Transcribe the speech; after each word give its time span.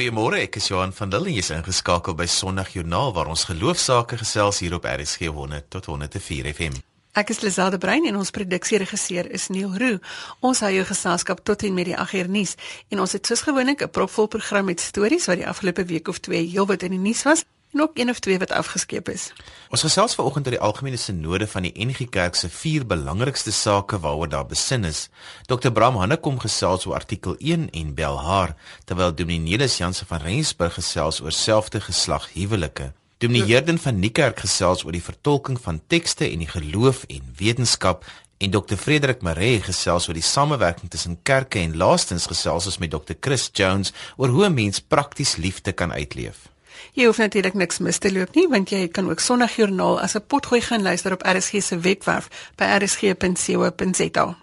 Goeiemôre, 0.00 0.38
ek 0.40 0.56
is 0.56 0.70
Johan 0.70 0.94
van 0.96 1.10
Lille 1.12 1.28
en 1.28 1.34
jy's 1.36 1.50
ingeskakel 1.52 2.14
by 2.16 2.24
Sondag 2.24 2.70
Joernaal 2.72 3.10
waar 3.12 3.28
ons 3.28 3.42
geloofsaake 3.50 4.16
gesels 4.16 4.62
hier 4.64 4.72
op 4.78 4.86
RSG 4.88 5.28
100 5.28 5.66
tot 5.68 5.90
104 5.92 6.48
FM. 6.54 6.78
Ek 7.20 7.34
is 7.34 7.42
Lizade 7.44 7.76
Brein 7.76 8.06
en 8.08 8.16
ons 8.16 8.32
produksieregisseur 8.32 9.28
is 9.28 9.50
Neil 9.52 9.76
Roo. 9.76 10.00
Ons 10.40 10.64
hou 10.64 10.72
jou 10.72 10.86
geselskap 10.88 11.44
tot 11.44 11.66
en 11.68 11.76
met 11.76 11.90
die 11.90 11.98
8 12.00 12.16
uur 12.16 12.32
nuus 12.32 12.56
en 12.88 13.04
ons 13.04 13.12
het 13.12 13.28
soos 13.28 13.44
gewoonlik 13.44 13.84
'n 13.84 13.92
propvol 13.92 14.32
program 14.32 14.72
met 14.72 14.80
stories 14.80 15.28
wat 15.28 15.36
die 15.36 15.48
afgelope 15.52 15.84
week 15.84 16.08
of 16.08 16.24
twee 16.24 16.48
heelwat 16.48 16.88
in 16.88 16.96
die 16.96 17.04
nuus 17.04 17.22
was 17.28 17.44
en 17.72 17.80
ook 17.80 17.98
een 17.98 18.10
of 18.10 18.18
twee 18.18 18.38
wat 18.38 18.50
afgeskeep 18.50 19.08
is. 19.08 19.32
Ons 19.68 19.82
gesels 19.86 20.14
vanoggend 20.14 20.46
oor 20.46 20.56
die 20.56 20.62
algemene 20.68 20.96
sinode 20.96 21.46
van 21.46 21.62
die 21.62 21.72
NG 21.86 22.08
Kerk 22.10 22.34
se 22.34 22.48
vier 22.50 22.86
belangrikste 22.86 23.52
sake 23.52 23.98
waaroor 23.98 24.28
daar 24.28 24.46
besin 24.46 24.84
is. 24.84 25.08
Dr 25.46 25.70
Bram 25.70 25.96
Hanne 25.96 26.16
kom 26.16 26.38
gesels 26.38 26.86
oor 26.86 26.98
artikel 26.98 27.36
1 27.38 27.70
en 27.70 27.94
bel 27.94 28.18
haar, 28.20 28.56
terwyl 28.84 29.14
Dominee 29.14 29.58
Nelis 29.58 29.78
Jansen 29.78 30.06
van 30.06 30.22
Rensburg 30.24 30.74
gesels 30.74 31.20
oor 31.20 31.32
selfde 31.32 31.80
geslag 31.80 32.28
huwelike. 32.34 32.92
Dominee 33.20 33.54
Herden 33.54 33.78
van 33.78 33.98
Niekerk 34.00 34.40
gesels 34.40 34.84
oor 34.84 34.96
die 34.96 35.04
vertolking 35.04 35.60
van 35.60 35.80
tekste 35.86 36.24
en 36.24 36.42
die 36.42 36.48
geloof 36.48 37.04
en 37.08 37.34
wetenskap 37.36 38.04
en 38.40 38.50
Dr 38.50 38.78
Frederik 38.80 39.20
Maree 39.22 39.60
gesels 39.60 40.08
oor 40.08 40.16
die 40.16 40.24
samewerking 40.24 40.90
tussen 40.90 41.18
kerke 41.22 41.60
en 41.60 41.76
laastens 41.76 42.26
gesels 42.30 42.66
ons 42.70 42.78
met 42.80 42.90
Dr 42.90 43.18
Chris 43.20 43.50
Jones 43.52 43.92
oor 44.16 44.32
hoe 44.32 44.46
'n 44.48 44.54
mens 44.54 44.80
prakties 44.80 45.36
liefde 45.36 45.72
kan 45.72 45.92
uitleef. 45.92 46.49
Jy 46.92 47.06
hoef 47.06 47.18
natuurlik 47.22 47.54
niks 47.54 47.78
mis 47.78 47.98
te 47.98 48.12
loop 48.12 48.34
nie 48.34 48.48
want 48.50 48.70
jy 48.70 48.88
kan 48.88 49.10
ook 49.10 49.20
Sondagjoernaal 49.20 50.00
as 50.00 50.16
'n 50.16 50.26
potgooi 50.26 50.60
gaan 50.60 50.82
luister 50.82 51.12
op 51.12 51.22
RSG 51.22 51.62
se 51.62 51.78
webwerf 51.78 52.28
by 52.56 52.64
rsg.co.za. 52.64 54.36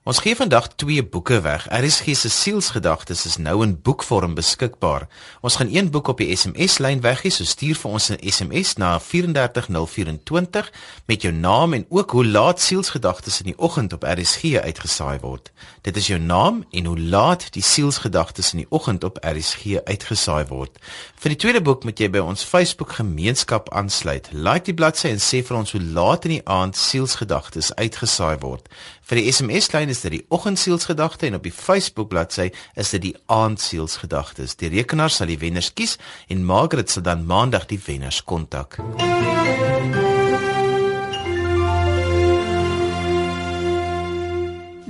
Ons 0.00 0.18
gee 0.24 0.32
vandag 0.36 0.68
twee 0.80 1.02
boeke 1.04 1.40
weg. 1.40 1.66
RSG 1.68 2.14
se 2.16 2.28
sielsgedagtes 2.32 3.26
is 3.28 3.36
nou 3.36 3.58
in 3.62 3.74
boekvorm 3.82 4.32
beskikbaar. 4.34 5.04
Ons 5.44 5.56
gaan 5.60 5.68
een 5.68 5.90
boek 5.92 6.08
op 6.08 6.22
die 6.22 6.36
SMS-lyn 6.36 7.02
weggee, 7.04 7.28
so 7.30 7.44
stuur 7.44 7.76
vir 7.76 7.90
ons 7.90 8.08
'n 8.08 8.16
SMS 8.30 8.74
na 8.80 8.98
34024 8.98 10.72
met 11.04 11.22
jou 11.22 11.34
naam 11.34 11.72
en 11.72 11.86
ook 11.88 12.10
hoe 12.10 12.26
laat 12.26 12.60
sielsgedagtes 12.60 13.40
in 13.40 13.46
die 13.52 13.58
oggend 13.58 13.92
op 13.92 14.02
RSG 14.02 14.56
uitgesaai 14.64 15.18
word. 15.20 15.52
Dit 15.82 15.96
is 15.96 16.06
jou 16.06 16.20
naam 16.20 16.64
en 16.70 16.84
hoe 16.84 17.00
laat 17.00 17.52
die 17.52 17.62
sielsgedagtes 17.62 18.52
in 18.52 18.58
die 18.58 18.70
oggend 18.70 19.04
op 19.04 19.18
RSG 19.20 19.84
uitgesaai 19.84 20.46
word. 20.46 20.78
Vir 21.14 21.28
die 21.28 21.38
tweede 21.38 21.60
boek 21.60 21.84
moet 21.84 21.98
jy 21.98 22.10
by 22.10 22.18
ons 22.18 22.44
Facebook 22.44 22.92
gemeenskap 22.92 23.72
aansluit. 23.72 24.28
Like 24.32 24.64
die 24.64 24.74
bladsy 24.74 25.08
en 25.08 25.20
sê 25.20 25.44
vir 25.44 25.56
ons 25.56 25.72
hoe 25.72 25.82
laat 25.82 26.24
in 26.24 26.30
die 26.30 26.46
aand 26.48 26.76
sielsgedagtes 26.76 27.74
uitgesaai 27.74 28.38
word. 28.38 28.68
Vir 29.10 29.18
die 29.18 29.32
SMS-lyn 29.32 29.89
is 29.90 30.00
dit 30.04 30.14
die 30.18 30.24
oggendsielsgedagte 30.28 31.26
en 31.26 31.38
op 31.40 31.46
die 31.46 31.54
Facebook 31.54 32.08
bladsy 32.08 32.50
is 32.74 32.94
dit 32.96 33.02
die 33.10 33.16
aandsielsgedagtes. 33.26 34.56
Die 34.60 34.72
rekenaar 34.72 35.10
sal 35.10 35.30
die 35.30 35.40
wenners 35.42 35.72
kies 35.74 35.98
en 36.28 36.46
Margaret 36.46 36.90
sal 36.90 37.06
dan 37.06 37.26
maandag 37.26 37.66
die 37.70 37.80
wenners 37.86 38.24
kontak. 38.24 38.78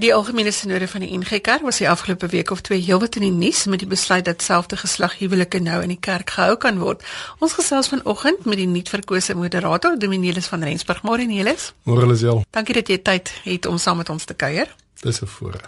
Die 0.00 0.14
algemene 0.16 0.48
sinode 0.48 0.86
van 0.88 1.02
die 1.04 1.10
NG 1.12 1.42
Kerk 1.44 1.60
was 1.60 1.76
die 1.82 1.88
afgelope 1.88 2.30
week 2.32 2.50
of 2.54 2.62
twee 2.64 2.80
heelwat 2.80 3.18
in 3.18 3.26
die 3.26 3.34
nuus 3.36 3.66
met 3.68 3.82
die 3.82 3.88
besluit 3.88 4.24
dat 4.24 4.40
selfde 4.40 4.78
geslag 4.80 5.18
huwelike 5.18 5.60
nou 5.60 5.82
in 5.84 5.92
die 5.92 6.00
kerk 6.00 6.32
gehou 6.38 6.54
kan 6.56 6.78
word. 6.80 7.04
Ons 7.44 7.52
gesels 7.58 7.92
vanoggend 7.92 8.46
met 8.48 8.56
die 8.56 8.68
nuutverkose 8.70 9.36
moderator 9.36 9.98
Dominelis 10.00 10.48
van 10.48 10.64
Rensburg. 10.64 11.02
Môre 11.04 11.28
Nelis. 11.28 11.74
Môre 11.84 12.08
Lisel. 12.08 12.40
Dankie 12.48 12.78
dat 12.80 12.88
jy 12.88 12.96
tyd 13.04 13.34
het 13.44 13.68
om 13.68 13.76
saam 13.76 14.00
met 14.00 14.08
ons 14.08 14.24
te 14.24 14.32
kuier. 14.32 14.72
Dis 15.00 15.20
'n 15.20 15.26
voorreg. 15.26 15.60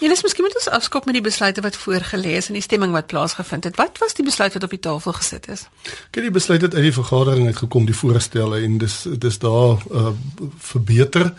Nelis, 0.00 0.22
miskien 0.22 0.44
moet 0.44 0.54
ons 0.54 0.68
afskop 0.68 1.04
met 1.04 1.14
die 1.14 1.22
besluite 1.22 1.60
wat 1.60 1.76
voorgelê 1.76 2.36
is 2.36 2.46
en 2.46 2.52
die 2.52 2.62
stemming 2.62 2.92
wat 2.92 3.06
plaasgevind 3.06 3.64
het. 3.64 3.76
Wat 3.76 3.98
was 3.98 4.14
die 4.14 4.24
besluit 4.24 4.52
wat 4.52 4.62
op 4.62 4.70
die 4.70 4.78
tafel 4.78 5.12
gesit 5.12 5.48
is? 5.48 5.68
Kyk, 6.10 6.22
die 6.22 6.30
besluit 6.30 6.60
het 6.60 6.74
uit 6.74 6.82
die 6.82 6.92
vergadering 6.92 7.46
uitgekom, 7.46 7.84
die 7.84 7.96
voorstelle 7.96 8.60
en 8.60 8.78
dis 8.78 9.06
dis 9.18 9.38
daar 9.38 9.78
uh, 9.92 10.08
verbeter. 10.58 11.32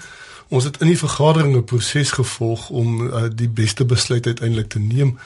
Ons 0.47 0.63
het 0.63 0.81
in 0.81 0.87
die 0.87 0.97
vergadering 0.97 1.55
'n 1.55 1.63
proses 1.63 2.11
gevolg 2.11 2.69
om 2.69 3.07
uh, 3.07 3.23
die 3.35 3.49
beste 3.49 3.85
besluit 3.85 4.25
uiteindelik 4.25 4.69
te 4.69 4.79
neem. 4.79 5.19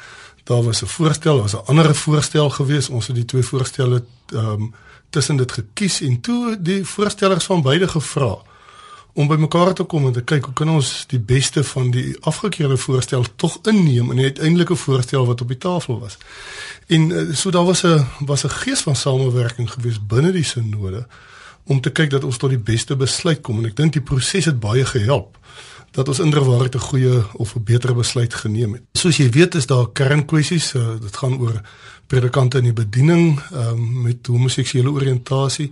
Daar 0.44 0.64
was 0.64 0.82
'n 0.82 0.86
voorstel, 0.86 1.34
daar 1.34 1.42
was 1.42 1.56
'n 1.56 1.66
ander 1.66 1.96
voorstel 1.96 2.50
gewees. 2.50 2.90
Ons 2.90 3.08
het 3.08 3.16
die 3.16 3.26
twee 3.26 3.44
voorstelle 3.44 4.04
ehm 4.34 4.46
um, 4.46 4.74
tussen 5.10 5.36
dit 5.36 5.52
gekies 5.52 6.02
en 6.02 6.22
toe 6.22 6.58
die 6.60 6.86
voorstellers 6.86 7.46
van 7.46 7.62
beide 7.62 7.88
gevra 7.88 8.38
om 9.14 9.28
bymekaar 9.28 9.74
te 9.74 9.84
kom 9.84 10.06
en 10.06 10.14
te 10.16 10.24
kyk 10.24 10.46
hoe 10.46 10.54
kan 10.54 10.70
ons 10.70 10.92
die 11.12 11.20
beste 11.20 11.64
van 11.64 11.92
die 11.92 12.16
afgekeerde 12.22 12.78
voorstel 12.78 13.26
tog 13.36 13.60
inneem 13.68 14.12
in 14.12 14.22
die 14.22 14.30
uiteindelike 14.32 14.76
voorstel 14.76 15.26
wat 15.26 15.42
op 15.42 15.48
die 15.48 15.58
tafel 15.58 16.00
was. 16.00 16.18
En 16.88 17.10
uh, 17.10 17.26
so 17.36 17.52
daar 17.52 17.66
was 17.66 17.84
'n 17.84 18.06
was 18.26 18.44
'n 18.44 18.50
gees 18.64 18.82
van 18.82 18.96
samewerking 18.96 19.72
gewees 19.72 20.00
binne 20.08 20.32
die 20.32 20.44
sinode 20.44 21.08
om 21.64 21.82
te 21.82 21.90
kyk 21.90 22.10
dat 22.10 22.24
ons 22.24 22.38
tot 22.38 22.50
die 22.50 22.60
beste 22.60 22.96
besluit 22.96 23.42
kom 23.42 23.58
en 23.58 23.66
ek 23.66 23.76
dink 23.76 23.94
die 23.94 24.02
proses 24.02 24.46
het 24.46 24.60
baie 24.60 24.86
gehelp 24.86 25.38
dat 25.92 26.08
ons 26.08 26.20
inderwaarheid 26.20 26.76
'n 26.76 26.80
goeie 26.80 27.24
of 27.34 27.56
'n 27.56 27.64
beter 27.64 27.96
besluit 27.96 28.34
geneem 28.34 28.74
het. 28.74 28.84
Soos 28.94 29.18
jy 29.18 29.30
weet 29.30 29.56
is 29.56 29.66
daar 29.66 29.92
kernkwessies, 29.92 30.74
uh, 30.74 31.00
dit 31.02 31.18
gaan 31.18 31.40
oor 31.40 31.62
predikante 32.08 32.58
in 32.58 32.64
die 32.64 32.74
bediening 32.74 33.40
um, 33.54 34.02
met 34.02 34.28
homoseksuele 34.28 34.92
oriëntasie 34.92 35.72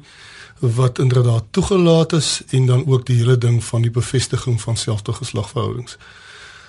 wat 0.60 1.00
inderdaad 1.00 1.44
toegelaat 1.52 2.14
is 2.14 2.42
en 2.50 2.66
dan 2.66 2.88
ook 2.88 3.06
die 3.06 3.16
hele 3.16 3.38
ding 3.38 3.64
van 3.64 3.82
die 3.82 3.92
bevestiging 3.92 4.62
van 4.62 4.78
selfde 4.78 5.14
geslagverhoudings. 5.14 5.98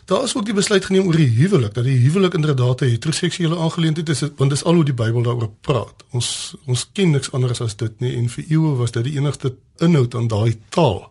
Daar 0.04 0.22
is 0.22 0.36
ook 0.36 0.44
die 0.44 0.54
besluit 0.54 0.84
geneem 0.84 1.06
oor 1.06 1.16
die 1.16 1.28
huwelik 1.28 1.74
dat 1.74 1.84
die 1.84 1.98
huwelik 1.98 2.34
inderdaad 2.34 2.80
'n 2.80 2.84
heteroseksuele 2.84 3.58
aangeleentheid 3.58 4.08
is 4.08 4.22
want 4.36 4.50
dis 4.50 4.64
al 4.64 4.74
hoe 4.74 4.84
die 4.84 4.94
Bybel 4.94 5.22
daaroor 5.22 5.50
praat. 5.60 6.04
Ons 6.10 6.56
ons 6.66 6.88
ken 6.92 7.10
niks 7.10 7.32
anders 7.32 7.60
as 7.60 7.76
dit 7.76 8.00
nie 8.00 8.16
en 8.16 8.28
vir 8.28 8.44
eeue 8.48 8.76
was 8.76 8.90
dit 8.90 9.04
die 9.04 9.16
enigste 9.16 9.54
inhoud 9.76 10.14
aan 10.14 10.28
daai 10.28 10.58
taal 10.68 11.10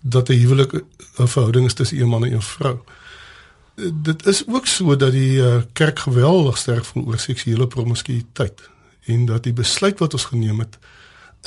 dat 0.00 0.28
'n 0.28 0.32
huwelik 0.32 0.72
'n 1.18 1.28
verhouding 1.28 1.66
is 1.66 1.74
tussen 1.74 2.00
een 2.00 2.08
man 2.08 2.24
en 2.24 2.32
een 2.32 2.42
vrou. 2.42 2.78
Dit 4.02 4.26
is 4.26 4.42
ook 4.46 4.66
so 4.66 4.96
dat 4.96 5.12
die 5.12 5.36
uh, 5.36 5.62
kerk 5.72 5.98
geweldig 5.98 6.58
sterk 6.58 6.84
voel 6.84 7.06
oor 7.06 7.18
seksuele 7.18 7.66
promiskuïteit 7.66 8.70
en 9.04 9.24
dat 9.26 9.42
die 9.42 9.52
besluit 9.52 9.98
wat 9.98 10.12
ons 10.12 10.24
geneem 10.24 10.58
het 10.58 10.78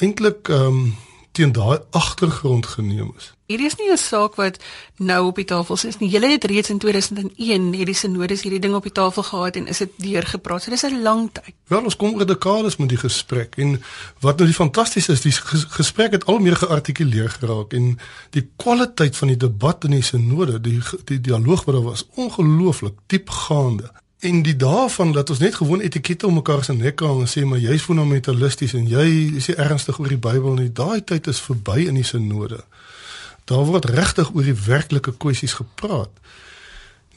eintlik 0.01 0.49
ehm 0.49 0.65
um, 0.67 0.95
teen 1.37 1.51
daai 1.53 1.79
agtergrond 1.89 2.65
geneem 2.65 3.11
is. 3.17 3.33
Hierdie 3.47 3.67
is 3.69 3.75
nie 3.79 3.91
'n 3.91 3.97
saak 3.97 4.35
wat 4.35 4.57
nou 4.97 5.27
op 5.27 5.35
die 5.35 5.45
tafel 5.45 5.75
is 5.75 5.97
nie. 5.97 6.09
Julle 6.09 6.29
het 6.31 6.43
reeds 6.43 6.69
in 6.69 6.77
2001 6.77 7.73
hierdie 7.73 7.95
sinodes 7.95 8.41
hierdie 8.41 8.59
ding 8.59 8.73
op 8.75 8.83
die 8.83 8.91
tafel 8.91 9.23
gehad 9.23 9.55
en 9.55 9.67
is 9.67 9.77
dit 9.77 9.91
deurgepraat. 9.95 10.63
So 10.63 10.71
dis 10.71 10.83
'n 10.83 11.01
lang 11.01 11.29
tyd. 11.31 11.53
Wel, 11.67 11.83
ons 11.83 11.95
kom 11.95 12.15
oor 12.15 12.25
dekades 12.25 12.77
met 12.77 12.89
die 12.89 12.97
gesprek 12.97 13.55
en 13.57 13.81
wat 14.19 14.37
nou 14.37 14.47
die 14.47 14.59
fantasties 14.63 15.09
is, 15.09 15.21
die 15.21 15.37
gesprek 15.79 16.11
het 16.11 16.25
al 16.25 16.39
meer 16.39 16.55
geartikuleer 16.55 17.29
geraak 17.29 17.73
en 17.73 17.99
die 18.29 18.49
kwaliteit 18.55 19.15
van 19.15 19.27
die 19.27 19.37
debat 19.37 19.83
in 19.83 19.91
die 19.91 20.01
sinode, 20.01 20.61
die 20.61 20.81
die 21.05 21.21
dialoog 21.21 21.63
wat 21.63 21.75
daar 21.75 21.83
was, 21.83 22.07
ongelooflik 22.15 22.95
diepgaande. 23.07 23.91
En 24.19 24.41
die 24.41 24.55
daarvan 24.55 25.11
dat 25.11 25.29
ons 25.29 25.39
net 25.39 25.55
gewoon 25.55 25.79
etikette 25.79 26.27
om 26.27 26.33
mekaar 26.33 26.63
se 26.63 26.73
nek 26.73 26.99
hang 26.99 27.19
en 27.21 27.29
sê 27.29 27.43
maar 27.45 27.61
jy's 27.61 27.85
fundamentalisties 27.85 28.73
en 28.73 28.87
jy 28.89 29.07
is 29.37 29.51
ernstig 29.53 29.99
oor 29.99 30.09
die 30.09 30.17
Bybel 30.17 30.57
nie. 30.57 30.71
Daai 30.73 31.03
tyd 31.03 31.27
is 31.27 31.41
verby 31.41 31.85
in 31.85 31.99
die 31.99 32.07
sinode. 32.07 32.63
Daar 33.45 33.65
word 33.69 33.85
regtig 33.85 34.33
oor 34.33 34.43
die 34.43 34.57
werklike 34.65 35.13
kwessies 35.21 35.53
gepraat. 35.59 36.09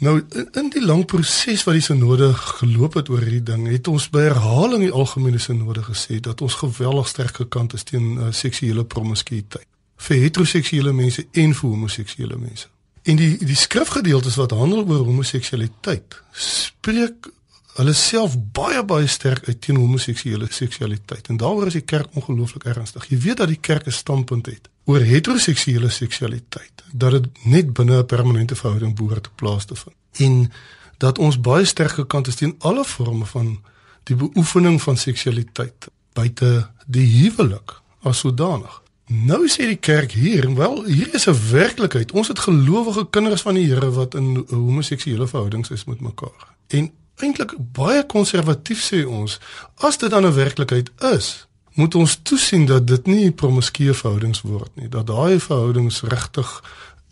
Nou 0.01 0.21
in 0.57 0.69
die 0.73 0.85
lang 0.85 1.07
proses 1.09 1.65
wat 1.65 1.77
die 1.77 1.85
sinode 1.85 2.31
geloop 2.35 2.95
het 3.01 3.09
oor 3.09 3.25
hierdie 3.25 3.43
ding, 3.49 3.67
het 3.69 3.89
ons 3.89 4.09
by 4.13 4.27
herhaling 4.29 4.85
die 4.87 4.93
algemene 4.93 5.41
sinode 5.41 5.85
gesê 5.89 6.21
dat 6.25 6.41
ons 6.41 6.61
geweldig 6.61 7.09
sterk 7.09 7.43
gekant 7.43 7.77
is 7.77 7.85
teen 7.89 8.15
uh, 8.17 8.29
seksuele 8.33 8.85
promiskuïteit 8.85 9.69
vir 10.01 10.23
heteroseksuele 10.25 10.93
mense 10.97 11.27
en 11.37 11.53
vir 11.57 11.69
homoseksuele 11.69 12.39
mense. 12.41 12.69
En 13.03 13.17
die 13.17 13.37
die 13.45 13.57
skrifgedeeltes 13.57 14.37
wat 14.37 14.51
handel 14.51 14.85
oor 14.87 15.05
homoseksualiteit 15.05 16.23
spreek 16.33 17.31
hulle 17.79 17.93
self 17.97 18.35
baie 18.53 18.83
baie 18.85 19.07
sterk 19.09 19.47
uit 19.49 19.61
teen 19.61 19.79
homoseksuele 19.79 20.47
seksualiteit. 20.51 21.29
En 21.29 21.39
daaroor 21.41 21.71
is 21.71 21.79
die 21.79 21.87
kerk 21.87 22.17
ongelooflik 22.19 22.65
ernstig. 22.65 23.07
Jy 23.09 23.19
weet 23.25 23.37
dat 23.37 23.49
die 23.49 23.61
kerk 23.61 23.87
'n 23.87 23.95
standpunt 23.95 24.47
het 24.47 24.69
oor 24.85 25.01
heteroseksuele 25.01 25.91
seksualiteit, 25.91 26.85
dat 26.93 27.11
dit 27.11 27.45
net 27.45 27.73
binne 27.73 27.99
'n 27.99 28.07
permanente 28.07 28.57
verhouding 28.57 28.97
behoort 28.97 29.23
te 29.23 29.31
plaas 29.35 29.65
te 29.65 29.75
vind. 29.75 29.97
En 30.17 30.53
dat 30.99 31.19
ons 31.19 31.41
baie 31.41 31.65
sterk 31.65 31.91
gekant 31.91 32.27
is 32.27 32.35
teen 32.35 32.55
alle 32.59 32.85
forme 32.85 33.27
van 33.27 33.61
die 34.03 34.17
beoefening 34.17 34.83
van 34.83 34.97
seksualiteit 34.97 35.89
buite 36.13 36.71
die 36.87 37.07
huwelik 37.07 37.81
as 38.03 38.19
sodanig. 38.19 38.80
Nou 39.11 39.49
sê 39.51 39.67
die 39.67 39.81
kerk 39.83 40.13
hier, 40.15 40.47
wel, 40.55 40.85
hier 40.85 41.15
is 41.15 41.27
'n 41.27 41.35
werklikheid. 41.51 42.13
Ons 42.13 42.29
het 42.29 42.39
gelowige 42.39 43.07
kinders 43.11 43.43
van 43.43 43.55
die 43.55 43.67
Here 43.67 43.91
wat 43.91 44.15
in 44.15 44.47
homoseksuele 44.49 45.27
verhoudings 45.27 45.71
is 45.71 45.85
met 45.85 46.01
mekaar. 46.01 46.55
En 46.67 46.93
eintlik 47.17 47.55
baie 47.73 48.07
konservatief 48.07 48.91
sê 48.93 49.07
ons, 49.07 49.41
as 49.75 49.99
dit 49.99 50.11
dan 50.11 50.27
'n 50.27 50.35
werklikheid 50.35 50.91
is, 50.99 51.47
moet 51.73 51.95
ons 51.95 52.19
toesien 52.23 52.67
dat 52.67 52.87
dit 52.87 53.07
nie 53.07 53.31
promiskuë 53.31 53.95
verhoudings 53.95 54.41
word 54.41 54.71
nie, 54.75 54.89
dat 54.89 55.07
daai 55.07 55.41
verhoudings 55.41 56.01
regtig 56.01 56.63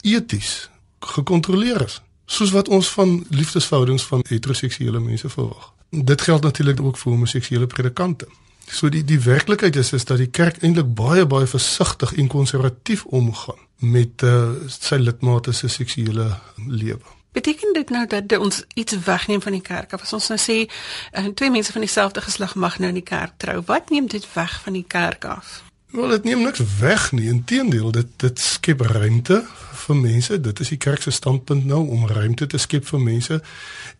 eties 0.00 0.70
gekontroleer 1.00 1.84
is, 1.84 2.00
soos 2.26 2.50
wat 2.50 2.68
ons 2.68 2.88
van 2.88 3.26
liefdesverhoudings 3.28 4.02
van 4.02 4.24
heteroseksuele 4.28 5.00
mense 5.00 5.28
verwag. 5.28 5.72
Dit 5.90 6.20
geld 6.20 6.42
natuurlik 6.42 6.80
ook 6.80 6.98
vir 6.98 7.12
homoseksuele 7.12 7.66
predikante. 7.66 8.26
So 8.70 8.88
die 8.88 9.04
die 9.04 9.20
werklikheid 9.20 9.76
is 9.76 9.92
is 9.92 10.04
dat 10.04 10.18
die 10.20 10.30
kerk 10.30 10.62
eintlik 10.62 10.94
baie 10.94 11.26
baie 11.26 11.46
versigtig 11.46 12.14
en 12.14 12.28
konservatief 12.28 13.04
omgaan 13.04 13.66
met 13.78 14.22
uh, 14.22 14.50
sy 14.66 14.98
lidmate 14.98 15.52
se 15.52 15.68
seksuele 15.68 16.28
lewe. 16.66 17.14
Beteken 17.32 17.72
dit 17.72 17.90
nou 17.90 18.06
dat 18.06 18.38
ons 18.38 18.64
iets 18.74 18.98
wegneem 19.04 19.42
van 19.42 19.52
die 19.52 19.62
kerk? 19.62 19.92
Of 19.92 20.02
as 20.02 20.12
ons 20.12 20.28
nou 20.32 20.38
sê 20.42 20.58
uh, 20.66 21.28
twee 21.34 21.50
mense 21.50 21.72
van 21.72 21.84
dieselfde 21.86 22.20
geslag 22.20 22.54
mag 22.54 22.78
nou 22.78 22.88
in 22.88 22.98
die 22.98 23.06
kerk 23.06 23.36
trou, 23.36 23.62
wat 23.66 23.90
neem 23.90 24.08
dit 24.10 24.26
weg 24.34 24.60
van 24.64 24.72
die 24.72 24.86
kerk 24.88 25.24
af? 25.24 25.62
Wel, 25.90 26.08
dit 26.08 26.24
neem 26.24 26.42
niks 26.42 26.60
weg 26.78 27.12
nie. 27.12 27.28
Inteendeel, 27.28 27.90
dit 27.90 28.08
dit 28.16 28.40
skep 28.40 28.80
ruimte 28.80 29.38
vir 29.72 29.96
mense. 29.96 30.40
Dit 30.40 30.60
is 30.60 30.68
die 30.68 30.76
kerk 30.76 31.02
se 31.02 31.10
standpunt 31.10 31.64
nou 31.64 31.80
om 31.88 32.04
ruimte 32.06 32.46
te 32.46 32.60
skep 32.60 32.84
vir 32.90 33.00
mense. 33.00 33.38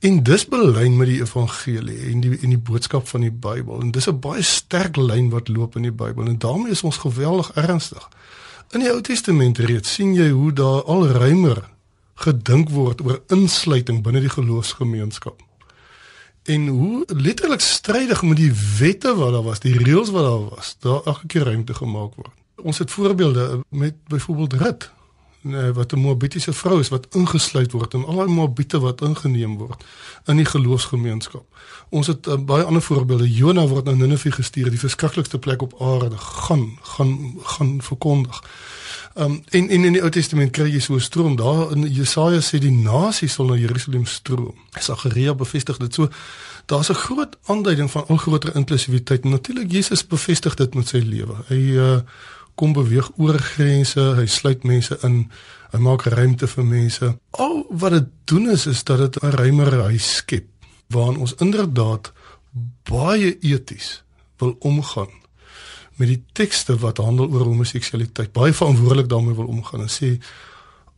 En 0.05 0.21
dis 0.23 0.45
belyn 0.53 0.97
met 0.97 1.09
die 1.09 1.23
evangelie 1.23 2.11
en 2.11 2.21
die 2.21 2.37
en 2.43 2.53
die 2.53 2.61
boodskap 2.71 3.09
van 3.09 3.25
die 3.25 3.33
Bybel. 3.33 3.81
En 3.81 3.91
dis 3.91 4.09
'n 4.09 4.21
baie 4.21 4.43
sterk 4.43 4.97
lyn 4.97 5.31
wat 5.31 5.49
loop 5.49 5.77
in 5.77 5.89
die 5.89 5.97
Bybel 6.05 6.27
en 6.27 6.39
daarmee 6.39 6.77
is 6.77 6.83
ons 6.83 6.97
geweldig 6.97 7.53
ernstig. 7.55 8.09
In 8.71 8.81
die 8.81 8.93
Ou 8.93 9.01
Testament 9.01 9.59
reeds 9.59 9.93
sien 9.95 10.15
jy 10.15 10.31
hoe 10.31 10.53
daar 10.53 10.83
al 10.83 11.07
ruimer 11.07 11.69
gedink 12.15 12.69
word 12.71 13.01
oor 13.01 13.23
insluiting 13.29 14.03
binne 14.03 14.21
die 14.21 14.37
geloofsgemeenskap 14.37 15.48
en 16.49 16.67
hoe 16.67 17.05
letterlik 17.07 17.61
strydig 17.61 18.23
met 18.23 18.37
die 18.37 18.53
wette 18.79 19.15
wat 19.15 19.33
daar 19.33 19.43
was, 19.43 19.61
die 19.61 19.77
reëls 19.77 20.11
wat 20.11 20.25
daar 20.25 20.45
was, 20.49 20.77
daar 20.81 21.03
elke 21.05 21.27
keer 21.27 21.45
ruimte 21.45 21.75
gemaak 21.75 22.15
word. 22.15 22.33
Ons 22.63 22.79
het 22.79 22.91
voorbeelde 22.91 23.61
met 23.69 23.95
byvoorbeeld 24.09 24.53
Rut, 24.53 24.91
nee, 25.41 25.73
wat 25.73 25.93
'n 25.93 26.01
Moabitiese 26.01 26.53
vrou 26.53 26.81
is 26.81 26.89
wat 26.89 27.07
ingesluit 27.15 27.73
word 27.73 27.95
en 27.95 28.05
al 28.05 28.25
die 28.25 28.35
Moabiete 28.35 28.81
wat 28.81 29.01
ingeneem 29.01 29.59
word 29.59 29.85
in 30.27 30.37
die 30.37 30.45
geloofsgemeenskap. 30.45 31.45
Ons 31.89 32.07
het 32.07 32.27
uh, 32.27 32.37
baie 32.37 32.65
ander 32.65 32.83
voorbeelde. 32.83 33.33
Jona 33.33 33.67
word 33.67 33.85
na 33.85 33.93
Ninive 33.93 34.33
gestuur, 34.33 34.71
die 34.71 34.79
verskriklikste 34.79 35.39
plek 35.39 35.63
op 35.63 35.75
aarde, 35.81 36.17
gaan 36.19 36.79
gaan 36.83 37.35
gaan 37.43 37.83
verkondig. 37.83 38.43
Um 39.19 39.43
en, 39.51 39.69
en 39.69 39.85
in 39.85 39.93
die 39.97 40.03
Ou 40.03 40.11
Testament 40.15 40.53
kry 40.55 40.69
jy 40.71 40.81
so 40.81 40.95
'n 40.95 41.03
stroom 41.03 41.37
daar 41.37 41.73
in 41.75 41.83
Jesaja 41.91 42.39
sê 42.39 42.59
die 42.63 42.71
nasies 42.71 43.33
sal 43.35 43.47
na 43.47 43.57
Jerusalem 43.57 44.07
stroom. 44.07 44.55
Sagaria 44.79 45.35
bevestig 45.35 45.77
dit 45.77 45.95
so. 45.95 46.09
Daar's 46.67 46.91
'n 46.91 46.95
groot 46.95 47.37
aanduiding 47.47 47.91
van 47.91 48.07
al 48.09 48.17
groter 48.17 48.57
inklusiwiteit. 48.57 49.25
Natuurlik 49.25 49.73
Jesus 49.73 50.07
bevestig 50.07 50.55
dit 50.55 50.75
met 50.75 50.89
sy 50.89 50.99
lewe. 50.99 51.35
Hy 51.49 51.61
uh 51.77 52.01
kom 52.55 52.73
beweeg 52.73 53.11
oor 53.17 53.39
grense, 53.39 54.01
hy 54.01 54.27
sluit 54.27 54.63
mense 54.63 54.99
in, 55.03 55.31
hy 55.71 55.79
maak 55.79 56.03
ruimte 56.03 56.47
vir 56.47 56.65
mense. 56.65 57.19
Al 57.31 57.67
wat 57.71 57.91
dit 57.91 58.07
doen 58.25 58.51
is 58.51 58.67
is 58.67 58.85
dat 58.85 58.99
dit 58.99 59.23
'n 59.23 59.31
ruimer 59.31 59.83
huis 59.83 60.17
skep 60.17 60.47
waarin 60.89 61.19
ons 61.19 61.35
inderdaad 61.39 62.13
baie 62.83 63.39
eties 63.41 64.03
wil 64.39 64.57
omgaan 64.59 65.11
met 65.99 66.09
die 66.09 66.23
tekste 66.33 66.77
wat 66.79 67.01
handel 67.03 67.31
oor 67.31 67.49
homoseksualiteit 67.51 68.33
baie 68.33 68.55
verantwoordelik 68.55 69.09
daarmee 69.11 69.35
wil 69.35 69.51
omgaan 69.51 69.87
en 69.87 69.93
sê 69.93 70.17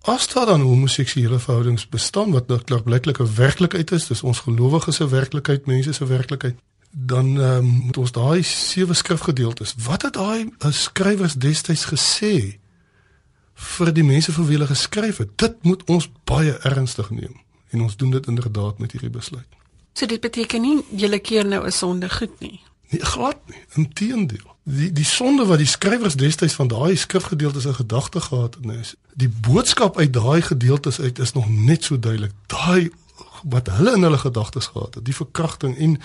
as 0.09 0.29
daar 0.33 0.47
dan 0.47 0.61
homoseksuele 0.65 1.39
verhoudings 1.39 1.89
bestaan 1.89 2.33
wat 2.33 2.49
nou 2.49 2.61
klaarblyklik 2.61 3.21
'n 3.21 3.35
werklikheid 3.35 3.91
is, 3.91 4.07
dis 4.07 4.23
ons 4.23 4.39
gelowiges 4.39 4.97
se 4.97 5.09
werklikheid, 5.09 5.67
mense 5.67 5.93
se 5.93 6.07
werklikheid, 6.07 6.57
dan 6.91 7.37
um, 7.37 7.65
moet 7.65 7.97
ons 7.97 8.13
daai 8.13 8.43
sewe 8.43 8.95
skrifgedeeltes, 8.95 9.75
wat 9.79 10.03
het 10.03 10.15
daai 10.15 10.49
uh, 10.59 10.71
skrywers 10.71 11.35
destyds 11.35 11.85
gesê 11.85 12.59
vir 13.55 13.93
die 13.93 14.05
mense 14.05 14.33
vir 14.33 14.45
wie 14.45 14.57
hulle 14.57 14.67
geskryf 14.67 15.19
het, 15.19 15.39
dit 15.39 15.63
moet 15.63 15.85
ons 15.89 16.09
baie 16.25 16.59
ernstig 16.65 17.11
neem 17.11 17.37
en 17.71 17.81
ons 17.81 17.97
doen 17.97 18.11
dit 18.11 18.27
inderdaad 18.27 18.79
met 18.79 18.93
hierdie 18.93 19.13
besluit. 19.13 19.47
So 19.95 20.07
dit 20.07 20.21
beteken 20.21 20.63
nie 20.63 20.81
julle 20.97 21.19
keer 21.19 21.47
nou 21.47 21.67
'n 21.67 21.73
sonde 21.73 22.09
goed 22.09 22.41
nie. 22.41 22.61
Nee, 22.91 23.05
glad 23.05 23.39
nie. 23.47 23.63
Inteendeel 23.75 24.57
die 24.71 24.93
die 24.93 25.05
sonde 25.05 25.47
wat 25.47 25.59
die 25.59 25.69
skrywers 25.69 26.15
destyds 26.15 26.55
van 26.59 26.69
daai 26.69 26.97
skrifgedeeltes 26.97 27.65
in 27.65 27.75
gedagte 27.75 28.21
gehad 28.21 28.57
het, 28.61 28.73
is 28.81 28.95
die 29.15 29.29
boodskap 29.29 29.99
uit 29.99 30.13
daai 30.13 30.43
gedeeltes 30.43 31.01
uit 31.01 31.19
is 31.19 31.33
nog 31.33 31.49
net 31.49 31.85
so 31.85 31.99
duidelik. 31.99 32.33
Daai 32.47 32.91
wat 33.43 33.71
hulle 33.73 33.95
in 33.97 34.03
hulle 34.03 34.19
gedagtes 34.19 34.67
gehad 34.67 34.95
het, 34.95 35.05
die 35.05 35.15
verkrachting 35.15 35.77
en 35.79 35.97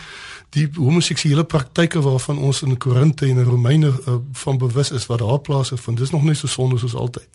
die 0.55 0.69
homoseksuele 0.75 1.43
praktyke 1.43 2.01
waarvan 2.01 2.37
ons 2.37 2.61
in 2.61 2.77
Korinte 2.77 3.25
en 3.25 3.37
in 3.37 3.43
Romeine 3.43 3.87
uh, 3.87 4.15
van 4.31 4.57
bewus 4.57 4.91
is 4.91 5.05
wat 5.05 5.19
daar 5.19 5.39
plaasvind, 5.39 5.97
dis 5.97 6.11
nog 6.11 6.23
net 6.23 6.37
so 6.37 6.47
sonde 6.47 6.77
soos 6.77 6.95
altyd. 6.95 7.27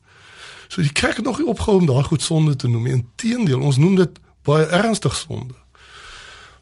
So 0.68 0.82
die 0.82 0.92
kerk 0.92 1.16
het 1.16 1.24
nog 1.24 1.38
nie 1.38 1.48
opgehou 1.48 1.78
om 1.78 1.86
daai 1.86 2.02
goed 2.02 2.22
sonde 2.22 2.56
te 2.56 2.68
noem 2.68 2.82
nie. 2.82 2.92
Inteendeel, 2.92 3.60
ons 3.60 3.76
noem 3.76 3.94
dit 3.94 4.20
baie 4.42 4.64
ernstig 4.66 5.16
sonde. 5.16 5.54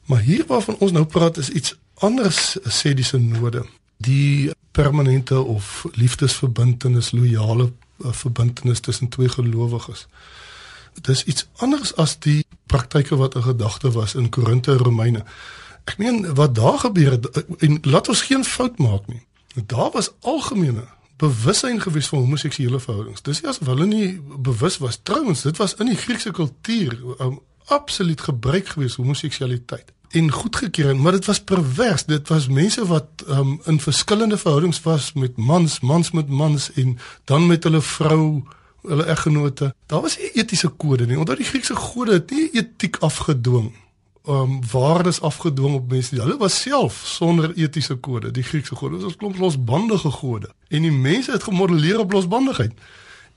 Maar 0.05 0.21
hier 0.25 0.45
waarvan 0.47 0.77
ons 0.79 0.93
nou 0.93 1.05
praat 1.05 1.37
is 1.37 1.51
iets 1.51 1.77
anders 1.95 2.57
sê 2.65 2.95
die 2.95 3.05
synode 3.05 3.67
die 4.09 4.51
permanente 4.73 5.41
of 5.41 5.87
liefdesverbintenis, 5.93 7.13
loyale 7.13 7.71
uh, 7.71 8.13
verbintenis 8.13 8.81
tussen 8.81 9.09
twee 9.09 9.29
gelowiges. 9.29 10.07
Dit 10.95 11.09
is 11.09 11.25
iets 11.25 11.49
anders 11.57 11.95
as 11.97 12.19
die 12.19 12.45
praktyke 12.67 13.17
wat 13.17 13.35
in 13.35 13.47
gedagte 13.47 13.91
was 13.95 14.15
in 14.15 14.31
Korinte 14.35 14.73
en 14.73 14.85
Romeine. 14.85 15.25
Ek 15.89 15.99
meen 15.99 16.23
wat 16.35 16.55
daar 16.55 16.79
gebeur 16.85 17.17
het 17.17 17.29
uh, 17.37 17.43
en 17.65 17.81
laat 17.83 18.09
ons 18.09 18.23
geen 18.29 18.45
fout 18.45 18.79
maak 18.79 19.11
nie. 19.11 19.25
Daar 19.67 19.91
was 19.95 20.13
algemene 20.21 20.87
bewussyn 21.19 21.81
gewees 21.83 22.07
van 22.07 22.23
homoseksuele 22.23 22.79
verhoudings. 22.81 23.25
Dis 23.27 23.43
nie 23.43 23.51
asof 23.51 23.67
hulle 23.67 23.87
nie 23.91 24.09
bewus 24.39 24.79
was 24.79 25.01
trouens, 25.03 25.43
dit 25.43 25.57
was 25.59 25.75
in 25.83 25.91
die 25.91 25.99
Griekse 25.99 26.31
kultuur 26.31 26.95
um, 27.19 27.41
absoluut 27.75 28.21
gebruik 28.21 28.71
gewees 28.77 29.01
homoseksualiteit 29.01 29.91
en 30.11 30.31
goedgekeur 30.33 30.97
maar 30.97 31.13
dit 31.13 31.25
was 31.25 31.41
pervers. 31.41 32.05
Dit 32.05 32.29
was 32.29 32.49
mense 32.49 32.87
wat 32.87 33.09
um, 33.29 33.61
in 33.65 33.81
verskillende 33.81 34.39
verhoudings 34.39 34.83
was 34.83 35.13
met 35.13 35.37
mans 35.37 35.81
mans 35.81 36.11
met 36.11 36.29
mans 36.29 36.73
en 36.73 36.99
dan 37.25 37.47
met 37.47 37.63
hulle 37.63 37.81
vrou 37.81 38.43
hulle 38.83 39.05
eggenote. 39.05 39.75
Daar 39.87 40.01
was 40.01 40.19
nie 40.19 40.31
etiese 40.33 40.69
kode 40.69 41.07
nie. 41.07 41.19
Omdat 41.19 41.37
die 41.37 41.47
Griekse 41.47 41.77
gode 41.77 42.13
het 42.13 42.31
nie 42.31 42.51
etiek 42.53 42.97
afgedwing 42.97 43.75
um 44.29 44.61
waardes 44.71 45.21
afgedwing 45.21 45.75
op 45.75 45.91
mense 45.91 46.21
hulle 46.21 46.37
was 46.37 46.61
self 46.61 47.01
sonder 47.05 47.53
etiese 47.57 47.95
kode 47.95 48.31
die 48.31 48.43
Griekse 48.43 48.75
gode. 48.75 48.95
Dit 48.97 49.05
was 49.05 49.17
klomp 49.17 49.39
losbandige 49.39 50.11
gode. 50.11 50.51
En 50.69 50.83
die 50.83 50.93
mense 50.93 51.33
het 51.33 51.43
gemodelleer 51.43 51.99
op 51.99 52.13
losbandigheid 52.13 52.73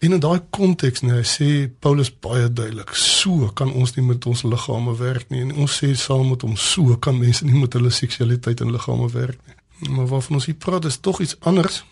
En 0.01 0.11
in 0.15 0.21
daai 0.21 0.39
konteks 0.49 1.03
nou 1.05 1.19
sê 1.29 1.47
Paulus 1.79 2.09
baie 2.25 2.47
duidelik, 2.49 2.95
so 2.97 3.51
kan 3.53 3.69
ons 3.77 3.91
nie 3.93 4.05
met 4.07 4.25
ons 4.25 4.41
liggame 4.49 4.95
werk 4.97 5.29
nie 5.29 5.43
en 5.45 5.51
ons 5.61 5.75
sê 5.77 5.91
saam 5.93 6.31
met 6.31 6.41
hom 6.41 6.55
so 6.57 6.95
kan 7.05 7.19
mense 7.19 7.45
nie 7.45 7.59
met 7.59 7.77
hulle 7.77 7.91
seksualiteit 7.93 8.63
en 8.65 8.73
liggame 8.73 9.11
werk 9.13 9.37
nie. 9.45 9.57
Maar 9.93 10.09
waarvan 10.09 10.39
ons 10.39 10.49
hier 10.49 10.57
praat 10.57 10.89
is 10.89 10.97
tog 11.05 11.21
iets 11.21 11.37
anders. 11.39 11.83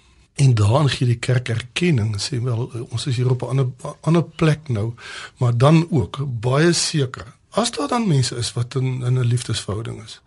En 0.41 0.57
daarin 0.57 0.89
gee 0.89 1.11
die 1.11 1.19
kerk 1.21 1.53
erkenning 1.53 2.17
sê 2.17 2.41
wel 2.41 2.65
ons 2.89 3.05
is 3.05 3.21
hier 3.21 3.29
op 3.29 3.45
'n 3.45 3.53
ander 3.53 3.93
ander 4.01 4.25
plek 4.41 4.73
nou, 4.73 4.93
maar 5.37 5.57
dan 5.57 5.85
ook 5.91 6.17
baie 6.41 6.73
seker. 6.73 7.25
As 7.49 7.71
daar 7.71 7.87
dan 7.87 8.07
mense 8.07 8.35
is 8.35 8.53
wat 8.53 8.75
in 8.75 9.03
in 9.05 9.19
'n 9.19 9.29
liefdesverhouding 9.33 10.03
is. 10.03 10.21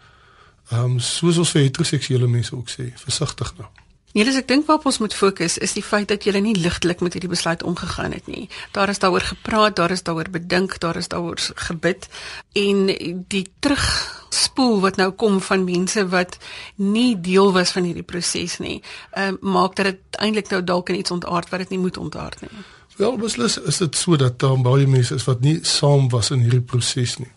Ehm 0.71 0.85
um, 0.85 0.99
soos 0.99 1.39
ons 1.39 1.51
vir 1.51 1.63
heteroseksuele 1.63 2.27
mense 2.27 2.57
ook 2.57 2.69
sê, 2.71 2.93
versigtig 2.95 3.55
nou. 3.59 3.69
Niels, 4.13 4.37
ek 4.37 4.49
dink 4.51 4.67
waarop 4.69 4.91
ons 4.91 4.99
moet 5.01 5.15
fokus 5.17 5.55
is 5.65 5.73
die 5.73 5.85
feit 5.85 6.11
dat 6.11 6.27
jy 6.29 6.37
nie 6.45 6.53
ligtelik 6.59 7.01
met 7.01 7.15
hierdie 7.17 7.31
besluit 7.33 7.63
omgegaan 7.65 8.13
het 8.13 8.27
nie. 8.29 8.45
Daar 8.77 8.93
is 8.93 9.01
daaroor 9.01 9.25
gepraat, 9.25 9.77
daar 9.77 9.95
is 9.95 10.05
daaroor 10.05 10.29
bedink, 10.35 10.77
daar 10.85 10.99
is 11.01 11.09
daaroor 11.09 11.41
gebid 11.69 12.09
en 12.53 12.91
die 13.33 13.47
terugspoel 13.65 14.83
wat 14.85 15.01
nou 15.01 15.11
kom 15.17 15.41
van 15.41 15.65
mense 15.65 16.05
wat 16.13 16.37
nie 16.77 17.17
deel 17.17 17.55
was 17.57 17.73
van 17.73 17.89
hierdie 17.89 18.05
proses 18.05 18.59
nie, 18.61 18.83
ehm 19.17 19.41
uh, 19.41 19.53
maak 19.57 19.81
dat 19.81 19.89
dit 19.89 20.21
eintlik 20.21 20.53
nou 20.53 20.61
dalk 20.61 20.93
in 20.93 21.01
iets 21.01 21.11
ontaard 21.11 21.49
wat 21.49 21.65
dit 21.65 21.73
nie 21.73 21.81
moet 21.81 21.97
ontaard 21.97 22.41
nie. 22.45 22.65
Wel, 22.97 23.17
beslis 23.17 23.57
is 23.57 23.81
dit 23.81 23.97
so 23.97 24.17
dat 24.21 24.37
daar 24.39 24.61
baie 24.61 24.87
mense 24.87 25.15
is 25.15 25.25
wat 25.25 25.41
nie 25.41 25.59
saam 25.65 26.11
was 26.13 26.31
in 26.31 26.45
hierdie 26.45 26.61
proses 26.61 27.17
nie. 27.19 27.33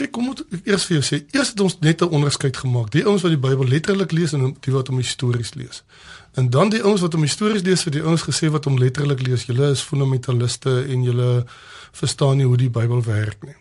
Kyk, 0.00 0.14
kom 0.16 0.30
moet 0.30 0.38
ek 0.48 0.68
eers 0.70 0.86
vir 0.88 0.96
jou 0.96 1.02
sê, 1.04 1.18
eers 1.34 1.50
het 1.52 1.60
ons 1.60 1.74
net 1.84 2.00
'n 2.00 2.08
onderskeid 2.16 2.56
gemaak. 2.56 2.88
Die 2.90 3.04
ouens 3.04 3.22
wat 3.22 3.32
die 3.36 3.44
Bybel 3.48 3.68
letterlik 3.68 4.12
lees 4.12 4.32
en 4.32 4.56
die 4.60 4.72
wat 4.72 4.88
hom 4.88 4.96
histories 4.96 5.54
lees. 5.54 5.82
En 6.34 6.48
dan 6.50 6.70
die 6.70 6.82
ouens 6.82 7.00
wat 7.00 7.12
hom 7.12 7.22
histories 7.22 7.62
lees 7.62 7.82
vir 7.82 7.92
die 7.92 8.02
ouens 8.02 8.22
gesê 8.22 8.48
wat 8.50 8.64
hom 8.64 8.78
letterlik 8.78 9.20
lees. 9.26 9.44
Julle 9.44 9.70
is 9.70 9.82
fundamentaliste 9.82 10.86
en 10.88 11.02
julle 11.02 11.44
verstaan 11.92 12.36
nie 12.36 12.46
hoe 12.46 12.56
die 12.56 12.70
Bybel 12.70 13.02
werk 13.04 13.44
nie. 13.44 13.56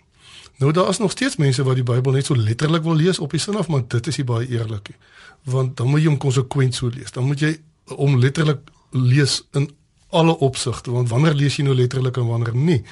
Nou 0.59 0.71
daar 0.71 0.89
is 0.89 0.99
nog 0.99 1.11
steeds 1.11 1.35
mense 1.35 1.63
wat 1.63 1.75
die 1.75 1.83
Bybel 1.83 2.11
net 2.11 2.25
so 2.25 2.35
letterlik 2.35 2.83
wil 2.83 2.95
lees 2.95 3.19
op 3.19 3.31
die 3.31 3.39
sin 3.39 3.55
af, 3.55 3.67
maar 3.67 3.83
dit 3.87 4.07
is 4.07 4.17
nie 4.17 4.25
baie 4.25 4.47
eerlik 4.47 4.89
nie. 4.89 4.97
Want 5.43 5.77
dan 5.77 5.87
moet 5.87 6.01
jy 6.01 6.07
hom 6.07 6.17
konsekwent 6.17 6.75
so 6.75 6.87
lees. 6.87 7.11
Dan 7.11 7.23
moet 7.23 7.39
jy 7.39 7.57
hom 7.85 8.19
letterlik 8.19 8.59
lees 8.91 9.43
in 9.53 9.69
alle 10.09 10.37
opsigte, 10.37 10.91
want 10.91 11.09
wanneer 11.09 11.33
lees 11.33 11.55
jy 11.55 11.63
nou 11.63 11.75
letterlik 11.75 12.17
en 12.17 12.27
wanneer 12.27 12.55
nie? 12.55 12.83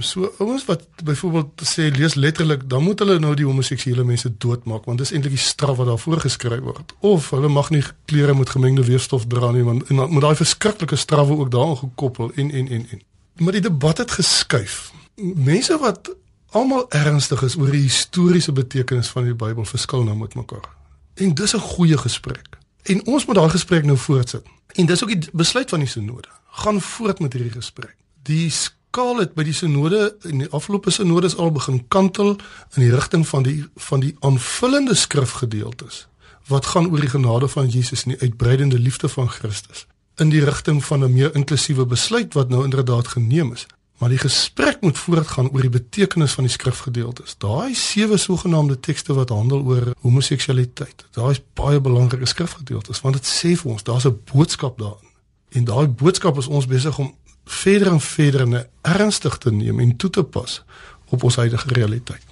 So 0.00 0.32
ouens 0.38 0.64
wat 0.64 0.86
byvoorbeeld 1.04 1.62
sê 1.64 1.90
lees 1.96 2.14
letterlik, 2.14 2.68
dan 2.68 2.82
moet 2.82 2.98
hulle 2.98 3.18
nou 3.18 3.34
die 3.36 3.44
homoseksuele 3.44 4.04
mense 4.04 4.30
doodmaak 4.38 4.84
want 4.88 4.98
dis 4.98 5.12
eintlik 5.12 5.36
die 5.36 5.42
straf 5.42 5.76
wat 5.76 5.86
daar 5.90 6.00
voorgeskryf 6.00 6.62
word. 6.64 6.94
Of 7.00 7.30
hulle 7.30 7.48
mag 7.48 7.70
nie 7.70 7.82
klere 8.04 8.34
met 8.34 8.50
gemengde 8.50 8.84
weefstof 8.84 9.26
dra 9.26 9.50
nie 9.52 9.64
want 9.66 9.88
en 9.88 10.00
dan 10.00 10.10
moet 10.10 10.24
daai 10.24 10.40
verskriklike 10.40 10.96
strawwe 10.96 11.36
ook 11.36 11.50
daaraan 11.50 11.76
gekoppel 11.76 12.32
en 12.34 12.50
en 12.50 12.68
en 12.68 12.86
en. 12.90 13.02
Maar 13.44 13.52
die 13.52 13.66
debat 13.68 13.98
het 13.98 14.10
geskuif. 14.10 14.92
Mense 15.20 15.78
wat 15.78 16.14
almal 16.50 16.86
ernstig 16.90 17.42
is 17.42 17.56
oor 17.56 17.70
die 17.70 17.84
historiese 17.84 18.52
betekenis 18.52 19.08
van 19.08 19.28
die 19.28 19.34
Bybel 19.34 19.64
verskil 19.64 20.04
nou 20.04 20.16
met 20.16 20.34
mekaar. 20.34 20.68
En 21.14 21.34
dis 21.34 21.54
'n 21.54 21.58
goeie 21.76 21.98
gesprek. 21.98 22.58
En 22.82 23.06
ons 23.06 23.26
moet 23.26 23.36
daai 23.36 23.50
gesprek 23.50 23.84
nou 23.84 23.96
voortsit. 23.96 24.46
En 24.74 24.86
dis 24.86 25.02
ook 25.02 25.08
die 25.08 25.28
besluit 25.32 25.68
van 25.68 25.78
die 25.78 25.88
sinode. 25.88 26.28
Gaan 26.50 26.80
voort 26.80 27.18
met 27.20 27.32
hierdie 27.32 27.52
gesprek. 27.52 27.96
Die 28.22 28.50
skaal 28.90 29.20
het 29.22 29.36
by 29.38 29.44
die 29.46 29.54
sinode 29.54 30.16
in 30.26 30.40
die 30.42 30.48
afgelope 30.50 30.90
sinodes 30.90 31.36
al 31.38 31.52
begin 31.54 31.84
kantel 31.94 32.32
in 32.74 32.82
die 32.82 32.90
rigting 32.90 33.22
van 33.28 33.44
die 33.46 33.60
van 33.88 34.00
die 34.02 34.16
aanvullende 34.26 34.96
skrifgedeeltes 34.98 36.06
wat 36.50 36.66
gaan 36.72 36.88
oor 36.90 36.98
die 36.98 37.12
genade 37.12 37.46
van 37.48 37.68
Jesus 37.70 38.02
en 38.02 38.16
die 38.16 38.22
uitbreidende 38.24 38.80
liefde 38.82 39.08
van 39.08 39.30
Christus 39.30 39.84
in 40.18 40.32
die 40.34 40.42
rigting 40.44 40.82
van 40.84 41.04
'n 41.04 41.12
meer 41.12 41.34
inklusiewe 41.38 41.86
besluit 41.86 42.34
wat 42.34 42.48
nou 42.48 42.64
inderdaad 42.64 43.08
geneem 43.08 43.52
is. 43.52 43.66
Maar 43.98 44.08
die 44.08 44.18
gesprek 44.18 44.80
moet 44.80 44.98
voortgaan 44.98 45.50
oor 45.50 45.60
die 45.60 45.70
betekenis 45.70 46.32
van 46.32 46.44
die 46.44 46.52
skrifgedeeltes. 46.52 47.34
Daai 47.38 47.74
sewe 47.74 48.16
sogenaamde 48.16 48.80
tekste 48.80 49.14
wat 49.14 49.28
handel 49.28 49.62
oor 49.62 49.92
homoseksualiteit. 50.00 51.04
Daai 51.10 51.30
is 51.30 51.42
baie 51.54 51.80
belangrike 51.80 52.26
skrifgedeeltes 52.26 53.00
want 53.00 53.14
dit 53.14 53.26
sê 53.26 53.56
vir 53.56 53.70
ons 53.70 53.82
daar's 53.82 54.06
'n 54.06 54.20
boodskap 54.32 54.78
daarin. 54.78 55.08
En 55.50 55.64
daai 55.64 55.86
boodskap 55.86 56.38
is 56.38 56.46
ons 56.46 56.66
besig 56.66 56.98
om 56.98 57.14
verder 57.50 57.92
en 57.92 58.00
verder 58.00 58.40
en 58.46 58.66
ernstig 58.82 59.38
te 59.38 59.52
neem 59.52 59.80
en 59.80 59.96
toe 59.96 60.10
te 60.10 60.22
pas 60.22 60.62
op 61.10 61.22
ons 61.22 61.36
huidige 61.36 61.74
realiteit. 61.74 62.22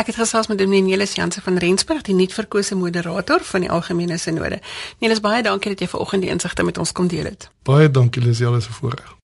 Ek 0.00 0.08
het 0.08 0.16
gesels 0.16 0.48
met 0.48 0.58
Dominee 0.58 0.82
Nelis 0.82 1.12
Jansen 1.18 1.42
van 1.42 1.58
Rensburg, 1.60 2.06
die 2.06 2.14
nuut 2.16 2.32
verkose 2.32 2.74
moderator 2.74 3.42
van 3.44 3.66
die 3.66 3.70
algemene 3.70 4.16
sinode. 4.18 4.62
Nelis, 4.98 5.20
baie 5.20 5.42
dankie 5.44 5.74
dat 5.74 5.84
jy 5.84 5.90
vanoggend 5.92 6.24
die 6.24 6.32
insigte 6.32 6.64
met 6.64 6.80
ons 6.80 6.92
kom 6.96 7.10
deel 7.10 7.28
het. 7.28 7.50
Baie 7.68 7.90
dankie 7.90 8.22
Lisel, 8.24 8.56
is 8.56 8.68
'n 8.68 8.78
voorreg. 8.80 9.18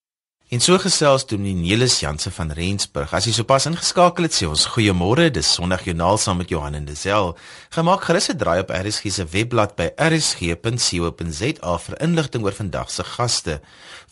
En 0.46 0.60
so 0.60 0.78
gesels 0.78 1.24
Dominee 1.26 1.54
Nelis 1.54 2.00
Jansen 2.00 2.32
van 2.32 2.52
Rensburg. 2.54 3.10
As 3.12 3.24
jy 3.26 3.32
sopas 3.34 3.64
ingeskakel 3.66 4.28
het, 4.28 4.34
sê 4.36 4.46
ons 4.46 4.66
goeiemôre. 4.76 5.30
Dis 5.34 5.48
Sondag 5.56 5.82
Joernaal 5.82 6.20
saam 6.22 6.36
met 6.38 6.52
Johan 6.54 6.74
en 6.78 6.84
Dezel. 6.86 7.34
Gemaak 7.74 8.04
gerus 8.06 8.28
'n 8.30 8.36
draai 8.38 8.60
op 8.60 8.70
RSG 8.70 9.10
se 9.10 9.24
webblad 9.24 9.74
by 9.74 9.90
rsg.co.za 9.96 11.78
vir 11.78 12.00
inligting 12.00 12.44
oor 12.44 12.52
vandag 12.52 12.90
se 12.90 13.04
gaste. 13.04 13.60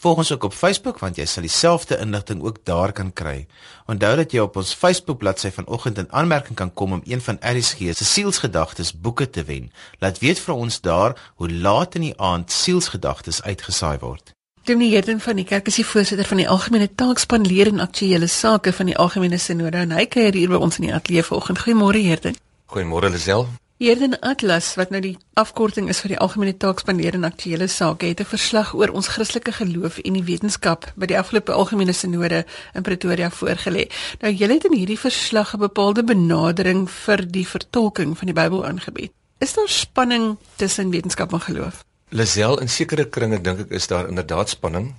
Volg 0.05 0.17
ons 0.21 0.33
ook 0.33 0.45
op 0.45 0.53
Facebook 0.53 0.99
want 1.01 1.17
jy 1.17 1.25
sal 1.25 1.47
dieselfde 1.47 1.97
inligting 1.97 2.43
ook 2.45 2.59
daar 2.69 2.93
kan 2.93 3.13
kry. 3.17 3.47
Onthou 3.89 4.11
dat 4.21 4.35
jy 4.37 4.43
op 4.45 4.59
ons 4.61 4.75
Facebook 4.77 5.19
bladsy 5.23 5.49
vanoggend 5.51 5.99
in 6.03 6.13
aanmerking 6.13 6.59
kan 6.59 6.73
kom 6.73 6.93
om 6.93 7.01
een 7.09 7.23
van 7.25 7.39
RSG 7.41 7.95
se 7.97 8.05
sielsgedagtes 8.05 8.93
boeke 8.93 9.31
te 9.31 9.47
wen. 9.49 9.73
Laat 10.05 10.21
weet 10.21 10.45
vir 10.45 10.55
ons 10.55 10.81
daar 10.85 11.17
hoe 11.41 11.49
laat 11.49 11.97
in 11.97 12.11
die 12.11 12.13
aand 12.21 12.53
sielsgedagtes 12.53 13.41
uitgesaai 13.43 13.97
word. 14.05 14.35
Dominee 14.69 14.93
Herden 14.93 15.25
van 15.25 15.41
die 15.41 15.49
kerk 15.49 15.73
is 15.73 15.81
die 15.81 15.89
voorsitter 15.89 16.29
van 16.29 16.45
die 16.45 16.49
algemene 16.49 16.91
taakspan 16.95 17.49
leer 17.49 17.73
en 17.73 17.81
aktuelle 17.81 18.29
sake 18.29 18.77
van 18.77 18.93
die 18.93 19.01
algemene 19.01 19.41
sinode 19.41 19.87
en 19.89 19.97
hy 19.97 20.05
kuier 20.05 20.37
hier 20.37 20.53
by 20.53 20.61
ons 20.61 20.83
in 20.83 20.91
die 20.91 20.95
ateljee 20.95 21.25
vanoggend. 21.33 21.65
Goeiemôre 21.65 22.05
Herden. 22.05 22.37
Goeiemôre 22.69 23.09
Lisel. 23.09 23.49
Herden 23.83 24.15
Atlas 24.23 24.77
wat 24.79 24.93
nou 24.95 25.01
die 25.03 25.17
afkorting 25.35 25.89
is 25.91 25.99
vir 26.05 26.13
die 26.13 26.19
algemene 26.23 26.53
taakspan 26.55 27.01
leer 27.03 27.17
en 27.19 27.27
aktuelle 27.27 27.67
sake 27.67 28.07
het 28.07 28.21
'n 28.21 28.31
verslag 28.31 28.71
oor 28.75 28.95
ons 28.95 29.09
Christelike 29.09 29.53
geloof 29.53 29.99
en 29.99 30.13
die 30.13 30.23
wetenskap 30.23 30.93
by 30.95 31.07
die 31.07 31.19
afgelope 31.19 31.53
algemene 31.53 31.93
sinode 31.93 32.47
in 32.75 32.83
Pretoria 32.83 33.31
voorgelê. 33.31 33.91
Nou 34.21 34.33
julle 34.33 34.55
het 34.55 34.65
in 34.65 34.79
hierdie 34.79 34.99
verslag 34.99 35.55
'n 35.55 35.59
bepaalde 35.59 36.05
benadering 36.05 36.91
vir 36.91 37.27
die 37.27 37.47
vertolking 37.47 38.19
van 38.19 38.27
die 38.27 38.35
Bybel 38.35 38.65
aangebied. 38.65 39.13
Is 39.41 39.55
daar 39.55 39.69
spanning 39.69 40.37
tussen 40.57 40.91
wetenskap 40.91 41.33
en 41.33 41.41
geloof? 41.41 41.85
Lazel 42.09 42.61
in 42.61 42.69
sekere 42.69 43.09
kringe 43.09 43.41
dink 43.41 43.59
ek 43.59 43.71
is 43.71 43.87
daar 43.87 44.09
inderdaad 44.09 44.49
spanning. 44.49 44.95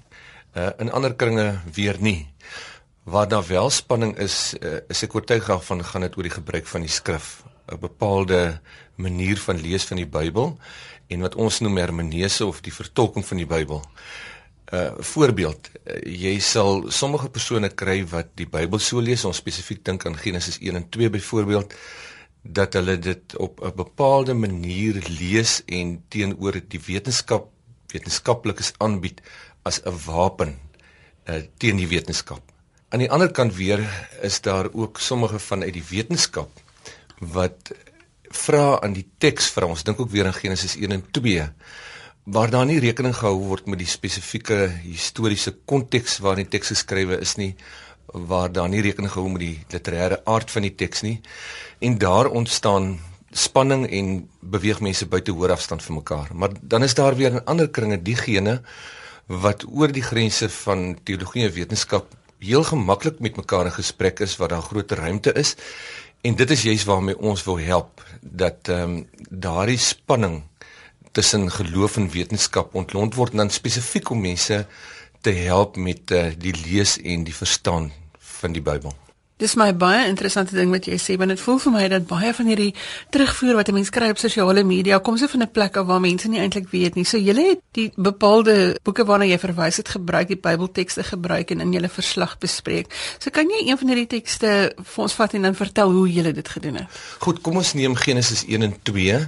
Uh 0.54 0.70
in 0.78 0.92
ander 0.92 1.14
kringe 1.16 1.60
weer 1.74 1.96
nie. 2.00 2.28
Waar 3.04 3.28
daar 3.28 3.48
wel 3.48 3.70
spanning 3.70 4.18
is, 4.18 4.54
uh, 4.62 4.80
is 4.90 5.04
ek 5.04 5.16
oortuig 5.16 5.64
van 5.66 5.84
gaan 5.84 6.02
dit 6.02 6.18
oor 6.18 6.24
die 6.24 6.32
gebruik 6.32 6.68
van 6.68 6.82
die 6.82 6.90
skrif, 6.90 7.44
'n 7.72 7.80
bepaalde 7.80 8.62
manier 8.96 9.38
van 9.38 9.62
lees 9.62 9.84
van 9.84 9.98
die 9.98 10.08
Bybel 10.08 10.58
en 11.08 11.20
wat 11.20 11.36
ons 11.36 11.60
noem 11.60 11.78
hermeneuse 11.78 12.46
of 12.46 12.62
die 12.62 12.74
vertolking 12.74 13.26
van 13.26 13.38
die 13.38 13.50
Bybel. 13.50 13.82
'n 14.66 14.76
uh, 14.76 14.92
Voorbeeld, 14.98 15.70
uh, 15.86 16.00
jy 16.02 16.40
sal 16.40 16.90
sommige 16.90 17.30
persone 17.30 17.70
kry 17.70 18.06
wat 18.10 18.34
die 18.36 18.50
Bybel 18.50 18.80
so 18.80 19.00
lees, 19.00 19.26
ons 19.26 19.38
spesifiek 19.38 19.84
dink 19.86 20.06
aan 20.06 20.18
Genesis 20.18 20.58
1 20.60 20.76
en 20.76 20.90
2 20.90 21.10
byvoorbeeld, 21.10 21.74
dat 22.42 22.74
hulle 22.74 22.98
dit 23.00 23.36
op 23.38 23.62
'n 23.62 23.76
bepaalde 23.76 24.34
manier 24.34 25.02
lees 25.20 25.62
en 25.66 26.04
teenoor 26.10 26.62
die 26.68 26.82
wetenskap 26.88 27.52
wetenskaplikes 27.94 28.74
aanbied 28.78 29.22
as 29.64 29.82
'n 29.86 29.98
wapen 30.06 30.58
uh, 31.30 31.42
teen 31.58 31.78
die 31.78 31.88
wetenskap. 31.88 32.42
Aan 32.90 33.00
die 33.00 33.12
ander 33.12 33.32
kant 33.32 33.56
weer 33.56 33.82
is 34.22 34.42
daar 34.42 34.70
ook 34.74 35.00
sommige 35.00 35.40
vanuit 35.40 35.74
die 35.74 35.90
wetenskap 35.90 36.50
wat 37.20 37.72
vra 38.36 38.80
aan 38.84 38.94
die 38.94 39.08
teks 39.18 39.50
vir 39.56 39.68
ons 39.70 39.84
dink 39.88 40.00
ook 40.00 40.12
weer 40.12 40.26
in 40.26 40.36
Genesis 40.36 40.76
1 40.76 40.92
en 40.92 41.04
2 41.12 41.48
waar 42.36 42.50
daar 42.50 42.66
nie 42.66 42.80
rekening 42.82 43.14
gehou 43.16 43.38
word 43.48 43.68
met 43.70 43.80
die 43.80 43.90
spesifieke 43.90 44.68
historiese 44.84 45.54
konteks 45.66 46.20
waarin 46.26 46.48
die 46.48 46.58
teks 46.58 46.74
geskrywe 46.74 47.20
is 47.22 47.36
nie 47.38 47.54
waar 48.06 48.52
daar 48.52 48.70
nie 48.70 48.82
rekening 48.82 49.12
gehou 49.12 49.30
met 49.30 49.46
die 49.46 49.58
literêre 49.74 50.22
aard 50.26 50.52
van 50.52 50.66
die 50.66 50.76
teks 50.76 51.06
nie 51.06 51.20
en 51.80 52.00
daar 52.02 52.32
ontstaan 52.32 52.96
spanning 53.36 53.84
en 53.92 54.12
beweeg 54.40 54.80
mense 54.80 55.08
buite 55.12 55.34
hoër 55.36 55.56
afstand 55.56 55.84
van 55.84 56.00
mekaar. 56.00 56.30
Maar 56.34 56.56
dan 56.62 56.84
is 56.84 56.96
daar 56.96 57.16
weer 57.16 57.32
in 57.32 57.44
ander 57.44 57.70
kringe 57.70 58.02
diegene 58.02 58.62
wat 59.28 59.66
oor 59.68 59.92
die 59.92 60.06
grense 60.06 60.50
van 60.50 60.96
teologie 61.04 61.44
en 61.44 61.54
wetenskap 61.54 62.14
heel 62.40 62.64
gemaklik 62.64 63.20
met 63.20 63.36
mekaar 63.36 63.66
in 63.66 63.76
gesprek 63.76 64.22
is 64.24 64.38
waar 64.38 64.54
daar 64.54 64.62
groot 64.62 64.92
ruimte 64.92 65.34
is. 65.34 65.56
En 66.26 66.36
dit 66.36 66.50
is 66.50 66.62
juist 66.62 66.86
waarmee 66.90 67.18
ons 67.18 67.44
wil 67.44 67.60
help 67.60 68.02
dat 68.22 68.70
ehm 68.74 68.82
um, 68.82 69.10
daardie 69.30 69.78
spanning 69.78 70.42
tussen 71.12 71.52
geloof 71.52 71.98
en 71.98 72.10
wetenskap 72.10 72.74
ontlont 72.74 73.14
word 73.16 73.32
en 73.32 73.38
dan 73.38 73.54
spesifiek 73.54 74.10
om 74.10 74.22
mense 74.22 74.66
te 75.22 75.30
help 75.30 75.78
met 75.78 76.12
uh, 76.12 76.32
die 76.38 76.56
lees 76.66 76.98
en 77.02 77.24
die 77.24 77.36
verstaan 77.36 77.92
van 78.18 78.58
die 78.58 78.62
Bybel. 78.62 79.05
Dis 79.36 79.58
my 79.60 79.74
baie 79.76 80.06
interessante 80.08 80.56
ding 80.56 80.70
wat 80.72 80.86
jy 80.88 80.96
sê 80.96 81.18
want 81.20 81.34
dit 81.34 81.42
voel 81.44 81.58
vir 81.60 81.74
my 81.74 81.88
dat 81.92 82.06
baie 82.08 82.30
van 82.38 82.48
hierdie 82.48 82.70
terugvoer 83.12 83.58
wat 83.58 83.68
'n 83.68 83.76
mens 83.76 83.90
kry 83.92 84.08
op 84.10 84.18
sosiale 84.18 84.64
media 84.64 85.00
kom 85.00 85.18
se 85.18 85.28
van 85.28 85.42
'n 85.42 85.52
plek 85.52 85.76
af 85.76 85.88
waar 85.88 86.00
mense 86.00 86.30
nie 86.30 86.40
eintlik 86.40 86.70
weet 86.72 86.96
nie. 86.96 87.04
So 87.04 87.18
julle 87.18 87.44
het 87.50 87.60
die 87.74 87.92
bepaalde 87.96 88.80
boeke 88.84 89.04
waarna 89.04 89.26
jy 89.26 89.38
verwys 89.38 89.78
het 89.78 89.90
gebruik, 89.90 90.28
die 90.28 90.40
Bybeltekste 90.40 91.04
gebruik 91.04 91.52
en 91.52 91.60
in 91.60 91.74
julle 91.74 91.90
verslag 91.90 92.38
bespreek. 92.38 92.88
So 93.20 93.30
kan 93.30 93.50
jy 93.50 93.68
een 93.68 93.78
van 93.78 93.88
hierdie 93.88 94.08
tekste 94.08 94.74
vir 94.84 95.04
ons 95.04 95.14
vat 95.14 95.34
en 95.34 95.42
dan 95.42 95.56
vertel 95.56 95.92
hoe 95.92 96.12
julle 96.12 96.32
dit 96.32 96.48
gedoen 96.48 96.76
het? 96.76 96.88
Goed, 97.20 97.42
kom 97.42 97.58
ons 97.58 97.74
neem 97.74 97.96
Genesis 97.96 98.46
1 98.48 98.62
en 98.62 98.76
2. 98.84 99.28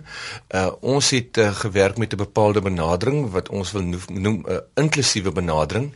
Uh 0.55 0.71
ons 0.81 1.09
het 1.09 1.37
uh, 1.37 1.51
gewerk 1.51 1.97
met 1.97 2.13
'n 2.13 2.17
bepaalde 2.17 2.61
benadering 2.61 3.31
wat 3.31 3.49
ons 3.49 3.71
wil 3.71 3.81
noem 3.81 4.43
'n 4.47 4.51
uh, 4.51 4.57
inklusiewe 4.75 5.31
benadering. 5.31 5.91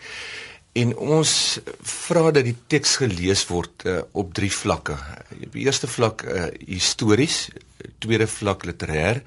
En 0.71 0.93
ons 0.95 1.31
vra 1.83 2.29
dat 2.31 2.45
die 2.47 2.55
teks 2.71 2.95
gelees 3.01 3.43
word 3.49 3.83
uh, 3.83 3.97
op 4.15 4.29
drie 4.35 4.51
vlakke. 4.51 4.95
Die 5.51 5.65
eerste 5.65 5.87
vlak 5.91 6.23
uh, 6.23 6.45
histories, 6.63 7.49
tweede 7.99 8.27
vlak 8.31 8.63
literêr 8.69 9.19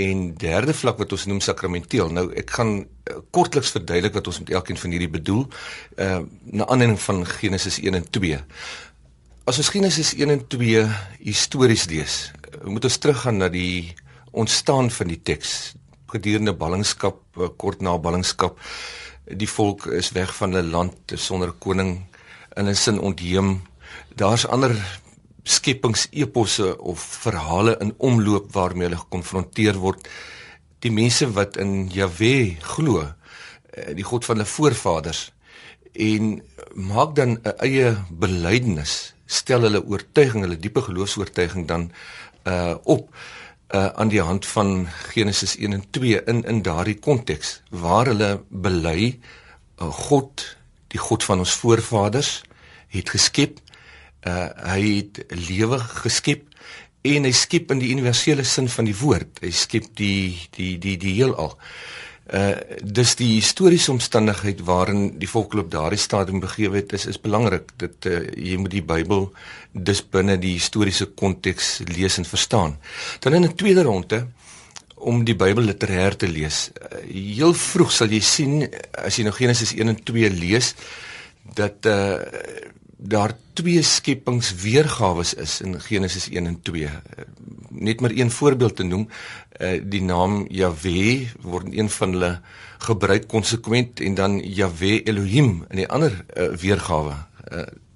en 0.00 0.30
derde 0.40 0.72
vlak 0.72 0.96
wat 1.02 1.12
ons 1.12 1.26
noem 1.28 1.42
sakramenteel. 1.44 2.08
Nou 2.16 2.30
ek 2.32 2.54
gaan 2.56 2.78
uh, 2.80 3.18
kortliks 3.34 3.74
verduidelik 3.76 4.16
wat 4.16 4.30
ons 4.32 4.40
met 4.40 4.54
elkeen 4.56 4.80
van 4.80 4.94
hierdie 4.94 5.10
bedoel 5.18 5.42
uh, 5.44 6.22
na 6.48 6.68
aanleiding 6.70 7.00
van 7.04 7.26
Genesis 7.28 7.76
1 7.82 8.00
en 8.00 8.08
2. 8.16 8.40
As 9.50 9.60
ons 9.60 9.72
Genesis 9.74 10.14
1 10.16 10.32
en 10.32 10.46
2 10.48 10.86
histories 11.18 11.84
lees, 11.92 12.16
uh, 12.54 12.64
moet 12.72 12.88
ons 12.88 12.98
teruggaan 13.04 13.42
na 13.42 13.50
die 13.52 13.92
ontstaan 14.32 14.88
van 14.94 15.12
die 15.12 15.20
teks 15.20 15.74
gedurende 16.08 16.56
ballingskap, 16.56 17.20
uh, 17.36 17.52
kort 17.60 17.84
na 17.84 17.98
ballingskap 18.00 18.56
die 19.36 19.48
volk 19.48 19.86
is 19.86 20.12
weg 20.16 20.32
van 20.36 20.54
hulle 20.54 20.70
land 20.70 21.12
sonder 21.14 21.52
koning 21.52 21.98
in 22.56 22.68
'n 22.68 22.74
sin 22.74 23.00
ontheem. 23.00 23.62
Daar's 24.14 24.46
ander 24.46 24.74
skepingseposse 25.42 26.78
of 26.78 27.00
verhale 27.00 27.76
in 27.80 27.94
omloop 27.96 28.52
waarmee 28.52 28.88
hulle 28.88 29.00
gekonfronteer 29.00 29.78
word. 29.78 30.08
Die 30.78 30.92
mense 30.92 31.32
wat 31.32 31.56
in 31.56 31.88
Jahwe 31.88 32.56
glo, 32.60 33.00
eh, 33.70 33.94
die 33.94 34.04
God 34.04 34.24
van 34.24 34.36
hulle 34.36 34.48
voorvaders 34.48 35.32
en 35.92 36.42
maak 36.74 37.14
dan 37.14 37.38
'n 37.42 37.54
eie 37.58 37.96
belydenis, 38.10 39.14
stel 39.26 39.60
hulle 39.60 39.86
oortuiging, 39.86 40.42
hulle 40.42 40.58
diepe 40.58 40.82
geloofs-oortuiging 40.82 41.66
dan 41.66 41.92
uh 42.44 42.74
op 42.84 43.14
uh, 43.74 43.86
aan 43.86 44.08
die 44.08 44.22
hand 44.22 44.46
van 44.46 44.88
Genesis 45.12 45.56
1 45.56 45.72
en 45.72 45.84
2 45.90 46.22
in 46.24 46.44
in 46.44 46.62
daardie 46.62 46.98
konteks 46.98 47.60
waar 47.70 48.06
hulle 48.12 48.40
bely 48.48 49.18
uh, 49.78 49.90
God 49.90 50.44
die 50.90 51.00
God 51.00 51.24
van 51.24 51.38
ons 51.38 51.54
voorvaders 51.62 52.42
het 52.90 53.10
geskep 53.10 53.60
uh, 54.26 54.50
hy 54.74 54.82
het 55.00 55.22
lewe 55.48 55.78
geskep 55.78 56.46
en 57.06 57.24
hy 57.24 57.32
skep 57.32 57.70
in 57.72 57.80
die 57.80 57.92
universele 57.94 58.44
sin 58.44 58.68
van 58.68 58.84
die 58.88 58.96
woord. 58.96 59.40
Hy 59.40 59.52
skep 59.56 59.88
die 59.96 60.36
die 60.56 60.74
die 60.82 60.98
die 61.00 61.14
heelal 61.16 61.56
Uh 62.30 62.54
dis 62.82 63.16
die 63.18 63.32
historiese 63.40 63.90
omstandigheid 63.90 64.60
waarin 64.62 65.18
die 65.18 65.28
volk 65.28 65.54
op 65.58 65.70
daardie 65.70 65.98
stadium 65.98 66.38
begewe 66.40 66.76
het 66.76 66.92
is 66.92 67.06
is 67.10 67.18
belangrik. 67.20 67.72
Dit 67.76 68.06
uh 68.06 68.20
jy 68.36 68.56
moet 68.56 68.70
die 68.70 68.84
Bybel 68.86 69.32
dis 69.72 70.02
binne 70.02 70.38
die 70.38 70.54
historiese 70.58 71.06
konteks 71.06 71.80
lees 71.90 72.18
en 72.18 72.24
verstaan. 72.24 72.76
Dan 73.20 73.34
in 73.34 73.44
'n 73.44 73.54
tweede 73.54 73.82
ronde 73.82 74.26
om 74.94 75.24
die 75.24 75.34
Bybel 75.34 75.64
literêr 75.64 76.16
te 76.16 76.28
lees. 76.28 76.70
Uh, 76.70 77.02
heel 77.10 77.54
vroeg 77.54 77.92
sal 77.92 78.08
jy 78.08 78.20
sien 78.20 78.68
as 78.92 79.16
jy 79.16 79.24
nou 79.24 79.34
Genesis 79.34 79.72
1 79.74 79.88
en 79.88 80.02
2 80.04 80.30
lees 80.30 80.74
dat 81.54 81.86
uh 81.86 82.18
daar 83.00 83.32
twee 83.56 83.82
skepingsweergawe 83.82 85.24
is 85.40 85.60
in 85.64 85.80
Genesis 85.80 86.28
1 86.28 86.46
en 86.46 86.58
2. 86.62 86.88
Net 87.68 88.00
maar 88.00 88.10
een 88.10 88.30
voorbeeld 88.30 88.76
te 88.76 88.82
noem, 88.82 89.08
uh, 89.60 89.80
die 89.82 90.02
naam 90.02 90.44
Jahwe 90.48 91.28
word 91.40 91.72
een 91.72 91.90
van 91.90 92.12
hulle 92.12 92.30
gebruik 92.78 93.28
konsekwent 93.28 94.00
en 94.00 94.14
dan 94.14 94.38
Jahwe 94.40 95.02
Elohim 95.02 95.64
in 95.68 95.82
die 95.82 95.88
ander 95.88 96.12
uh, 96.12 96.52
weergawe. 96.60 97.16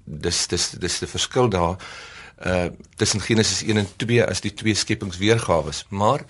Dis 0.05 0.45
dis 0.47 0.69
dis 0.81 0.99
die 0.99 1.09
verskil 1.09 1.49
daar 1.49 1.77
tussen 2.99 3.21
Genesis 3.21 3.63
1 3.63 3.77
en 3.77 3.87
2 3.95 4.25
as 4.25 4.41
die 4.41 4.53
twee 4.53 4.75
skepingsweergawe. 4.75 5.71
Maar 5.89 6.25
uh, 6.25 6.29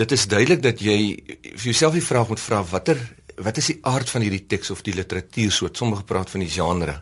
dit 0.00 0.12
is 0.12 0.26
duidelik 0.28 0.62
dat 0.62 0.80
jy 0.82 0.98
vir 1.42 1.68
jouself 1.70 1.96
die 1.96 2.04
vraag 2.04 2.28
moet 2.28 2.42
vra 2.42 2.62
watter 2.70 3.00
wat 3.42 3.58
is 3.58 3.72
die 3.72 3.78
aard 3.82 4.10
van 4.10 4.24
hierdie 4.24 4.46
teks 4.46 4.70
of 4.70 4.82
die 4.86 4.94
literatuur 4.94 5.52
soort? 5.52 5.76
Sommige 5.76 6.06
praat 6.08 6.30
van 6.30 6.44
die 6.44 6.50
genre. 6.50 7.00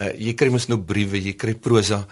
Uh 0.00 0.12
jy 0.16 0.34
kry 0.38 0.48
mos 0.52 0.68
nou 0.70 0.80
briewe, 0.80 1.20
jy 1.20 1.34
kry 1.36 1.54
prosa. 1.54 2.04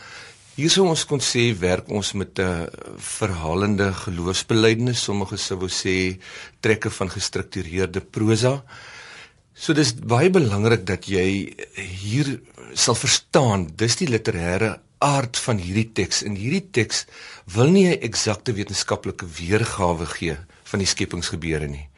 Hier 0.58 0.72
sou 0.74 0.88
ons 0.90 1.04
kon 1.06 1.22
sê 1.22 1.52
werk 1.54 1.88
ons 1.88 2.12
met 2.18 2.38
'n 2.38 2.42
uh, 2.42 2.66
verhalende 2.98 3.92
geloofsbelijdenis. 3.94 5.02
Sommige 5.02 5.36
sou 5.38 5.68
sê 5.68 6.18
trekke 6.60 6.90
van 6.90 7.08
gestruktureerde 7.08 8.00
prosa. 8.00 8.64
So 9.54 9.72
dis 9.72 9.94
baie 9.94 10.30
belangrik 10.30 10.86
dat 10.86 11.08
jy 11.08 11.54
hier 11.74 12.40
sal 12.74 12.94
verstaan 12.94 13.70
dis 13.76 13.96
die 13.96 14.08
literêre 14.08 14.80
aard 14.98 15.36
van 15.36 15.58
hierdie 15.58 15.92
teks. 15.92 16.22
In 16.22 16.34
hierdie 16.34 16.70
teks 16.70 17.06
wil 17.54 17.70
nie 17.70 17.86
'n 17.86 18.02
eksakte 18.02 18.52
wetenskaplike 18.52 19.26
weergawe 19.26 20.06
gee 20.06 20.36
van 20.64 20.78
die 20.78 20.86
skepingsgebeure 20.86 21.68
nie 21.68 21.88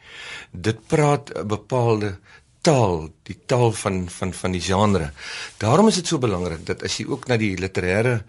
dit 0.51 0.87
praat 0.87 1.31
'n 1.37 1.47
bepaalde 1.47 2.19
taal, 2.61 3.09
die 3.23 3.37
taal 3.45 3.71
van 3.71 4.09
van 4.09 4.33
van 4.33 4.51
die 4.51 4.61
genre. 4.61 5.11
Daarom 5.57 5.87
is 5.87 5.95
dit 5.95 6.07
so 6.07 6.17
belangrik 6.17 6.65
dat 6.65 6.83
as 6.83 6.97
jy 6.97 7.07
ook 7.09 7.27
na 7.27 7.37
die 7.37 7.57
literêre 7.57 8.21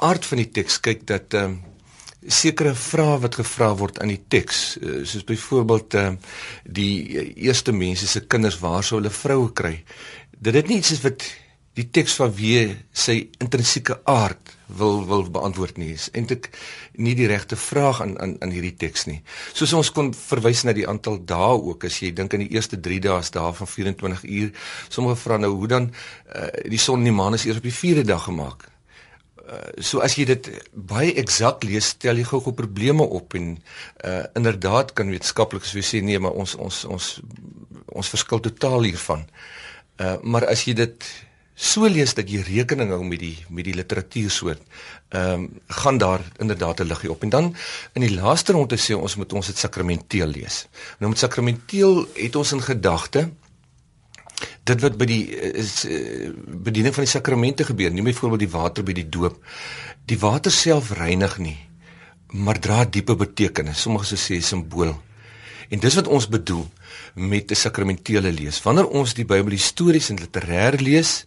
aard 0.00 0.26
van 0.26 0.42
die 0.42 0.50
teks 0.50 0.80
kyk 0.80 1.06
dat 1.06 1.34
ehm 1.34 1.44
um, 1.44 1.62
sekere 2.26 2.74
vrae 2.74 3.20
wat 3.22 3.36
gevra 3.38 3.68
word 3.76 4.00
aan 4.02 4.08
die 4.08 4.22
teks, 4.28 4.78
uh, 4.82 5.04
soos 5.06 5.24
byvoorbeeld 5.24 5.94
ehm 5.94 6.12
uh, 6.12 6.18
die 6.64 7.34
eerste 7.36 7.72
mense 7.72 8.06
se 8.06 8.26
kinders 8.26 8.58
waar 8.58 8.84
sou 8.84 8.98
hulle 8.98 9.10
vroue 9.10 9.52
kry. 9.52 9.84
Dit 10.38 10.54
het 10.54 10.68
nie 10.68 10.78
iets 10.78 10.90
is 10.90 11.02
wat 11.04 11.22
die 11.74 11.90
teks 11.90 12.16
van 12.18 12.32
wie 12.34 12.76
sy 12.92 13.28
intrinsieke 13.38 14.00
aard 14.04 14.55
wil 14.66 15.06
wil 15.06 15.24
beantwoord 15.30 15.76
nie. 15.76 15.92
Is 15.94 16.08
eintlik 16.12 16.50
nie 16.92 17.14
die 17.14 17.28
regte 17.30 17.56
vraag 17.56 18.00
aan 18.02 18.18
aan 18.20 18.36
aan 18.40 18.54
hierdie 18.54 18.74
teks 18.76 19.06
nie. 19.06 19.20
Soos 19.52 19.72
ons 19.72 19.92
kon 19.94 20.12
verwys 20.14 20.64
na 20.66 20.74
die 20.76 20.86
aantal 20.88 21.20
dae 21.24 21.54
ook 21.56 21.86
as 21.86 22.00
jy 22.02 22.12
dink 22.12 22.34
aan 22.34 22.44
die 22.46 22.54
eerste 22.54 22.80
3 22.80 23.00
dae 23.06 23.18
is 23.22 23.30
daar 23.30 23.54
van 23.54 23.70
24 23.70 24.24
uur. 24.24 24.50
Sommige 24.88 25.20
vra 25.22 25.36
nou 25.36 25.52
hoe 25.54 25.68
dan 25.70 25.90
uh, 25.90 26.48
die 26.70 26.80
son 26.82 26.98
en 26.98 27.10
die 27.10 27.14
maan 27.14 27.34
is 27.34 27.46
eers 27.46 27.62
op 27.62 27.68
die 27.68 27.74
4de 27.74 28.06
dag 28.06 28.24
gemaak. 28.26 28.66
Uh, 29.46 29.60
so 29.78 30.02
as 30.02 30.16
jy 30.18 30.24
dit 30.26 30.48
baie 30.74 31.12
eksakt 31.14 31.62
lees, 31.64 31.92
stel 31.94 32.18
jy 32.18 32.26
gou-gou 32.26 32.54
probleme 32.58 33.04
op 33.06 33.36
en 33.38 33.52
uh, 33.54 34.24
inderdaad 34.34 34.90
kan 34.98 35.12
wetenskaplikes 35.12 35.76
sê 35.86 36.02
nee, 36.02 36.18
maar 36.18 36.34
ons 36.34 36.56
ons 36.58 36.84
ons 36.90 37.12
ons 37.86 38.10
verskil 38.10 38.42
totaal 38.42 38.88
hiervan. 38.90 39.22
Uh, 39.96 40.16
maar 40.22 40.48
as 40.50 40.66
jy 40.66 40.74
dit 40.74 41.06
so 41.56 41.88
lees 41.88 42.12
dat 42.14 42.28
jy 42.28 42.42
rekening 42.44 42.90
hou 42.92 43.00
met 43.04 43.22
die 43.22 43.36
met 43.48 43.64
die 43.64 43.74
literatuur 43.74 44.30
soort, 44.30 44.60
ehm 45.08 45.32
um, 45.32 45.48
gaan 45.66 45.98
daar 45.98 46.20
inderdaad 46.38 46.80
'n 46.80 46.86
liggie 46.86 47.10
op. 47.10 47.22
En 47.22 47.28
dan 47.28 47.56
in 47.94 48.02
die 48.02 48.14
laaste 48.14 48.52
ronde 48.52 48.76
sê 48.76 48.92
ons 48.92 49.16
moet 49.16 49.32
ons 49.32 49.46
dit 49.46 49.58
sakramenteel 49.58 50.26
lees. 50.26 50.66
Nou 50.98 51.10
met 51.10 51.18
sakramenteel 51.18 52.06
het 52.14 52.36
ons 52.36 52.52
in 52.52 52.62
gedagte 52.62 53.30
dit 54.64 54.80
wat 54.80 54.96
by 54.98 55.06
die 55.06 55.24
is 55.54 55.84
uh, 55.84 56.30
bediening 56.44 56.94
van 56.94 57.04
die 57.04 57.10
sakramente 57.10 57.64
gebeur, 57.64 57.90
nie 57.90 58.02
byvoorbeeld 58.02 58.44
die 58.44 58.54
water 58.58 58.84
by 58.84 58.92
die 58.92 59.08
doop. 59.08 59.38
Die 60.06 60.18
water 60.18 60.52
self 60.52 60.90
reinig 60.98 61.38
nie, 61.38 61.56
maar 62.32 62.60
dra 62.60 62.84
diepe 62.84 63.16
betekenis. 63.16 63.80
Sommige 63.80 64.16
sê 64.16 64.40
simbool. 64.40 64.94
En 65.70 65.82
dis 65.82 65.94
wat 65.98 66.06
ons 66.06 66.28
bedoel 66.28 66.66
met 67.14 67.50
'n 67.50 67.54
sakramentele 67.54 68.32
lees. 68.32 68.62
Wanneer 68.62 68.88
ons 68.88 69.14
die 69.14 69.24
Bybel 69.24 69.50
histories 69.50 70.10
en 70.10 70.18
literêr 70.18 70.80
lees, 70.80 71.24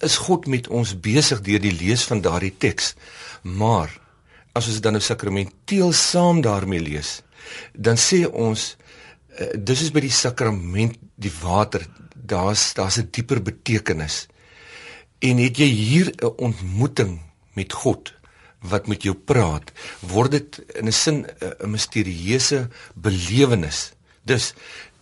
is 0.00 0.16
God 0.16 0.46
met 0.46 0.68
ons 0.68 0.94
besig 1.00 1.40
deur 1.44 1.60
die 1.60 1.74
lees 1.74 2.04
van 2.08 2.22
daardie 2.24 2.54
teks. 2.58 2.94
Maar 3.42 3.92
as 4.56 4.66
ons 4.66 4.78
dit 4.78 4.84
dan 4.84 4.96
nou 4.96 5.02
sakramenteel 5.04 5.92
saam 5.92 6.40
daarmee 6.44 6.82
lees, 6.82 7.20
dan 7.74 8.00
sê 8.00 8.24
ons 8.26 8.74
uh, 9.38 9.52
dis 9.54 9.82
is 9.86 9.92
by 9.94 10.02
die 10.04 10.14
sakrament 10.14 10.98
die 11.20 11.32
water, 11.42 11.84
daar's 12.14 12.72
daar's 12.74 12.98
'n 12.98 13.10
dieper 13.10 13.42
betekenis. 13.42 14.26
En 15.20 15.36
het 15.38 15.58
jy 15.58 15.68
hier 15.68 16.08
'n 16.10 16.32
ontmoeting 16.36 17.20
met 17.54 17.72
God 17.72 18.14
wat 18.60 18.86
met 18.86 19.02
jou 19.02 19.14
praat, 19.14 19.72
word 20.00 20.30
dit 20.30 20.58
in 20.76 20.88
'n 20.88 20.92
sin 20.92 21.26
'n 21.40 21.70
misterieuse 21.70 22.68
belewenis. 22.94 23.92
Dus 24.22 24.54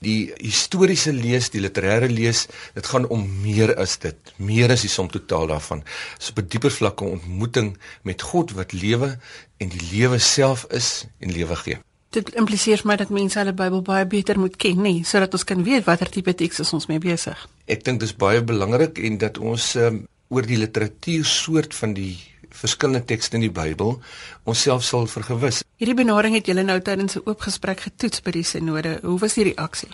die 0.05 0.33
historiese 0.39 1.13
lees, 1.13 1.51
die 1.51 1.63
literêre 1.63 2.09
lees, 2.11 2.47
dit 2.75 2.87
gaan 2.87 3.09
om 3.09 3.25
meer 3.43 3.75
as 3.81 3.99
dit. 4.03 4.33
Meer 4.37 4.73
as 4.75 4.85
die 4.87 4.93
som 4.93 5.11
totaal 5.11 5.51
daarvan. 5.51 5.83
Dis 6.19 6.31
op 6.31 6.39
'n 6.39 6.49
dieper 6.49 6.71
vlak 6.71 7.03
'n 7.03 7.19
ontmoeting 7.19 7.77
met 8.03 8.23
God 8.23 8.53
wat 8.53 8.73
lewe 8.73 9.19
en 9.59 9.69
die 9.69 9.85
lewe 9.93 10.19
self 10.19 10.67
is 10.71 11.07
en 11.21 11.33
lewe 11.33 11.57
gee. 11.57 11.79
Dit 12.11 12.31
impliseer 12.35 12.81
my 12.85 12.97
dat 12.97 13.11
mense 13.11 13.39
hulle 13.39 13.53
Bybel 13.53 13.83
baie 13.83 14.07
beter 14.07 14.39
moet 14.39 14.57
ken, 14.57 14.79
nê, 14.81 15.05
sodat 15.05 15.33
ons 15.33 15.45
kan 15.45 15.63
weet 15.63 15.85
watter 15.85 16.09
tipe 16.09 16.35
teks 16.35 16.73
ons 16.73 16.87
mee 16.87 16.99
besig. 16.99 17.49
Ek 17.67 17.85
dink 17.85 18.01
dis 18.01 18.17
baie 18.17 18.41
belangrik 18.43 18.99
en 18.99 19.19
dat 19.19 19.39
ons 19.39 19.75
um, 19.75 20.07
oor 20.29 20.47
die 20.47 20.57
literatuur 20.57 21.25
soort 21.25 21.75
van 21.75 21.93
die 21.93 22.17
verskillende 22.51 23.05
tekste 23.05 23.37
in 23.37 23.47
die 23.47 23.53
Bybel 23.53 24.01
onsself 24.45 24.85
sal 24.85 25.07
vergewis. 25.07 25.63
Hierdie 25.77 25.97
benadering 25.97 26.35
het 26.35 26.47
julle 26.47 26.63
nou 26.63 26.81
tydens 26.81 27.17
'n 27.17 27.23
oop 27.25 27.41
gesprek 27.41 27.81
getoets 27.81 28.23
by 28.23 28.31
die 28.31 28.45
sinode. 28.45 28.99
Hoe 29.03 29.19
was 29.19 29.35
die 29.35 29.45
reaksie? 29.45 29.89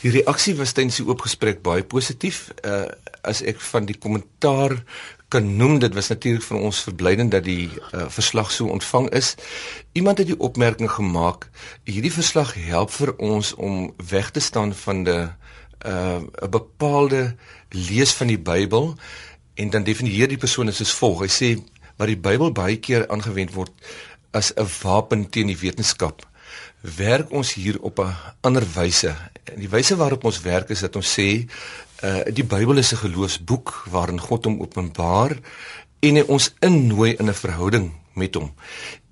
Die 0.00 0.10
reaksie 0.10 0.54
was 0.56 0.72
tydens 0.72 0.96
die 0.96 1.06
oop 1.06 1.20
gesprek 1.20 1.62
baie 1.62 1.82
positief. 1.82 2.50
Uh 2.64 2.88
as 3.22 3.42
ek 3.42 3.60
van 3.60 3.84
die 3.84 3.98
kommentaar 3.98 4.72
kan 5.28 5.56
noem, 5.56 5.78
dit 5.78 5.94
was 5.94 6.08
natuurlik 6.08 6.42
vir 6.42 6.56
ons 6.56 6.78
verblydend 6.82 7.30
dat 7.30 7.44
die 7.44 7.68
uh, 7.68 8.06
verslag 8.08 8.48
so 8.50 8.72
ontvang 8.72 9.10
is. 9.12 9.34
Iemand 9.92 10.18
het 10.18 10.26
die 10.26 10.38
opmerking 10.40 10.90
gemaak, 10.90 11.50
hierdie 11.84 12.12
verslag 12.12 12.54
help 12.54 12.90
vir 12.90 13.12
ons 13.16 13.52
om 13.54 13.92
weg 14.10 14.30
te 14.30 14.40
staan 14.40 14.72
van 14.74 15.04
'n 15.04 15.08
uh 15.86 16.20
'n 16.42 16.50
bepaalde 16.50 17.36
lees 17.68 18.12
van 18.12 18.26
die 18.26 18.38
Bybel 18.38 18.96
en 19.54 19.70
dan 19.70 19.84
definieer 19.84 20.28
die 20.28 20.40
persoon 20.40 20.68
as 20.68 20.92
volg. 20.92 21.20
Hy 21.20 21.28
sê 21.28 21.48
waar 22.00 22.08
die 22.08 22.16
Bybel 22.16 22.48
baie 22.56 22.78
keer 22.80 23.04
aangewend 23.12 23.52
word 23.52 23.72
as 24.32 24.54
'n 24.56 24.64
wapen 24.80 25.28
teen 25.28 25.52
die 25.52 25.60
wetenskap, 25.60 26.24
werk 26.80 27.28
ons 27.30 27.52
hier 27.54 27.76
op 27.82 28.00
'n 28.00 28.16
ander 28.40 28.64
wyse. 28.74 29.12
En 29.44 29.60
die 29.60 29.68
wyse 29.68 29.96
waarop 29.96 30.24
ons 30.24 30.40
werk 30.40 30.70
is 30.70 30.80
dat 30.80 30.96
ons 30.96 31.18
sê 31.18 31.44
uh 32.02 32.24
die 32.32 32.44
Bybel 32.44 32.78
is 32.78 32.92
'n 32.92 33.04
geloofsboek 33.04 33.84
waarin 33.90 34.20
God 34.20 34.44
hom 34.44 34.60
openbaar 34.60 35.36
en 36.00 36.16
hy 36.16 36.24
ons 36.28 36.54
innooi 36.60 37.16
in 37.18 37.28
'n 37.28 37.34
verhouding 37.34 37.92
met 38.14 38.34
hom. 38.34 38.54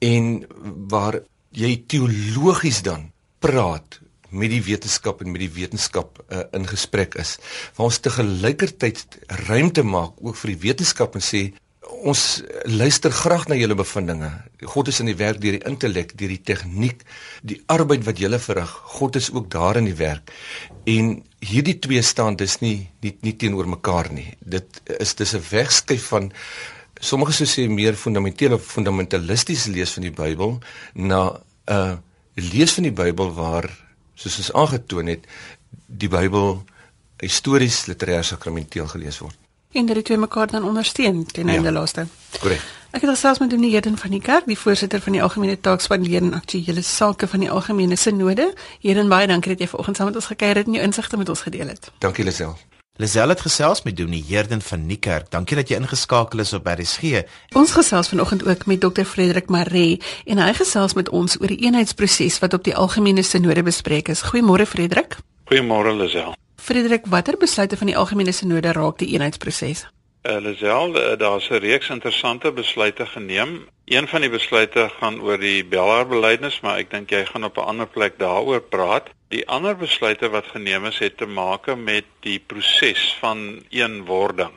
En 0.00 0.46
waar 0.88 1.20
jy 1.52 1.84
teologies 1.86 2.82
dan 2.82 3.12
praat 3.38 4.00
met 4.30 4.50
die 4.50 4.62
wetenskap 4.62 5.20
en 5.20 5.30
met 5.30 5.40
die 5.40 5.52
wetenskap 5.52 6.24
uh, 6.28 6.38
in 6.52 6.66
gesprek 6.66 7.14
is. 7.14 7.38
Waar 7.76 7.86
ons 7.86 7.98
te 7.98 8.10
gelykertyd 8.10 9.18
ruimte 9.48 9.82
maak 9.82 10.12
ook 10.20 10.36
vir 10.36 10.50
die 10.50 10.62
wetenskap 10.68 11.14
en 11.14 11.24
sê 11.24 11.52
ons 11.88 12.22
luister 12.64 13.12
graag 13.12 13.48
na 13.48 13.56
julle 13.58 13.74
bevindinge. 13.78 14.30
God 14.62 14.88
is 14.88 15.00
in 15.02 15.08
die 15.10 15.16
werk 15.18 15.40
deur 15.42 15.56
die 15.56 15.64
intellek, 15.68 16.14
deur 16.18 16.30
die 16.32 16.42
tegniek, 16.50 17.02
die 17.42 17.58
arbeid 17.72 18.04
wat 18.06 18.20
julle 18.20 18.38
verrig. 18.42 18.70
God 18.98 19.16
is 19.16 19.30
ook 19.32 19.50
daar 19.50 19.80
in 19.80 19.88
die 19.88 19.96
werk. 19.98 20.32
En 20.86 21.18
hierdie 21.44 21.78
twee 21.78 22.02
staan 22.02 22.36
dis 22.36 22.58
nie 22.60 22.88
nie, 23.02 23.14
nie 23.22 23.34
teenoor 23.36 23.68
mekaar 23.68 24.12
nie. 24.12 24.34
Dit 24.40 24.80
is 24.98 25.14
dis 25.14 25.34
'n 25.34 25.44
wegskuif 25.50 26.06
van 26.12 26.32
sommige 27.00 27.32
sou 27.32 27.46
sê 27.46 27.68
meer 27.68 27.94
fundamentele 27.94 28.58
fundamentalistiese 28.58 29.70
lees 29.70 29.92
van 29.92 30.02
die 30.02 30.14
Bybel 30.14 30.58
na 30.94 31.40
'n 31.66 31.72
uh, 31.72 31.96
lees 32.34 32.72
van 32.72 32.82
die 32.82 32.92
Bybel 32.92 33.34
waar 33.34 33.70
soos 34.14 34.38
ons 34.38 34.52
aangetoon 34.52 35.06
het 35.06 35.26
die 35.86 36.08
Bybel 36.08 36.64
histories 37.18 37.86
literêr 37.86 38.24
sakramenteel 38.24 38.86
gelees 38.86 39.18
word 39.18 39.47
en 39.72 39.86
dat 39.86 39.94
die 39.94 40.04
twee 40.04 40.18
mekaar 40.18 40.46
dan 40.50 40.64
ondersteun 40.64 41.26
ten 41.26 41.48
einde 41.48 41.68
ja. 41.68 41.72
laaste. 41.72 42.06
Korrek. 42.40 42.60
Ek 42.90 43.02
het 43.04 43.10
gesels 43.10 43.38
met 43.38 43.50
Dominee 43.50 43.70
Heden 43.70 43.98
van 43.98 44.10
die 44.10 44.20
kerk, 44.20 44.46
die 44.48 44.58
voorsitter 44.58 45.00
van 45.00 45.12
die 45.12 45.22
algemene 45.22 45.60
taakspandeer 45.60 46.22
en 46.22 46.32
aktuele 46.34 46.82
sake 46.82 47.28
van 47.28 47.44
die 47.44 47.50
algemene 47.50 47.96
sinode. 47.96 48.54
Heden 48.80 49.12
baie 49.12 49.26
dankie 49.28 49.52
dat 49.52 49.60
jy 49.60 49.68
vanoggend 49.68 49.96
saam 49.96 50.08
met 50.08 50.16
ons 50.16 50.30
gekuier 50.30 50.56
het 50.56 50.66
en 50.66 50.78
jou 50.78 50.84
insigte 50.84 51.20
met 51.20 51.28
ons 51.28 51.44
gedeel 51.44 51.68
het. 51.68 51.90
Dankie 51.98 52.24
Lisel. 52.24 52.56
Lisel 52.96 53.28
het 53.28 53.40
gesels 53.40 53.82
met 53.82 53.96
Dominee 53.96 54.24
Heden 54.26 54.62
van 54.62 54.86
Niekerk. 54.86 55.30
Dankie 55.30 55.56
dat 55.56 55.68
jy 55.68 55.76
ingeskakel 55.76 56.40
is 56.40 56.52
op 56.56 56.66
RSG. 56.66 57.22
Ons 57.52 57.76
gesels 57.76 58.08
vanoggend 58.08 58.48
ook 58.48 58.66
met 58.66 58.80
Dr. 58.80 59.04
Frederik 59.04 59.48
Maree 59.48 60.00
en 60.24 60.40
hy 60.40 60.50
gesels 60.56 60.96
met 60.96 61.08
ons 61.08 61.36
oor 61.40 61.52
die 61.52 61.60
eenheidsproses 61.68 62.40
wat 62.40 62.56
op 62.56 62.64
die 62.64 62.76
algemene 62.76 63.22
sinode 63.22 63.62
bespreek 63.62 64.08
is. 64.08 64.24
Goeiemôre 64.32 64.66
Frederik. 64.66 65.20
Goeiemôre 65.52 65.92
Lisel. 65.92 66.34
Frederik, 66.58 67.06
watter 67.06 67.36
besluite 67.38 67.76
van 67.76 67.86
die 67.86 67.96
algemene 67.96 68.32
sinode 68.32 68.72
raak 68.72 68.98
die 68.98 69.12
eenheidsproses? 69.14 69.86
Lisel, 70.22 70.96
uh, 70.98 71.16
daar's 71.16 71.48
'n 71.50 71.62
reeks 71.62 71.88
interessante 71.88 72.52
besluite 72.52 73.06
geneem. 73.06 73.68
Een 73.84 74.08
van 74.08 74.20
die 74.20 74.30
besluite 74.30 74.90
gaan 74.98 75.20
oor 75.20 75.38
die 75.38 75.64
Bellaar-belydenis, 75.64 76.60
maar 76.60 76.76
ek 76.78 76.90
dink 76.90 77.10
jy 77.10 77.24
gaan 77.24 77.44
op 77.44 77.56
'n 77.56 77.68
ander 77.70 77.86
plek 77.86 78.18
daaroor 78.18 78.60
praat. 78.60 79.08
Die 79.28 79.48
ander 79.48 79.76
besluite 79.76 80.28
wat 80.28 80.46
geneem 80.46 80.84
is 80.84 80.98
het 80.98 81.16
te 81.16 81.26
maak 81.26 81.76
met 81.76 82.04
die 82.20 82.38
proses 82.38 83.16
van 83.20 83.62
eenwording. 83.68 84.52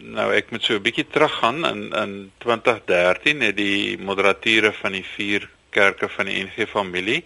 Nou 0.00 0.34
ek 0.34 0.50
moet 0.50 0.62
so 0.62 0.74
'n 0.74 0.82
bietjie 0.82 1.06
teruggaan 1.06 1.66
in 1.66 1.92
in 1.92 2.32
2013 2.38 3.40
het 3.40 3.56
die 3.56 3.98
moderature 3.98 4.72
van 4.72 4.92
die 4.92 5.04
vier 5.16 5.48
kerke 5.70 6.08
van 6.08 6.26
die 6.26 6.44
NG 6.44 6.68
familie 6.68 7.24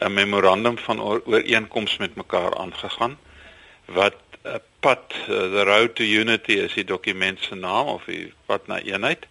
'n 0.00 0.14
memorandum 0.14 0.78
van 0.78 1.00
ooreenkoms 1.00 1.96
met 1.96 2.14
mekaar 2.14 2.56
aangegaan 2.56 3.18
wat 3.86 4.16
'n 4.44 4.60
pad 4.80 5.14
uh, 5.14 5.26
the 5.26 5.64
road 5.64 5.94
to 5.96 6.04
unity 6.04 6.52
is 6.52 6.74
die 6.74 6.84
dokument 6.84 7.40
se 7.40 7.54
naam 7.54 7.86
of 7.86 8.04
die 8.04 8.32
pad 8.46 8.66
na 8.66 8.80
eenheid 8.80 9.26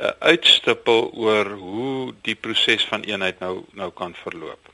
uh, 0.00 0.10
uitstippel 0.18 1.10
oor 1.14 1.50
hoe 1.50 2.14
die 2.22 2.34
proses 2.34 2.84
van 2.84 3.02
eenheid 3.02 3.40
nou 3.40 3.64
nou 3.72 3.90
kan 3.90 4.14
verloop. 4.14 4.70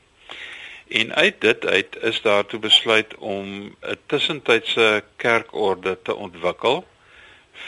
En 0.89 1.13
uit 1.13 1.41
dit 1.41 1.65
uit 1.65 1.97
is 2.01 2.21
daar 2.21 2.45
toe 2.45 2.59
besluit 2.59 3.15
om 3.17 3.75
'n 3.81 3.99
tussentydse 4.05 5.03
kerkorde 5.15 5.97
te 6.01 6.15
ontwikkel 6.15 6.85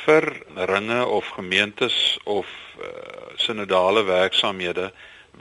vir 0.04 0.42
ringe 0.56 1.06
of 1.06 1.28
gemeentes 1.28 2.20
of 2.24 2.48
uh, 2.80 2.88
sinodale 3.36 4.04
werksamehede 4.04 4.92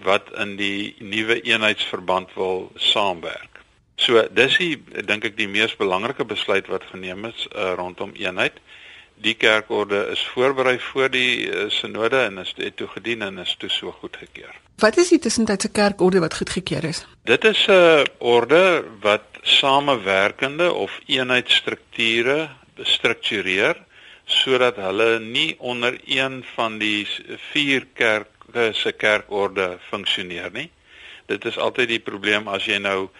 wat 0.02 0.32
in 0.32 0.56
die 0.56 0.94
nuwe 0.98 1.40
eenheidsverband 1.40 2.34
wil 2.34 2.70
saamwerk. 2.74 3.49
So 4.00 4.22
dis 4.32 4.56
die 4.56 4.76
dink 5.04 5.26
ek 5.28 5.36
die 5.36 5.48
mees 5.50 5.74
belangrike 5.76 6.24
besluit 6.24 6.70
wat 6.72 6.86
geneem 6.88 7.26
is 7.28 7.46
uh, 7.52 7.74
rondom 7.76 8.14
eenheid. 8.16 8.56
Die 9.20 9.34
kerkorde 9.36 10.06
is 10.14 10.22
voorberei 10.32 10.78
voor 10.80 11.10
die 11.12 11.44
uh, 11.44 11.66
sinode 11.68 12.22
en 12.24 12.40
is 12.40 12.54
toe 12.56 12.88
gedien 12.94 13.26
en 13.26 13.42
is 13.44 13.52
toe 13.60 13.68
so 13.68 13.92
goedgekeur. 14.00 14.54
Wat 14.80 14.96
is 14.96 15.12
die 15.12 15.20
tussentydse 15.20 15.68
kerkorde 15.76 16.22
wat 16.24 16.38
goedgekeur 16.40 16.86
is? 16.88 17.04
Dit 17.28 17.44
is 17.44 17.66
'n 17.68 17.72
uh, 17.72 18.04
orde 18.18 18.84
wat 19.04 19.26
samewerkende 19.42 20.72
of 20.72 21.00
eenheidsstrukture 21.06 22.48
bestruktureer 22.76 23.76
sodat 24.24 24.76
hulle 24.76 25.18
nie 25.20 25.56
onder 25.58 25.98
een 26.06 26.44
van 26.54 26.78
die 26.78 27.06
vier 27.52 27.86
kerke 27.94 28.72
se 28.72 28.92
kerkorde 28.92 29.78
funksioneer 29.90 30.50
nie. 30.52 30.70
Dit 31.26 31.44
is 31.44 31.58
altyd 31.58 31.88
die 31.88 32.02
probleem 32.02 32.48
as 32.48 32.64
jy 32.64 32.78
nou 32.78 33.10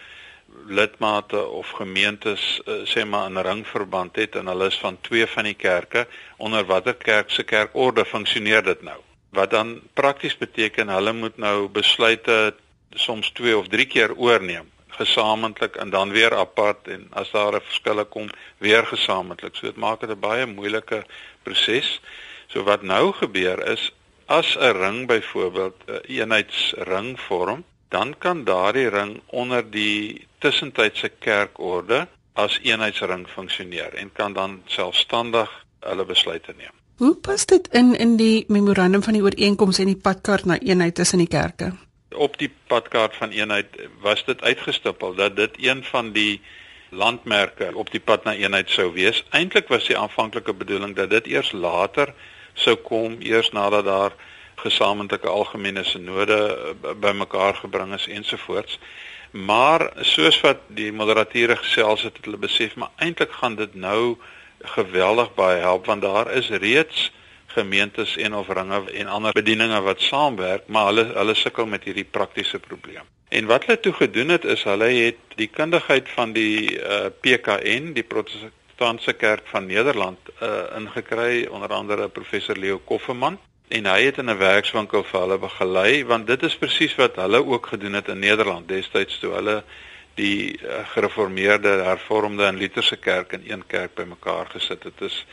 lidmate 0.67 1.45
of 1.47 1.69
gemeentes 1.69 2.61
uh, 2.65 2.81
sê 2.85 3.05
maar 3.05 3.29
in 3.29 3.37
ringverband 3.37 4.15
het 4.15 4.35
en 4.35 4.47
hulle 4.47 4.67
is 4.67 4.79
van 4.79 4.97
twee 5.01 5.27
van 5.27 5.43
die 5.43 5.53
kerke. 5.53 6.07
Onder 6.37 6.65
watter 6.65 6.95
kerk 6.95 7.29
se 7.29 7.43
kerkorde 7.43 8.05
funksioneer 8.05 8.63
dit 8.63 8.81
nou? 8.81 8.99
Wat 9.29 9.49
dan 9.49 9.79
prakties 9.93 10.37
beteken 10.37 10.89
hulle 10.89 11.13
moet 11.13 11.37
nou 11.37 11.67
besluite 11.67 12.53
soms 12.93 13.31
2 13.31 13.57
of 13.57 13.67
3 13.67 13.85
keer 13.85 14.15
oorneem 14.15 14.67
gesamentlik 14.91 15.75
en 15.75 15.89
dan 15.89 16.11
weer 16.11 16.35
apart 16.35 16.87
en 16.87 17.07
as 17.09 17.31
daar 17.31 17.55
'n 17.55 17.61
verskille 17.61 18.03
kom 18.03 18.29
weer 18.57 18.85
gesamentlik. 18.85 19.55
So 19.55 19.65
dit 19.65 19.75
maak 19.75 19.99
dit 19.99 20.09
'n 20.09 20.19
baie 20.19 20.45
moeilike 20.45 21.05
proses. 21.43 22.01
So 22.47 22.63
wat 22.63 22.81
nou 22.81 23.11
gebeur 23.13 23.67
is 23.67 23.91
as 24.25 24.57
'n 24.57 24.75
ring 24.83 25.07
byvoorbeeld 25.07 25.77
'n 25.87 25.99
eenheidsring 26.07 27.19
vorm 27.19 27.63
dan 27.91 28.15
kan 28.17 28.43
daardie 28.47 28.89
ring 28.89 29.19
onder 29.25 29.63
die 29.71 30.27
tussentydse 30.39 31.11
kerkorde 31.19 32.07
as 32.33 32.59
eenheidsring 32.63 33.27
funksioneer 33.27 33.93
en 33.99 34.11
kan 34.15 34.33
dan 34.33 34.61
selfstandig 34.65 35.51
hulle 35.79 36.05
besluite 36.05 36.53
neem. 36.57 36.71
Hoe 37.01 37.15
pas 37.15 37.45
dit 37.45 37.67
in 37.75 37.95
in 37.95 38.15
die 38.17 38.45
memorandum 38.47 39.03
van 39.03 39.17
die 39.17 39.23
ooreenkoms 39.23 39.79
en 39.83 39.91
die 39.91 39.99
padkaart 40.07 40.45
na 40.45 40.59
eenheid 40.59 40.95
tussen 40.95 41.19
die 41.19 41.27
kerke? 41.27 41.71
Op 42.15 42.37
die 42.37 42.51
padkaart 42.67 43.15
van 43.15 43.35
eenheid 43.35 43.67
was 44.01 44.23
dit 44.25 44.41
uitgestipel 44.41 45.15
dat 45.15 45.35
dit 45.35 45.55
een 45.59 45.83
van 45.83 46.11
die 46.11 46.41
landmerke 46.89 47.71
op 47.75 47.91
die 47.91 47.99
pad 47.99 48.23
na 48.23 48.35
eenheid 48.35 48.69
sou 48.69 48.91
wees. 48.93 49.23
Eintlik 49.29 49.67
was 49.67 49.87
die 49.87 49.97
aanvanklike 49.97 50.53
bedoeling 50.53 50.95
dat 50.95 51.09
dit 51.09 51.27
eers 51.27 51.51
later 51.51 52.13
sou 52.53 52.75
kom, 52.75 53.17
eers 53.19 53.51
nadat 53.51 53.85
daar 53.85 54.15
gesamentlike 54.61 55.27
algemene 55.27 55.83
sinode 55.83 56.37
eh, 56.37 56.93
bymekaar 56.99 57.55
gebring 57.63 57.93
is 57.93 58.07
ensovoorts. 58.07 58.79
Maar 59.31 59.91
soos 60.01 60.41
wat 60.43 60.65
die 60.67 60.91
moderateure 60.91 61.55
gesels 61.55 62.03
het, 62.03 62.17
het 62.17 62.25
hulle 62.27 62.41
besef 62.41 62.75
maar 62.75 62.91
eintlik 62.97 63.31
gaan 63.31 63.55
dit 63.55 63.75
nou 63.75 64.17
geweldig 64.75 65.33
baie 65.33 65.61
help 65.61 65.85
want 65.85 66.01
daar 66.01 66.31
is 66.31 66.49
reeds 66.49 67.11
gemeentes 67.51 68.17
en 68.17 68.35
of 68.35 68.47
ringe 68.47 68.91
en 68.91 69.07
ander 69.07 69.33
bedieninge 69.35 69.81
wat 69.81 70.01
saamwerk, 70.01 70.67
maar 70.67 70.85
hulle 70.91 71.05
hulle 71.13 71.35
sukkel 71.35 71.65
met 71.65 71.83
hierdie 71.83 72.07
praktiese 72.07 72.59
probleem. 72.59 73.03
En 73.29 73.45
wat 73.45 73.65
hulle 73.65 73.79
toe 73.79 73.93
gedoen 73.93 74.29
het 74.35 74.45
is 74.45 74.63
hulle 74.63 74.87
het 74.95 75.35
die 75.39 75.47
kundigheid 75.47 76.09
van 76.15 76.33
die 76.35 76.77
uh, 76.77 77.05
eh, 77.05 77.11
PKN, 77.23 77.93
die 77.95 78.03
Protestantse 78.03 79.13
Kerk 79.13 79.47
van 79.51 79.65
Nederland, 79.65 80.19
uh, 80.39 80.63
ingekry 80.77 81.45
onder 81.47 81.73
andere 81.73 82.09
professor 82.09 82.57
Leo 82.57 82.79
Koffeman 82.85 83.39
en 83.71 83.85
hy 83.87 84.01
het 84.03 84.17
in 84.17 84.29
'n 84.29 84.37
werkswinkel 84.37 85.03
vir 85.03 85.19
hulle 85.19 85.37
begelei 85.39 86.03
want 86.05 86.27
dit 86.27 86.43
is 86.43 86.57
presies 86.57 86.95
wat 86.95 87.15
hulle 87.15 87.45
ook 87.45 87.67
gedoen 87.73 87.93
het 87.93 88.07
in 88.07 88.19
Nederland 88.19 88.67
destyds 88.67 89.19
toe 89.19 89.33
hulle 89.33 89.63
die 90.15 90.59
uh, 90.59 90.83
gereformeerde 90.93 91.69
hervormde 91.87 92.45
en 92.45 92.57
lutherse 92.57 92.97
kerk 92.97 93.31
in 93.31 93.43
een 93.47 93.63
kerk 93.67 93.93
bymekaar 93.95 94.51
gesit 94.55 94.83
het 94.83 95.01
is 95.01 95.25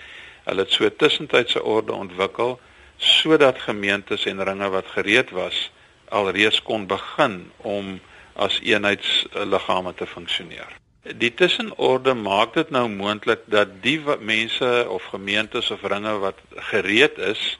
hulle 0.44 0.60
het 0.60 0.72
so 0.72 0.90
tussentydse 0.96 1.62
orde 1.62 1.92
ontwikkel 1.92 2.60
sodat 2.96 3.58
gemeentes 3.58 4.24
en 4.24 4.44
ringe 4.44 4.68
wat 4.70 4.86
gereed 4.86 5.30
was 5.30 5.70
alreeds 6.08 6.62
kon 6.62 6.86
begin 6.86 7.50
om 7.56 8.00
as 8.32 8.60
eenheidsliggame 8.62 9.94
te 9.94 10.06
funksioneer. 10.06 10.76
Die 11.02 11.34
tussenorde 11.34 12.14
maak 12.14 12.54
dit 12.54 12.70
nou 12.70 12.88
moontlik 12.88 13.46
dat 13.46 13.68
die 13.82 14.00
mense 14.20 14.86
of 14.88 15.04
gemeentes 15.04 15.70
of 15.70 15.82
ringe 15.82 16.18
wat 16.18 16.38
gereed 16.70 17.18
is 17.18 17.58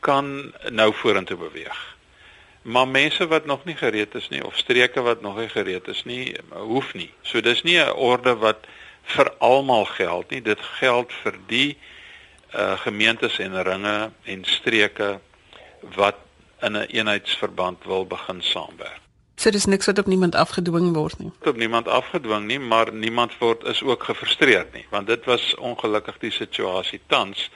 kan 0.00 0.52
nou 0.70 0.94
vorentoe 0.94 1.36
beweeg. 1.36 1.96
Maar 2.62 2.88
mense 2.88 3.26
wat 3.26 3.46
nog 3.46 3.64
nie 3.64 3.76
gereed 3.76 4.14
is 4.14 4.28
nie 4.28 4.44
of 4.44 4.56
streke 4.56 5.00
wat 5.00 5.20
nog 5.20 5.38
nie 5.38 5.48
gereed 5.48 5.88
is 5.88 6.04
nie, 6.04 6.36
hoef 6.50 6.94
nie. 6.94 7.12
So 7.22 7.40
dis 7.40 7.62
nie 7.62 7.78
'n 7.78 7.92
orde 7.92 8.36
wat 8.36 8.66
vir 9.02 9.32
almal 9.38 9.84
geld 9.84 10.30
nie. 10.30 10.42
Dit 10.42 10.60
geld 10.60 11.12
vir 11.22 11.34
die 11.46 11.78
uh 12.54 12.78
gemeentes 12.78 13.38
en 13.38 13.62
ringe 13.62 14.10
en 14.24 14.44
streke 14.44 15.20
wat 15.94 16.16
in 16.60 16.72
'n 16.72 16.76
een 16.76 16.86
eenheidsverband 16.86 17.84
wil 17.84 18.06
begin 18.06 18.42
saamwerk. 18.42 19.00
So 19.40 19.50
dis 19.50 19.64
niks 19.64 19.86
wat 19.86 19.98
op 19.98 20.06
niemand 20.06 20.34
afgedwing 20.34 20.92
word 20.94 21.18
nie. 21.18 21.30
Op 21.44 21.56
niemand 21.56 21.88
afgedwing 21.88 22.46
nie, 22.46 22.58
maar 22.58 22.92
niemand 22.92 23.38
word 23.38 23.64
is 23.64 23.82
ook 23.82 24.04
gefrustreerd 24.04 24.72
nie, 24.72 24.86
want 24.90 25.06
dit 25.06 25.24
was 25.24 25.54
ongelukkig 25.54 26.18
die 26.18 26.30
situasie 26.30 27.00
tans 27.06 27.50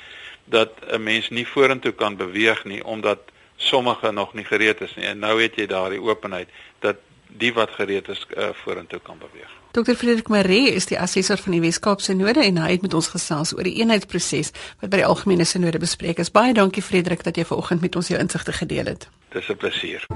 dat 0.45 0.71
'n 0.91 1.03
mens 1.03 1.31
nie 1.31 1.47
vorentoe 1.47 1.93
kan 1.93 2.17
beweeg 2.17 2.65
nie 2.65 2.85
omdat 2.85 3.19
sommige 3.57 4.13
nog 4.13 4.35
nie 4.35 4.45
gereed 4.45 4.81
is 4.81 4.95
nie. 4.95 5.05
En 5.05 5.19
nou 5.19 5.43
het 5.43 5.55
jy 5.57 5.67
daardie 5.67 6.03
openheid 6.03 6.49
dat 6.79 6.97
die 7.27 7.53
wat 7.53 7.71
gereed 7.71 8.09
is 8.09 8.27
uh, 8.37 8.49
vorentoe 8.53 9.01
kan 9.03 9.19
beweeg. 9.19 9.51
Dr. 9.71 9.95
Frederik 9.95 10.29
Maree 10.29 10.71
is 10.71 10.87
die 10.87 10.99
assessor 11.01 11.37
van 11.37 11.53
die 11.53 11.61
Wes-Kaapse 11.61 12.13
Sinode 12.13 12.45
en 12.45 12.61
hy 12.63 12.71
het 12.77 12.83
met 12.83 12.95
ons 12.95 13.09
gesels 13.11 13.55
oor 13.57 13.67
die 13.67 13.75
eenheidsproses 13.81 14.53
wat 14.81 14.91
by 14.91 15.03
die 15.03 15.07
algemene 15.07 15.45
sinode 15.45 15.79
bespreek 15.83 16.23
is. 16.23 16.31
Baie 16.31 16.55
dankie 16.55 16.83
Frederik 16.83 17.25
dat 17.27 17.37
jy 17.37 17.45
vanoggend 17.45 17.81
met 17.81 17.97
ons 17.97 18.09
jou 18.09 18.21
insigte 18.21 18.53
gedeel 18.53 18.95
het. 18.95 19.09
Dis 19.35 19.49
'n 19.51 19.57
plesier. 19.57 20.07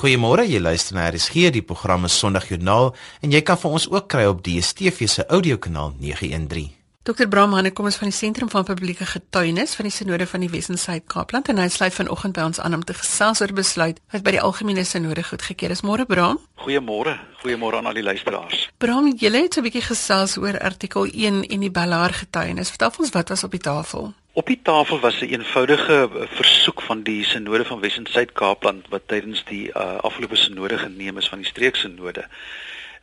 Goeiemôre, 0.00 0.46
jy 0.48 0.56
luister 0.64 0.96
na 0.96 1.10
RSG, 1.12 1.50
die 1.52 1.60
program 1.60 2.06
is 2.08 2.14
Sondagjoernaal 2.16 2.94
en 3.20 3.32
jy 3.34 3.42
kan 3.44 3.58
vir 3.60 3.74
ons 3.76 3.84
ook 3.90 4.06
kry 4.08 4.22
op 4.30 4.38
DStv 4.46 5.04
se 5.12 5.26
audiokanaal 5.28 5.90
913. 5.98 6.70
Dr. 7.04 7.28
Bram 7.28 7.52
Hanne 7.52 7.68
kom 7.76 7.84
ons 7.90 7.98
van 8.00 8.08
die 8.08 8.16
Sentrum 8.16 8.48
van 8.48 8.64
Publieke 8.64 9.04
Getuienis 9.04 9.74
van 9.76 9.90
die 9.90 9.92
Sinode 9.92 10.24
van 10.30 10.40
die 10.40 10.48
Wes-Suid 10.48 11.04
Kaapland 11.12 11.50
en 11.52 11.60
hy 11.60 11.66
sluit 11.68 11.92
vanoggend 11.92 12.38
by 12.38 12.46
ons 12.48 12.62
aan 12.64 12.78
om 12.78 12.84
te 12.86 12.96
gesels 12.96 13.44
oor 13.44 13.52
besluit 13.52 14.00
wat 14.14 14.24
by 14.24 14.38
die 14.38 14.40
algemene 14.40 14.86
sinode 14.88 15.26
goedgekeur 15.28 15.76
is. 15.76 15.84
Môre 15.84 16.08
Bram. 16.08 16.40
Goeiemôre. 16.64 17.18
Goeiemôre 17.42 17.82
aan 17.82 17.92
al 17.92 18.00
die 18.00 18.06
luisteraars. 18.06 18.70
Bram, 18.80 19.12
jy 19.12 19.34
het 19.36 19.52
so 19.52 19.60
'n 19.60 19.68
bietjie 19.68 19.84
gesels 19.84 20.38
oor 20.40 20.56
artikel 20.60 21.04
1 21.12 21.44
en 21.44 21.60
die 21.60 21.70
Bellaar 21.70 22.12
getuienis. 22.12 22.72
Vertel 22.72 23.04
ons 23.04 23.12
wat 23.12 23.28
was 23.28 23.44
op 23.44 23.50
die 23.50 23.60
tafel? 23.60 24.14
Op 24.32 24.46
die 24.46 24.60
tafel 24.62 25.00
was 25.00 25.20
'n 25.20 25.24
een 25.24 25.30
eenvoudige 25.30 26.08
versoek 26.28 26.82
van 26.82 27.02
die 27.02 27.24
Sinode 27.24 27.64
van 27.64 27.80
Wes-Suid 27.80 28.32
Kaapland 28.32 28.88
wat 28.88 29.02
tydens 29.06 29.44
die 29.44 29.68
uh, 29.68 29.96
afgelope 29.96 30.36
sinode 30.36 30.78
geneem 30.78 31.16
is 31.16 31.28
van 31.28 31.38
die 31.38 31.46
streeksinode 31.46 32.24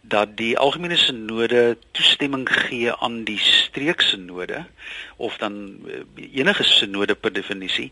dat 0.02 0.38
die 0.38 0.58
algemene 0.58 0.96
sinode 0.96 1.78
toestemming 1.92 2.48
gee 2.50 2.94
aan 2.94 3.24
die 3.24 3.40
streeksinode 3.40 4.66
of 5.16 5.38
dan 5.38 5.80
eh, 6.16 6.40
enige 6.40 6.64
sinode 6.64 7.16
per 7.16 7.34
definisie 7.34 7.92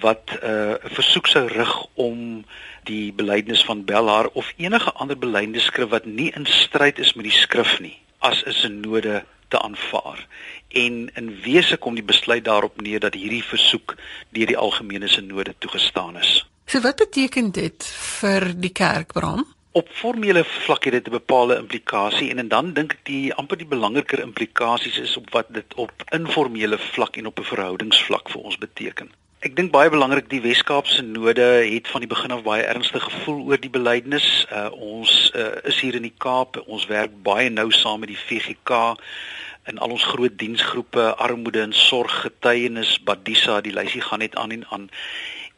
wat 0.00 0.38
eh, 0.40 0.50
'n 0.50 0.78
uh, 0.84 0.90
versoek 0.96 1.26
sou 1.26 1.46
rig 1.46 1.86
om 1.94 2.44
die 2.82 3.12
belydenis 3.12 3.64
van 3.64 3.84
Belhar 3.84 4.26
of 4.32 4.52
enige 4.56 4.92
ander 4.92 5.18
belydenisskrif 5.18 5.88
wat 5.88 6.04
nie 6.04 6.32
in 6.34 6.46
stryd 6.46 6.98
is 6.98 7.12
met 7.12 7.24
die 7.24 7.38
skrif 7.38 7.80
nie 7.80 7.98
as 8.18 8.42
'n 8.46 8.52
sinode 8.52 9.24
te 9.48 9.58
aanvaar. 9.60 10.26
En 10.72 11.10
in 11.14 11.40
wese 11.44 11.76
kom 11.76 11.94
die 11.94 12.04
besluit 12.04 12.44
daarop 12.44 12.80
neer 12.80 13.00
dat 13.00 13.14
hierdie 13.14 13.44
versoek 13.44 13.96
deur 14.30 14.46
die 14.46 14.56
algemene 14.56 15.08
sinode 15.08 15.54
toegestaan 15.58 16.16
is. 16.16 16.46
So 16.66 16.80
wat 16.80 16.96
beteken 16.96 17.50
dit 17.52 17.84
vir 18.20 18.52
die 18.56 18.72
kerk 18.72 19.12
Bram? 19.12 19.44
op 19.72 19.88
formele 19.92 20.44
vlak 20.44 20.84
het 20.84 20.92
dit 20.92 21.06
'n 21.06 21.10
bepaalde 21.10 21.56
implikasie 21.56 22.30
en 22.30 22.38
en 22.38 22.48
dan 22.48 22.72
dink 22.72 22.92
ek 22.92 23.04
die 23.04 23.34
amper 23.34 23.56
die 23.56 23.66
belangriker 23.66 24.20
implikasies 24.20 24.98
is 24.98 25.16
op 25.16 25.30
wat 25.30 25.46
dit 25.48 25.74
op 25.74 25.92
informele 26.10 26.78
vlak 26.78 27.16
en 27.16 27.26
op 27.26 27.38
'n 27.38 27.44
verhoudingsvlak 27.44 28.28
vir 28.28 28.40
ons 28.40 28.58
beteken. 28.58 29.10
Ek 29.40 29.56
dink 29.56 29.70
baie 29.70 29.90
belangrik 29.90 30.28
die 30.30 30.40
Wes-Kaapse 30.40 31.02
Node 31.02 31.66
het 31.74 31.88
van 31.88 32.00
die 32.00 32.08
begin 32.08 32.30
af 32.30 32.42
baie 32.42 32.62
ernstig 32.62 33.02
gevoel 33.02 33.46
oor 33.46 33.60
die 33.60 33.70
belydenis. 33.70 34.46
Uh, 34.52 34.68
ons 34.72 35.32
uh, 35.34 35.46
is 35.64 35.80
hier 35.80 35.94
in 35.94 36.02
die 36.02 36.14
Kaap, 36.18 36.62
ons 36.66 36.86
werk 36.86 37.10
baie 37.22 37.50
nou 37.50 37.70
saam 37.70 38.00
met 38.00 38.08
die 38.08 38.22
VGK 38.26 38.94
in 39.66 39.78
al 39.78 39.90
ons 39.94 40.04
groot 40.04 40.38
diensgroepe, 40.38 41.14
armoede 41.14 41.60
en 41.60 41.72
sorg 41.72 42.20
getuienis, 42.20 42.96
Badisa, 43.02 43.60
die 43.60 43.74
lysie 43.74 44.00
gaan 44.00 44.18
net 44.18 44.36
aan 44.36 44.50
en 44.50 44.66
aan. 44.70 44.88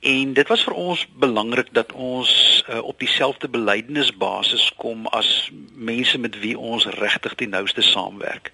En 0.04 0.32
dit 0.36 0.48
was 0.48 0.64
vir 0.66 0.74
ons 0.76 1.06
belangrik 1.16 1.70
dat 1.72 1.92
ons 1.92 2.32
uh, 2.68 2.82
op 2.84 2.98
dieselfde 3.00 3.48
belydenisbasis 3.48 4.72
kom 4.76 5.06
as 5.06 5.48
mense 5.72 6.18
met 6.18 6.36
wie 6.42 6.58
ons 6.58 6.84
regtig 7.00 7.34
die 7.40 7.48
nouste 7.48 7.82
saamwerk. 7.82 8.52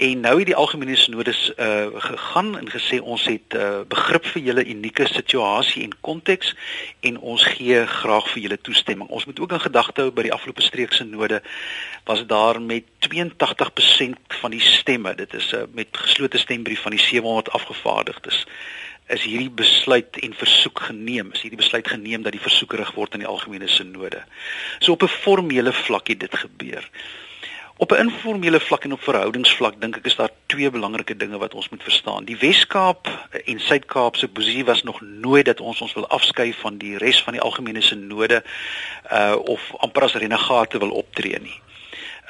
En 0.00 0.20
nou 0.20 0.38
het 0.38 0.46
die 0.48 0.56
algemene 0.56 0.96
sinodes 0.96 1.52
uh, 1.56 1.86
gegaan 1.92 2.54
en 2.58 2.70
gesê 2.72 3.02
ons 3.04 3.24
het 3.28 3.52
uh, 3.52 3.82
begrip 3.88 4.24
vir 4.32 4.42
julle 4.46 4.64
unieke 4.64 5.04
situasie 5.10 5.82
en 5.84 5.92
konteks 6.00 6.54
en 7.04 7.18
ons 7.20 7.44
gee 7.58 7.82
graag 7.86 8.30
vir 8.32 8.42
julle 8.46 8.58
toestemming. 8.64 9.10
Ons 9.12 9.28
moet 9.28 9.44
ook 9.44 9.52
in 9.52 9.60
gedagte 9.66 10.06
hou 10.06 10.14
by 10.16 10.24
die 10.24 10.32
afgelope 10.32 10.64
streeksinode 10.64 11.42
was 12.08 12.24
daar 12.32 12.62
met 12.64 12.88
82% 13.10 14.40
van 14.40 14.56
die 14.56 14.64
stemme, 14.64 15.12
dit 15.20 15.36
is 15.36 15.52
uh, 15.52 15.66
met 15.76 15.92
geslote 15.92 16.40
stembrief 16.40 16.80
van 16.88 16.96
die 16.96 17.04
700 17.04 17.52
afgevaardigdes 17.60 18.46
is 19.10 19.24
hierdie 19.26 19.50
besluit 19.50 20.16
en 20.22 20.34
versoek 20.38 20.86
geneem. 20.86 21.32
Is 21.34 21.42
hierdie 21.42 21.58
besluit 21.58 21.88
geneem 21.88 22.22
dat 22.22 22.32
die 22.32 22.40
versoek 22.40 22.76
gerig 22.76 22.92
word 22.94 23.16
aan 23.16 23.24
die 23.24 23.28
algemene 23.28 23.68
sinode. 23.68 24.22
So 24.78 24.94
op 24.96 25.02
'n 25.02 25.18
formele 25.24 25.72
vlak 25.72 26.08
het 26.08 26.20
dit 26.20 26.36
gebeur. 26.44 26.86
Op 27.80 27.92
'n 27.92 28.02
informele 28.08 28.60
vlak 28.60 28.84
en 28.84 28.92
op 28.92 29.02
verhoudingsvlak 29.02 29.80
dink 29.80 29.96
ek 29.96 30.06
is 30.06 30.16
daar 30.16 30.30
twee 30.46 30.70
belangrike 30.70 31.16
dinge 31.16 31.38
wat 31.38 31.54
ons 31.54 31.68
moet 31.68 31.82
verstaan. 31.82 32.24
Die 32.24 32.36
Wes-Kaap 32.36 33.08
en 33.44 33.60
Suid-Kaap 33.60 34.16
se 34.16 34.28
posisie 34.28 34.64
was 34.64 34.82
nog 34.82 35.00
nooit 35.00 35.44
dat 35.44 35.60
ons 35.60 35.80
ons 35.80 35.92
wil 35.92 36.08
afskei 36.08 36.52
van 36.54 36.76
die 36.78 36.98
res 36.98 37.22
van 37.22 37.32
die 37.32 37.42
algemene 37.42 37.80
sinode 37.80 38.42
uh 39.12 39.36
of 39.44 39.72
amper 39.76 40.02
as 40.02 40.14
renegate 40.14 40.78
wil 40.78 40.90
optree 40.90 41.38
nie 41.40 41.60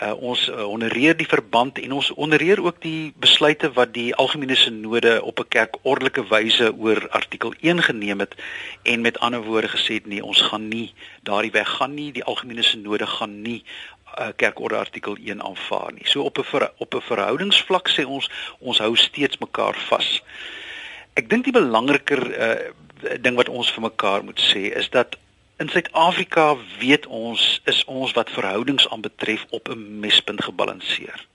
uh, 0.01 0.15
ons 0.17 0.47
uh, 0.49 0.65
honoreer 0.65 1.17
die 1.17 1.29
verband 1.29 1.79
en 1.83 1.93
ons 1.99 2.11
honoreer 2.17 2.63
ook 2.65 2.81
die 2.83 3.13
besluite 3.21 3.71
wat 3.77 3.93
die 3.95 4.11
algemene 4.15 4.57
sinode 4.57 5.19
op 5.23 5.41
'n 5.41 5.49
kerkordelike 5.49 6.25
wyse 6.29 6.73
oor 6.77 7.09
artikel 7.11 7.55
1 7.61 7.83
geneem 7.83 8.21
het 8.21 8.35
en 8.83 9.01
met 9.01 9.19
ander 9.19 9.43
woorde 9.43 9.69
gesê 9.69 10.01
het 10.01 10.07
nee 10.07 10.25
ons 10.25 10.41
gaan 10.41 10.69
nie 10.69 10.93
daardie 11.23 11.53
weg 11.53 11.69
gaan 11.69 11.95
nie 11.95 12.13
die 12.13 12.25
algemene 12.25 12.63
sinode 12.63 13.07
gaan 13.07 13.43
nie 13.43 13.65
kerkorde 14.37 14.77
artikel 14.77 15.17
1 15.17 15.43
aanvaar 15.43 15.93
nie 15.93 16.07
so 16.07 16.23
op 16.23 16.39
'n 16.39 16.69
op 16.79 16.95
'n 16.95 17.01
verhoudingsvlak 17.01 17.89
sê 17.89 18.05
ons 18.07 18.31
ons 18.61 18.79
hou 18.79 18.97
steeds 18.97 19.39
mekaar 19.39 19.77
vas 19.89 20.23
ek 21.15 21.29
dink 21.29 21.45
die 21.45 21.59
belangriker 21.61 22.23
uh, 22.29 22.73
ding 23.21 23.37
wat 23.37 23.49
ons 23.49 23.71
vir 23.71 23.83
mekaar 23.83 24.25
moet 24.25 24.41
sê 24.41 24.73
is 24.77 24.91
dat 24.91 25.17
In 25.61 25.69
Suid-Afrika 25.69 26.57
weet 26.79 27.07
ons 27.07 27.61
is 27.69 27.83
ons 27.85 28.15
wat 28.17 28.31
verhoudings 28.33 28.89
aanbetref 28.89 29.45
op 29.51 29.69
'n 29.69 30.01
mespunt 30.01 30.45
gebalanseer. 30.45 31.27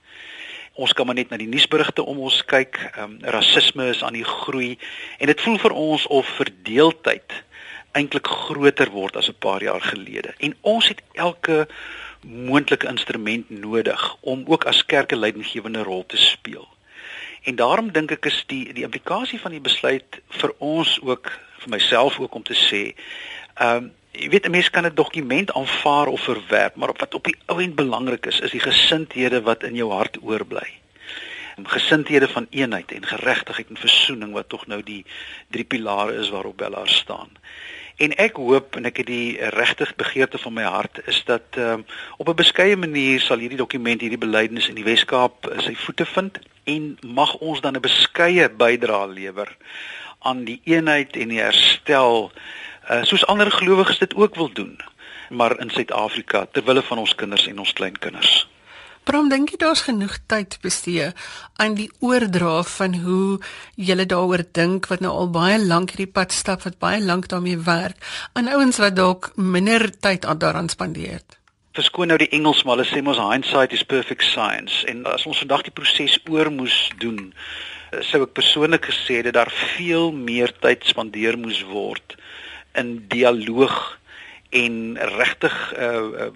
Ons 0.72 0.92
kan 0.92 1.06
maar 1.06 1.14
net 1.14 1.30
na 1.30 1.36
die 1.36 1.46
nuusberigte 1.46 2.02
om 2.02 2.18
ons 2.18 2.44
kyk. 2.44 2.90
Ehm 2.96 3.02
um, 3.02 3.18
rasisme 3.20 3.88
is 3.88 4.02
aan 4.02 4.12
die 4.12 4.24
groei 4.24 4.78
en 5.18 5.26
dit 5.26 5.40
voel 5.40 5.58
vir 5.58 5.70
ons 5.70 6.06
of 6.06 6.26
verdeeldheid 6.26 7.32
eintlik 7.92 8.26
groter 8.26 8.90
word 8.90 9.16
as 9.16 9.28
'n 9.28 9.38
paar 9.38 9.62
jaar 9.62 9.80
gelede. 9.80 10.34
En 10.38 10.56
ons 10.60 10.88
het 10.88 11.02
elke 11.12 11.68
moontlike 12.26 12.88
instrument 12.88 13.50
nodig 13.50 14.16
om 14.20 14.42
ook 14.46 14.64
as 14.64 14.84
kerk 14.86 15.12
'n 15.12 15.18
leidinggewende 15.18 15.82
rol 15.82 16.06
te 16.06 16.16
speel. 16.16 16.68
En 17.42 17.56
daarom 17.56 17.92
dink 17.92 18.10
ek 18.10 18.24
is 18.26 18.44
die 18.46 18.72
die 18.72 18.82
implikasie 18.82 19.40
van 19.40 19.50
die 19.50 19.60
besluit 19.60 20.20
vir 20.28 20.54
ons 20.58 21.00
ook 21.02 21.30
vir 21.58 21.70
myself 21.70 22.18
ook 22.18 22.34
om 22.34 22.42
te 22.42 22.54
sê 22.54 22.94
ehm 23.54 23.76
um, 23.76 23.92
jy 24.16 24.28
weet 24.28 24.46
'n 24.46 24.50
mens 24.50 24.70
kan 24.70 24.86
'n 24.86 24.94
dokument 24.94 25.52
aanvaar 25.52 26.06
of 26.06 26.20
verwerp, 26.20 26.76
maar 26.76 26.92
wat 26.96 27.14
op 27.14 27.24
die 27.24 27.36
ou 27.46 27.62
end 27.62 27.74
belangrik 27.74 28.26
is, 28.26 28.40
is 28.40 28.50
die 28.50 28.60
gesindhede 28.60 29.42
wat 29.42 29.62
in 29.62 29.74
jou 29.74 29.92
hart 29.92 30.18
oorbly. 30.22 30.68
Gesindhede 31.62 32.28
van 32.28 32.46
eenheid 32.50 32.92
en 32.92 33.06
geregtigheid 33.06 33.68
en 33.68 33.76
versoening 33.76 34.32
wat 34.32 34.48
tog 34.48 34.66
nou 34.66 34.82
die 34.82 35.04
drie 35.50 35.64
pilare 35.64 36.12
is 36.12 36.28
waarop 36.28 36.56
Bellaar 36.56 36.88
staan. 36.88 37.28
En 37.96 38.12
ek 38.20 38.36
hoop 38.36 38.76
en 38.76 38.84
ek 38.84 38.98
het 39.00 39.08
die 39.08 39.36
regtig 39.56 39.94
begeerte 39.96 40.38
van 40.38 40.52
my 40.52 40.64
hart 40.68 41.00
is 41.08 41.22
dat 41.24 41.56
um, 41.56 41.84
op 42.16 42.28
'n 42.28 42.36
beskeie 42.36 42.76
manier 42.76 43.20
sal 43.20 43.38
hierdie 43.38 43.56
dokument 43.58 44.00
hierdie 44.00 44.20
belydenis 44.20 44.68
in 44.68 44.76
die 44.76 44.84
Wes-Kaap 44.84 45.48
uh, 45.48 45.60
sy 45.64 45.74
voete 45.74 46.04
vind 46.04 46.38
en 46.64 46.98
mag 47.00 47.34
ons 47.40 47.60
dan 47.60 47.76
'n 47.76 47.80
beskeie 47.80 48.48
bydrae 48.48 49.08
lewer 49.08 49.56
aan 50.18 50.44
die 50.44 50.60
eenheid 50.64 51.16
en 51.16 51.28
die 51.28 51.40
herstel 51.40 52.32
uh, 52.90 53.02
soos 53.02 53.26
ander 53.26 53.50
gelowiges 53.50 53.98
dit 53.98 54.14
ook 54.14 54.34
wil 54.34 54.52
doen 54.52 54.76
maar 55.30 55.58
in 55.60 55.70
Suid-Afrika 55.70 56.46
ter 56.52 56.64
wille 56.64 56.82
van 56.82 56.98
ons 56.98 57.14
kinders 57.14 57.46
en 57.46 57.58
ons 57.58 57.72
kleinkinders. 57.72 58.46
Bram, 59.06 59.28
dink 59.30 59.52
jy 59.52 59.58
daar's 59.62 59.84
genoeg 59.86 60.16
tyd 60.26 60.56
bestee 60.64 61.12
aan 61.62 61.76
die 61.78 61.86
oordra 62.02 62.64
van 62.66 62.96
hoe 63.04 63.36
julle 63.78 64.06
daaroor 64.10 64.42
dink 64.58 64.88
wat 64.90 65.04
nou 65.04 65.12
al 65.14 65.28
baie 65.30 65.60
lank 65.62 65.92
hierdie 65.94 66.10
pad 66.10 66.34
stap 66.34 66.64
wat 66.66 66.80
baie 66.82 66.98
lank 66.98 67.28
daarmee 67.30 67.60
werk 67.68 68.02
aan 68.34 68.50
ouens 68.50 68.80
wat 68.82 68.96
dalk 68.98 69.28
minder 69.38 69.86
tyd 69.94 70.26
aan 70.26 70.40
daaraan 70.42 70.72
spandeer? 70.74 71.22
Verskoon 71.78 72.10
nou 72.10 72.18
die 72.18 72.32
Engels 72.34 72.64
maar 72.64 72.80
hulle 72.80 72.88
sê 72.90 73.04
mos 73.06 73.20
hindsight 73.22 73.76
is 73.78 73.86
perfect 73.86 74.26
science 74.26 74.82
en 74.90 75.04
as 75.12 75.28
ons 75.30 75.44
vandag 75.44 75.62
die 75.68 75.76
proses 75.78 76.18
oor 76.26 76.50
moes 76.50 76.80
doen 76.98 77.30
sou 78.10 78.24
ek 78.26 78.34
persoonlik 78.40 78.90
gesê 78.90 79.20
dat 79.28 79.38
daar 79.38 79.54
veel 79.76 80.10
meer 80.10 80.50
tyd 80.66 80.82
spandeer 80.90 81.38
moes 81.38 81.62
word 81.70 82.18
in 82.74 82.96
dialoog 83.14 83.78
en 84.56 84.96
regtig 85.18 85.54
uh, 85.76 85.86
uh, 86.24 86.30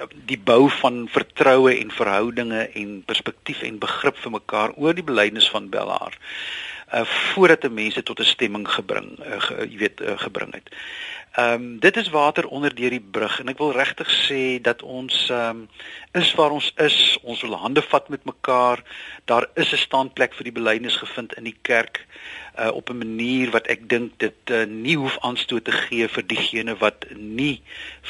uh, 0.00 0.08
die 0.30 0.38
bou 0.50 0.68
van 0.80 1.04
vertroue 1.12 1.74
en 1.78 1.90
verhoudinge 1.94 2.68
en 2.80 3.02
perspektief 3.06 3.62
en 3.62 3.78
begrip 3.82 4.18
vir 4.22 4.36
mekaar 4.38 4.74
oor 4.76 4.96
die 4.96 5.06
belydenis 5.06 5.50
van 5.54 5.70
Bellaar 5.70 6.18
uh 6.94 7.02
voordat 7.34 7.70
mense 7.70 8.02
tot 8.02 8.20
'n 8.20 8.24
stemming 8.24 8.68
gebring 8.68 9.18
uh, 9.18 9.40
ge, 9.40 9.54
jy 9.70 9.78
weet 9.78 10.00
uh, 10.00 10.18
gebring 10.26 10.52
het. 10.54 10.68
Ehm 11.34 11.52
um, 11.52 11.78
dit 11.78 11.96
is 11.96 12.08
water 12.08 12.46
onder 12.46 12.74
deur 12.74 12.90
die 12.90 13.06
brug 13.10 13.40
en 13.40 13.48
ek 13.48 13.58
wil 13.58 13.72
regtig 13.72 14.10
sê 14.26 14.60
dat 14.62 14.82
ons 14.82 15.30
ehm 15.30 15.64
um, 15.64 15.68
is 16.12 16.34
waar 16.38 16.50
ons 16.54 16.72
is, 16.76 17.18
ons 17.22 17.40
wil 17.42 17.56
hande 17.58 17.82
vat 17.82 18.08
met 18.08 18.24
mekaar. 18.24 18.82
Daar 19.24 19.48
is 19.54 19.72
'n 19.72 19.82
standplek 19.86 20.34
vir 20.34 20.44
die 20.44 20.58
belydenis 20.60 20.96
gevind 20.96 21.34
in 21.34 21.44
die 21.44 21.58
kerk 21.62 22.06
uh, 22.58 22.70
op 22.74 22.90
'n 22.90 22.98
manier 22.98 23.50
wat 23.50 23.66
ek 23.66 23.88
dink 23.88 24.12
dit 24.16 24.50
uh, 24.50 24.64
nie 24.66 24.96
hoef 24.96 25.18
aanstoot 25.20 25.64
te 25.64 25.72
gee 25.72 26.08
vir 26.08 26.26
diegene 26.26 26.76
wat 26.76 27.06
nie 27.16 27.62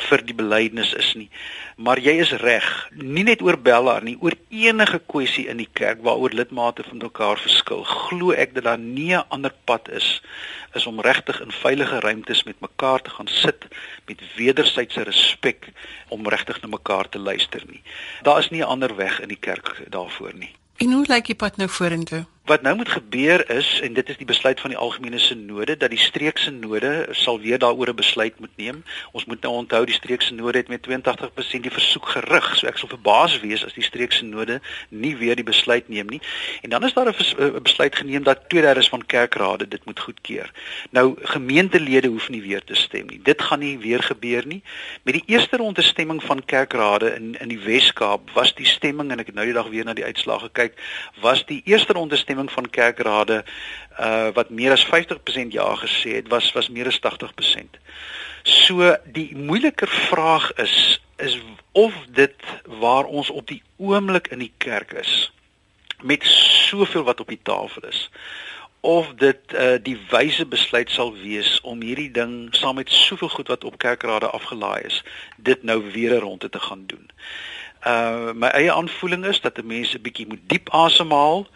vir 0.09 0.25
die 0.25 0.35
belydenis 0.35 0.95
is 0.95 1.15
nie. 1.15 1.31
Maar 1.77 1.99
jy 1.99 2.19
is 2.21 2.33
reg, 2.33 2.89
nie 2.95 3.25
net 3.25 3.43
oor 3.43 3.59
Bella 3.59 4.01
nie, 4.01 4.17
oor 4.21 4.35
enige 4.49 5.01
kwessie 5.07 5.49
in 5.49 5.57
die 5.57 5.69
kerk 5.73 6.03
waaroor 6.03 6.31
lidmate 6.31 6.83
van 6.83 6.99
mekaar 6.99 7.39
verskil. 7.39 7.85
Glo 7.85 8.33
ek 8.33 8.55
dat 8.55 8.65
daar 8.65 8.79
nie 8.79 9.15
'n 9.15 9.25
ander 9.29 9.53
pad 9.65 9.89
is 9.89 10.23
is 10.75 10.87
om 10.87 11.01
regtig 11.01 11.41
in 11.41 11.51
veilige 11.51 12.01
ruimtes 12.01 12.43
met 12.43 12.61
mekaar 12.61 13.03
te 13.03 13.11
gaan 13.11 13.29
sit 13.29 13.67
met 14.07 14.21
wederwysige 14.37 15.03
respek 15.03 15.69
om 16.09 16.29
regtig 16.29 16.61
na 16.63 16.69
mekaar 16.69 17.09
te 17.09 17.19
luister 17.19 17.63
nie. 17.67 17.83
Daar 18.23 18.39
is 18.39 18.51
nie 18.51 18.61
'n 18.61 18.69
ander 18.75 18.97
weg 18.97 19.21
in 19.21 19.29
die 19.29 19.41
kerk 19.41 19.83
daarvoor 19.89 20.35
nie. 20.35 20.55
En 20.77 20.93
hoe 20.93 21.05
lyk 21.07 21.27
die 21.27 21.35
pad 21.35 21.57
nou 21.57 21.69
vorentoe? 21.69 22.27
Wat 22.45 22.63
nou 22.63 22.77
moet 22.77 22.89
gebeur 22.89 23.51
is 23.51 23.81
en 23.81 23.93
dit 23.93 24.09
is 24.09 24.17
die 24.17 24.27
besluit 24.27 24.61
van 24.61 24.71
die 24.71 24.79
algemene 24.79 25.19
sinode 25.19 25.77
dat 25.77 25.89
die 25.91 25.99
streekse 25.99 26.45
sinode 26.45 27.07
sal 27.11 27.39
weer 27.41 27.59
daaroor 27.59 27.89
'n 27.89 27.97
besluit 27.97 28.39
moet 28.39 28.57
neem. 28.57 28.85
Ons 29.13 29.25
moet 29.25 29.41
nou 29.41 29.55
onthou 29.55 29.85
die 29.85 29.95
streekse 29.95 30.29
sinode 30.29 30.59
het 30.59 30.69
met 30.69 30.83
82% 30.83 31.63
die 31.63 31.71
versoek 31.71 32.09
gerig. 32.09 32.57
So 32.57 32.67
ek 32.67 32.77
sal 32.77 32.89
verbaas 32.89 33.41
wees 33.41 33.65
as 33.65 33.73
die 33.73 33.83
streekse 33.83 34.19
sinode 34.19 34.61
nie 34.89 35.17
weer 35.17 35.37
die 35.37 35.45
besluit 35.45 35.89
neem 35.89 36.07
nie. 36.07 36.21
En 36.63 36.71
dan 36.71 36.85
is 36.85 36.93
daar 36.93 37.09
'n 37.09 37.63
besluit 37.63 37.97
geneem 37.97 38.23
dat 38.23 38.49
2/3 38.49 38.89
van 38.89 39.07
kerkrade 39.07 39.69
dit 39.69 39.85
moet 39.85 40.01
goedkeur. 40.01 40.51
Nou 40.91 41.17
gemeentelede 41.23 42.09
hoef 42.09 42.29
nie 42.29 42.43
weer 42.43 42.65
te 42.65 42.75
stem 42.75 43.07
nie. 43.07 43.21
Dit 43.23 43.43
gaan 43.43 43.59
nie 43.59 43.79
weer 43.79 44.03
gebeur 44.03 44.47
nie. 44.47 44.63
Met 45.03 45.15
die 45.15 45.25
eerste 45.27 45.57
ronde 45.57 45.83
stemming 45.83 46.23
van 46.23 46.45
kerkrade 46.45 47.15
in 47.15 47.41
in 47.41 47.49
die 47.49 47.61
Wes-Kaap 47.61 48.31
was 48.31 48.55
die 48.55 48.67
stemming 48.67 49.11
en 49.11 49.19
ek 49.19 49.27
het 49.27 49.35
nou 49.35 49.47
die 49.47 49.55
dag 49.55 49.69
weer 49.69 49.85
na 49.85 49.95
die 49.95 50.05
uitslae 50.05 50.39
gekyk, 50.39 50.73
was 51.21 51.47
die 51.47 51.63
eerste 51.65 51.93
ronde 51.93 52.17
stemming 52.17 52.33
van 52.49 52.71
kerkrade 52.71 53.45
uh 54.01 54.29
wat 54.33 54.51
meer 54.51 54.73
as 54.73 54.87
50% 54.87 54.89
ja 55.49 55.75
gesê 55.75 56.15
het 56.15 56.29
was 56.29 56.53
was 56.53 56.69
meer 56.69 56.87
as 56.87 57.01
80%. 57.01 57.79
So 58.43 58.97
die 59.05 59.37
moeiliker 59.37 59.89
vraag 59.89 60.53
is 60.53 61.01
is 61.17 61.39
of 61.73 61.95
dit 62.09 62.35
waar 62.67 63.05
ons 63.05 63.31
op 63.31 63.47
die 63.47 63.63
oomblik 63.77 64.27
in 64.29 64.39
die 64.39 64.53
kerk 64.57 64.93
is 64.93 65.33
met 66.03 66.25
soveel 66.69 67.03
wat 67.03 67.21
op 67.21 67.29
die 67.29 67.41
tafel 67.43 67.89
is 67.89 68.11
of 68.85 69.15
dit 69.17 69.41
uh 69.53 69.77
die 69.83 69.97
wyse 70.11 70.45
besluit 70.47 70.91
sal 70.91 71.15
wees 71.17 71.61
om 71.61 71.81
hierdie 71.81 72.11
ding 72.13 72.53
saam 72.53 72.77
met 72.77 72.91
soveel 72.93 73.29
goed 73.33 73.49
wat 73.49 73.65
op 73.65 73.79
kerkrade 73.79 74.29
afgelaai 74.29 74.83
is 74.85 74.99
dit 75.37 75.63
nou 75.63 75.79
weer 75.93 76.13
'n 76.17 76.21
ronde 76.21 76.49
te 76.49 76.61
gaan 76.61 76.85
doen. 76.87 77.09
Uh 77.87 78.33
my 78.33 78.49
eie 78.49 78.73
aanvoeling 78.73 79.25
is 79.25 79.41
dat 79.41 79.59
'n 79.59 79.67
mens 79.67 79.95
'n 79.95 80.03
bietjie 80.03 80.27
moet 80.27 80.45
diep 80.47 80.71
asemhaal, 80.71 81.49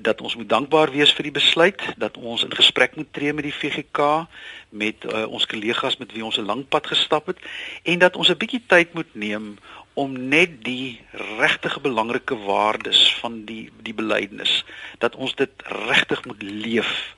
dat 0.00 0.20
ons 0.20 0.36
moet 0.36 0.48
dankbaar 0.48 0.90
wees 0.90 1.12
vir 1.12 1.22
die 1.22 1.36
besluit, 1.40 1.82
dat 1.96 2.16
ons 2.16 2.44
in 2.44 2.54
gesprek 2.54 2.96
moet 2.96 3.12
tree 3.12 3.32
met 3.32 3.44
die 3.44 3.54
VGK, 3.54 4.26
met 4.68 5.04
uh, 5.04 5.24
ons 5.26 5.46
kollegas 5.46 5.96
met 5.96 6.12
wie 6.12 6.24
ons 6.24 6.36
'n 6.36 6.44
lang 6.44 6.68
pad 6.68 6.86
gestap 6.86 7.26
het 7.26 7.38
en 7.82 7.98
dat 7.98 8.16
ons 8.16 8.28
'n 8.28 8.36
bietjie 8.36 8.62
tyd 8.66 8.94
moet 8.94 9.14
neem 9.14 9.58
om 9.94 10.28
net 10.28 10.64
die 10.64 11.00
regtig 11.38 11.80
belangrike 11.80 12.36
waardes 12.36 13.14
van 13.14 13.44
die 13.44 13.70
die 13.82 13.94
belydenis 13.94 14.64
dat 14.98 15.16
ons 15.16 15.34
dit 15.34 15.50
regtig 15.88 16.24
moet 16.24 16.42
leef 16.42 17.16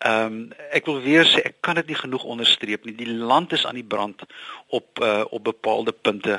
Ehm 0.00 0.32
um, 0.32 0.52
ek 0.72 0.86
wil 0.88 1.00
weer 1.04 1.26
sê 1.28 1.42
ek 1.44 1.58
kan 1.60 1.76
dit 1.76 1.90
nie 1.92 1.98
genoeg 1.98 2.22
onderstreep 2.24 2.86
nie. 2.88 2.94
Die 2.96 3.12
land 3.12 3.52
is 3.52 3.66
aan 3.68 3.76
die 3.76 3.84
brand 3.84 4.22
op 4.72 5.00
uh, 5.04 5.24
op 5.28 5.44
bepaalde 5.44 5.92
punte 5.92 6.38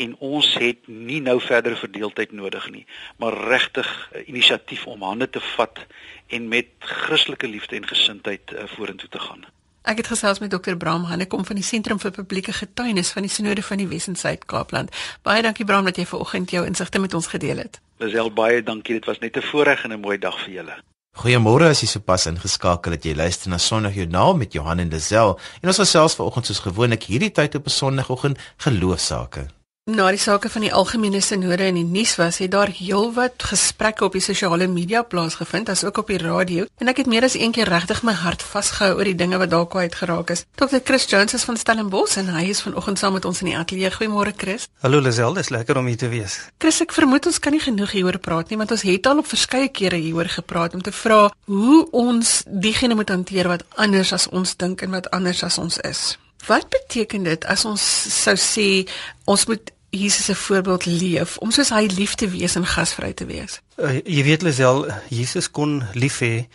en 0.00 0.14
ons 0.18 0.54
het 0.56 0.86
nie 0.88 1.20
nou 1.20 1.34
verdere 1.40 1.76
verdeeldheid 1.76 2.32
nodig 2.32 2.70
nie, 2.70 2.86
maar 3.20 3.36
regtig 3.36 3.90
uh, 4.16 4.22
inisiatief 4.28 4.86
om 4.86 5.02
hande 5.04 5.28
te 5.28 5.42
vat 5.56 5.82
en 6.26 6.48
met 6.48 6.72
Christelike 6.78 7.48
liefde 7.48 7.76
en 7.76 7.86
gesindheid 7.86 8.52
uh, 8.52 8.64
vorentoe 8.76 9.08
te 9.08 9.20
gaan. 9.20 9.44
Ek 9.82 10.00
het 10.00 10.08
gesels 10.08 10.38
met 10.38 10.50
Dr. 10.54 10.78
Bram 10.80 11.04
Hannekom 11.04 11.44
van 11.44 11.58
die 11.58 11.66
Sentrum 11.66 12.00
vir 12.00 12.14
Publieke 12.16 12.52
Getuienis 12.56 13.10
van 13.12 13.26
die 13.26 13.32
Sinode 13.34 13.64
van 13.66 13.82
die 13.82 13.88
Wes 13.90 14.06
en 14.08 14.16
Suid-Kaapland. 14.16 14.94
Baie 15.26 15.42
dankie 15.42 15.66
Bram 15.68 15.84
dat 15.84 16.00
jy 16.00 16.06
vanoggend 16.06 16.54
jou 16.54 16.64
insigte 16.64 17.02
met 17.02 17.14
ons 17.18 17.26
gedeel 17.26 17.60
het. 17.66 17.80
Dis 18.00 18.16
al 18.16 18.32
baie 18.32 18.62
dankie. 18.62 18.94
Dit 18.94 19.10
was 19.10 19.18
net 19.18 19.36
'n 19.36 19.44
voorreg 19.52 19.84
en 19.84 19.92
'n 19.92 20.00
mooi 20.00 20.18
dag 20.18 20.40
vir 20.44 20.54
julle. 20.54 20.76
Goeiemôre 21.12 21.66
as 21.68 21.82
jy 21.84 21.90
sopas 21.90 22.24
ingeskakel 22.30 22.94
het. 22.96 23.04
Jy 23.04 23.12
luister 23.18 23.50
na 23.52 23.58
Sondagjoernaal 23.60 24.32
met 24.40 24.54
Johan 24.56 24.80
en 24.80 24.88
Lazel. 24.88 25.34
En 25.60 25.68
ons 25.68 25.80
gesels 25.84 26.16
vanoggend 26.16 26.48
soos 26.48 26.62
gewoonlik 26.64 27.04
hierdie 27.04 27.30
tyd 27.36 27.58
op 27.58 27.68
'n 27.68 27.76
Sondagoggend 27.80 28.38
geloofsaake. 28.64 29.44
Na 29.90 30.04
die 30.14 30.18
sake 30.22 30.46
van 30.46 30.62
die 30.62 30.68
algemene 30.70 31.18
sinode 31.18 31.64
in 31.66 31.74
die 31.74 31.82
nuus 31.82 32.12
was, 32.14 32.36
het 32.38 32.52
daar 32.52 32.70
heelwat 32.70 33.42
gesprekke 33.50 34.04
op 34.06 34.14
die 34.14 34.22
sosiale 34.22 34.68
media 34.70 35.00
plaasgevind, 35.02 35.72
asook 35.74 35.98
op 35.98 36.12
die 36.12 36.20
radio, 36.22 36.68
en 36.78 36.92
ek 36.92 37.00
het 37.02 37.10
meer 37.10 37.26
as 37.26 37.34
een 37.34 37.50
keer 37.50 37.66
regtig 37.66 38.04
my 38.06 38.14
hart 38.14 38.46
vasgehou 38.46 38.92
oor 39.00 39.10
die 39.10 39.16
dinge 39.18 39.40
wat 39.42 39.50
daar 39.50 39.66
kwyt 39.66 39.98
geraak 39.98 40.30
is. 40.30 40.44
Dr. 40.54 40.78
Chris 40.86 41.08
Jones 41.10 41.34
is 41.34 41.48
van 41.50 41.58
Stellenbosch 41.58 42.14
en 42.22 42.30
hy 42.30 42.44
is 42.54 42.62
vanoggend 42.62 43.02
saam 43.02 43.18
met 43.18 43.26
ons 43.26 43.42
in 43.42 43.50
die 43.50 43.58
ateljee. 43.58 43.90
Goeiemôre 43.98 44.36
Chris. 44.38 44.70
Hallo 44.86 45.02
Lisel, 45.02 45.34
dis 45.34 45.50
lekker 45.50 45.82
om 45.82 45.90
hier 45.90 45.98
te 45.98 46.14
wees. 46.14 46.38
Chris, 46.62 46.78
ek 46.86 46.94
vermoed 46.94 47.26
ons 47.26 47.42
kan 47.42 47.58
nie 47.58 47.66
genoeg 47.66 47.98
hieroor 47.98 48.22
praat 48.22 48.54
nie, 48.54 48.62
want 48.62 48.70
ons 48.78 48.86
het 48.86 49.10
al 49.10 49.26
op 49.26 49.34
verskeie 49.34 49.74
kere 49.74 49.98
hieroor 49.98 50.30
gepraat 50.30 50.78
om 50.78 50.86
te 50.86 50.94
vra 50.94 51.24
hoe 51.50 51.88
ons 51.90 52.44
diegene 52.46 52.94
moet 52.94 53.10
hanteer 53.10 53.50
wat 53.50 53.66
anders 53.74 54.14
as 54.14 54.30
ons 54.30 54.54
dink 54.54 54.86
en 54.86 54.94
wat 54.94 55.10
anders 55.10 55.42
as 55.42 55.58
ons 55.58 55.82
is. 55.82 56.12
Wat 56.46 56.68
beteken 56.68 57.22
dit 57.22 57.44
as 57.44 57.64
ons 57.68 57.82
sou 58.22 58.34
sê 58.36 58.88
ons 59.30 59.46
moet 59.46 59.72
Jesus 59.92 60.24
se 60.24 60.34
voorbeeld 60.34 60.86
leef 60.86 61.36
om 61.44 61.50
soos 61.52 61.68
hy 61.70 61.84
lief 61.92 62.14
te 62.14 62.26
wees 62.32 62.56
en 62.56 62.66
gasvry 62.66 63.12
te 63.12 63.26
wees? 63.28 63.60
Uh, 63.76 64.00
jy 64.08 64.24
weet 64.24 64.42
Lisel, 64.42 64.86
Jesus 65.12 65.50
kon 65.52 65.82
lief 65.92 66.22
hê 66.24 66.46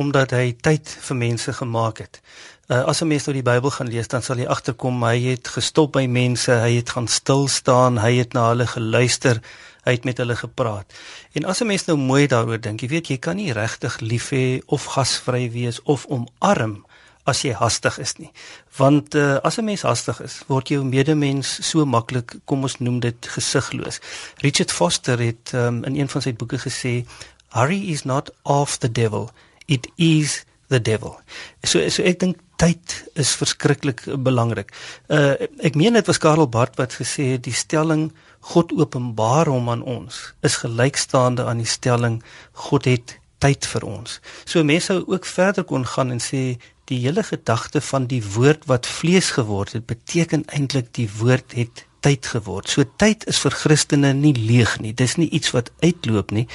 omdat 0.00 0.32
hy 0.36 0.50
tyd 0.64 0.88
vir 0.88 1.16
mense 1.16 1.52
gemaak 1.56 2.00
het. 2.04 2.20
Uh, 2.68 2.82
as 2.90 3.00
'n 3.00 3.08
mens 3.08 3.24
nou 3.26 3.34
die 3.36 3.44
Bybel 3.44 3.70
gaan 3.70 3.88
lees, 3.88 4.08
dan 4.08 4.22
sal 4.22 4.36
jy 4.36 4.46
agterkom 4.46 5.04
hy 5.04 5.20
het 5.30 5.48
gestop 5.48 5.92
by 5.92 6.06
mense, 6.06 6.52
hy 6.52 6.76
het 6.76 6.90
gaan 6.90 7.08
stil 7.08 7.48
staan, 7.48 7.98
hy 7.98 8.16
het 8.16 8.32
na 8.32 8.48
hulle 8.48 8.66
geluister, 8.66 9.40
hy 9.84 9.92
het 9.92 10.04
met 10.04 10.18
hulle 10.18 10.36
gepraat. 10.36 10.92
En 11.32 11.44
as 11.44 11.60
'n 11.60 11.66
mens 11.66 11.84
nou 11.86 11.96
mooi 11.96 12.26
daaroor 12.26 12.60
dink, 12.60 12.80
jy 12.80 12.88
weet 12.88 13.08
jy 13.08 13.18
kan 13.18 13.36
nie 13.36 13.52
regtig 13.52 14.00
lief 14.00 14.30
hê 14.30 14.60
of 14.66 14.84
gasvry 14.84 15.50
wees 15.52 15.82
of 15.82 16.06
omarm 16.08 16.85
as 17.26 17.42
jy 17.42 17.52
hastig 17.58 17.98
is 18.02 18.14
nie. 18.20 18.30
Want 18.78 19.14
uh, 19.14 19.38
as 19.42 19.58
'n 19.58 19.64
mens 19.64 19.82
hastig 19.82 20.20
is, 20.22 20.40
word 20.46 20.68
jou 20.68 20.84
medemens 20.84 21.58
so 21.70 21.84
maklik, 21.84 22.38
kom 22.44 22.62
ons 22.62 22.78
noem 22.78 23.00
dit 23.00 23.26
gesigloos. 23.26 24.00
Richard 24.42 24.72
Foster 24.72 25.18
het 25.18 25.52
um, 25.54 25.84
in 25.84 25.96
een 25.96 26.08
van 26.08 26.22
sy 26.22 26.32
boeke 26.32 26.58
gesê, 26.58 27.04
"Hurry 27.48 27.90
is 27.90 28.04
not 28.04 28.30
of 28.42 28.78
the 28.78 28.92
devil, 28.92 29.30
it 29.66 29.88
is 29.96 30.44
the 30.68 30.82
devil." 30.82 31.18
So 31.64 31.88
so 31.88 32.02
ek 32.02 32.20
dink 32.20 32.38
tyd 32.56 33.04
is 33.14 33.34
verskriklik 33.36 34.04
belangrik. 34.22 34.72
Uh 35.08 35.34
ek 35.60 35.74
meen 35.74 35.92
dit 35.92 36.06
was 36.06 36.18
Karel 36.18 36.48
Barth 36.48 36.76
wat 36.76 36.94
gesê 36.94 37.32
het 37.36 37.44
die 37.44 37.52
stelling 37.54 38.12
God 38.40 38.72
openbaar 38.72 39.46
hom 39.50 39.70
aan 39.70 39.82
ons 39.82 40.34
is 40.46 40.60
gelykstaande 40.62 41.44
aan 41.44 41.58
die 41.58 41.68
stelling 41.68 42.22
God 42.52 42.84
het 42.84 43.18
tyd 43.42 43.66
vir 43.66 43.84
ons. 43.84 44.20
So 44.44 44.64
mense 44.64 44.92
sou 44.92 45.02
ook 45.06 45.26
verder 45.26 45.64
kon 45.64 45.84
gaan 45.86 46.14
en 46.14 46.22
sê 46.22 46.56
die 46.90 47.00
hele 47.02 47.22
gedagte 47.26 47.80
van 47.80 48.06
die 48.06 48.22
woord 48.34 48.66
wat 48.70 48.86
vlees 48.86 49.30
geword 49.36 49.72
het 49.72 49.86
beteken 49.86 50.44
eintlik 50.54 50.92
die 50.94 51.08
woord 51.18 51.56
het 51.58 51.84
tyd 52.06 52.26
geword. 52.30 52.70
So 52.70 52.84
tyd 53.00 53.26
is 53.26 53.40
vir 53.42 53.54
Christene 53.58 54.12
nie 54.14 54.34
leeg 54.36 54.76
nie. 54.82 54.94
Dis 54.94 55.16
nie 55.18 55.28
iets 55.34 55.50
wat 55.56 55.72
uitloop 55.82 56.30
nie, 56.30 56.46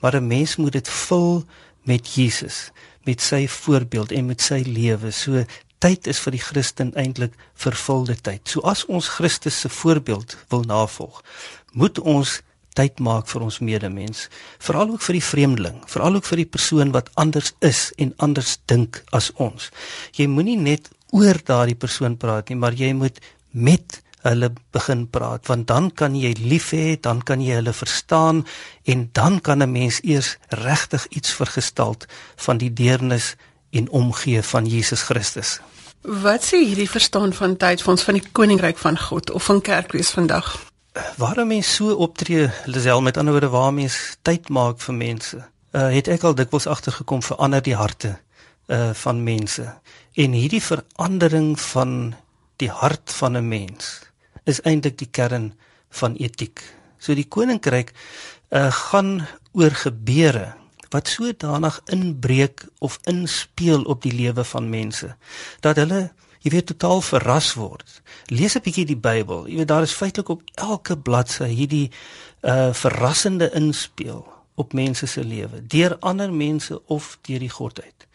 maar 0.00 0.16
'n 0.16 0.26
mens 0.26 0.56
moet 0.56 0.72
dit 0.72 0.88
vul 0.88 1.44
met 1.84 2.14
Jesus, 2.14 2.70
met 3.04 3.20
sy 3.20 3.46
voorbeeld 3.48 4.12
en 4.12 4.26
met 4.26 4.40
sy 4.40 4.62
lewe. 4.66 5.10
So 5.10 5.44
tyd 5.78 6.06
is 6.06 6.18
vir 6.18 6.32
die 6.32 6.42
Christen 6.42 6.94
eintlik 6.94 7.32
vervulde 7.54 8.16
tyd. 8.16 8.48
So 8.48 8.60
as 8.60 8.84
ons 8.86 9.08
Christus 9.08 9.60
se 9.60 9.68
voorbeeld 9.68 10.36
wil 10.48 10.62
navolg, 10.62 11.22
moet 11.72 11.98
ons 11.98 12.40
tyd 12.76 13.00
maak 13.00 13.28
vir 13.30 13.46
ons 13.46 13.60
medemens, 13.64 14.26
veral 14.62 14.92
ook 14.94 15.04
vir 15.08 15.18
die 15.18 15.26
vreemdeling, 15.30 15.78
veral 15.90 16.18
ook 16.18 16.28
vir 16.28 16.42
die 16.44 16.50
persoon 16.56 16.92
wat 16.96 17.10
anders 17.14 17.54
is 17.64 17.88
en 17.96 18.12
anders 18.22 18.58
dink 18.70 19.02
as 19.16 19.32
ons. 19.42 19.70
Jy 20.16 20.28
moenie 20.30 20.58
net 20.60 20.90
oor 21.16 21.40
daardie 21.44 21.78
persoon 21.78 22.18
praat 22.20 22.50
nie, 22.50 22.58
maar 22.60 22.76
jy 22.76 22.92
moet 22.96 23.20
met 23.56 24.00
hulle 24.26 24.50
begin 24.74 25.04
praat 25.12 25.46
want 25.46 25.68
dan 25.70 25.90
kan 25.94 26.16
jy 26.18 26.32
lief 26.40 26.72
hê, 26.74 26.96
dan 27.00 27.22
kan 27.22 27.42
jy 27.42 27.58
hulle 27.60 27.74
verstaan 27.76 28.44
en 28.84 29.08
dan 29.12 29.40
kan 29.40 29.62
'n 29.62 29.72
mens 29.72 30.00
eers 30.02 30.36
regtig 30.50 31.06
iets 31.10 31.32
vergestalt 31.32 32.06
van 32.36 32.58
die 32.58 32.72
deernis 32.72 33.36
en 33.70 33.90
omgee 33.90 34.42
van 34.42 34.66
Jesus 34.66 35.02
Christus. 35.02 35.60
Wat 36.02 36.44
sê 36.44 36.62
hierdie 36.62 36.90
verstaan 36.90 37.32
van 37.32 37.56
tyd 37.56 37.82
vir 37.82 37.90
ons 37.90 38.02
van 38.02 38.14
die 38.14 38.28
koninkryk 38.32 38.78
van 38.78 38.98
God 38.98 39.30
of 39.30 39.44
van 39.44 39.60
kerkwees 39.60 40.10
vandag? 40.10 40.56
Waarom 41.16 41.48
mens 41.48 41.74
so 41.74 41.94
optree 41.94 42.50
Lisel 42.64 43.02
met 43.02 43.16
ander 43.16 43.32
woorde 43.32 43.48
waar 43.48 43.72
mens 43.74 44.16
tyd 44.22 44.48
maak 44.48 44.80
vir 44.80 44.94
mense? 44.94 45.40
Uh, 45.76 45.90
het 45.92 46.08
ek 46.08 46.24
al 46.24 46.36
dikwels 46.36 46.66
agtergekom 46.66 47.22
verander 47.22 47.62
die 47.62 47.76
harte 47.76 48.16
uh, 48.72 48.90
van 48.96 49.22
mense. 49.22 49.66
En 50.16 50.36
hierdie 50.36 50.62
verandering 50.62 51.54
van 51.60 52.14
die 52.56 52.70
hart 52.70 53.12
van 53.12 53.36
'n 53.36 53.48
mens 53.48 54.00
is 54.44 54.60
eintlik 54.60 54.98
die 54.98 55.10
kern 55.10 55.54
van 55.90 56.14
etiek. 56.16 56.62
So 56.98 57.14
die 57.14 57.28
koninkryk 57.28 57.92
uh, 58.50 58.72
gaan 58.72 59.26
oor 59.52 59.70
gebeure 59.70 60.54
wat 60.90 61.08
sodanig 61.08 61.80
inbreek 61.84 62.64
of 62.78 62.98
inspeel 63.04 63.82
op 63.82 64.02
die 64.02 64.12
lewe 64.12 64.44
van 64.44 64.70
mense 64.70 65.16
dat 65.60 65.76
hulle 65.76 66.12
jy 66.46 66.52
weet 66.54 66.68
totaal 66.70 67.00
verras 67.02 67.54
word. 67.58 68.02
Lees 68.30 68.54
'n 68.54 68.62
bietjie 68.62 68.86
die 68.86 68.96
Bybel. 68.96 69.48
Jy 69.50 69.56
weet 69.56 69.68
daar 69.68 69.82
is 69.82 69.92
feitelik 69.92 70.28
op 70.28 70.42
elke 70.54 70.96
bladsy 70.96 71.50
hierdie 71.50 71.90
uh 72.42 72.72
verrassende 72.72 73.50
inspel 73.54 74.22
op 74.54 74.72
mense 74.72 75.06
se 75.06 75.24
lewe 75.24 75.66
deur 75.66 75.96
ander 76.00 76.32
mense 76.32 76.80
of 76.86 77.18
deur 77.22 77.38
die 77.38 77.50
godheid. 77.50 78.06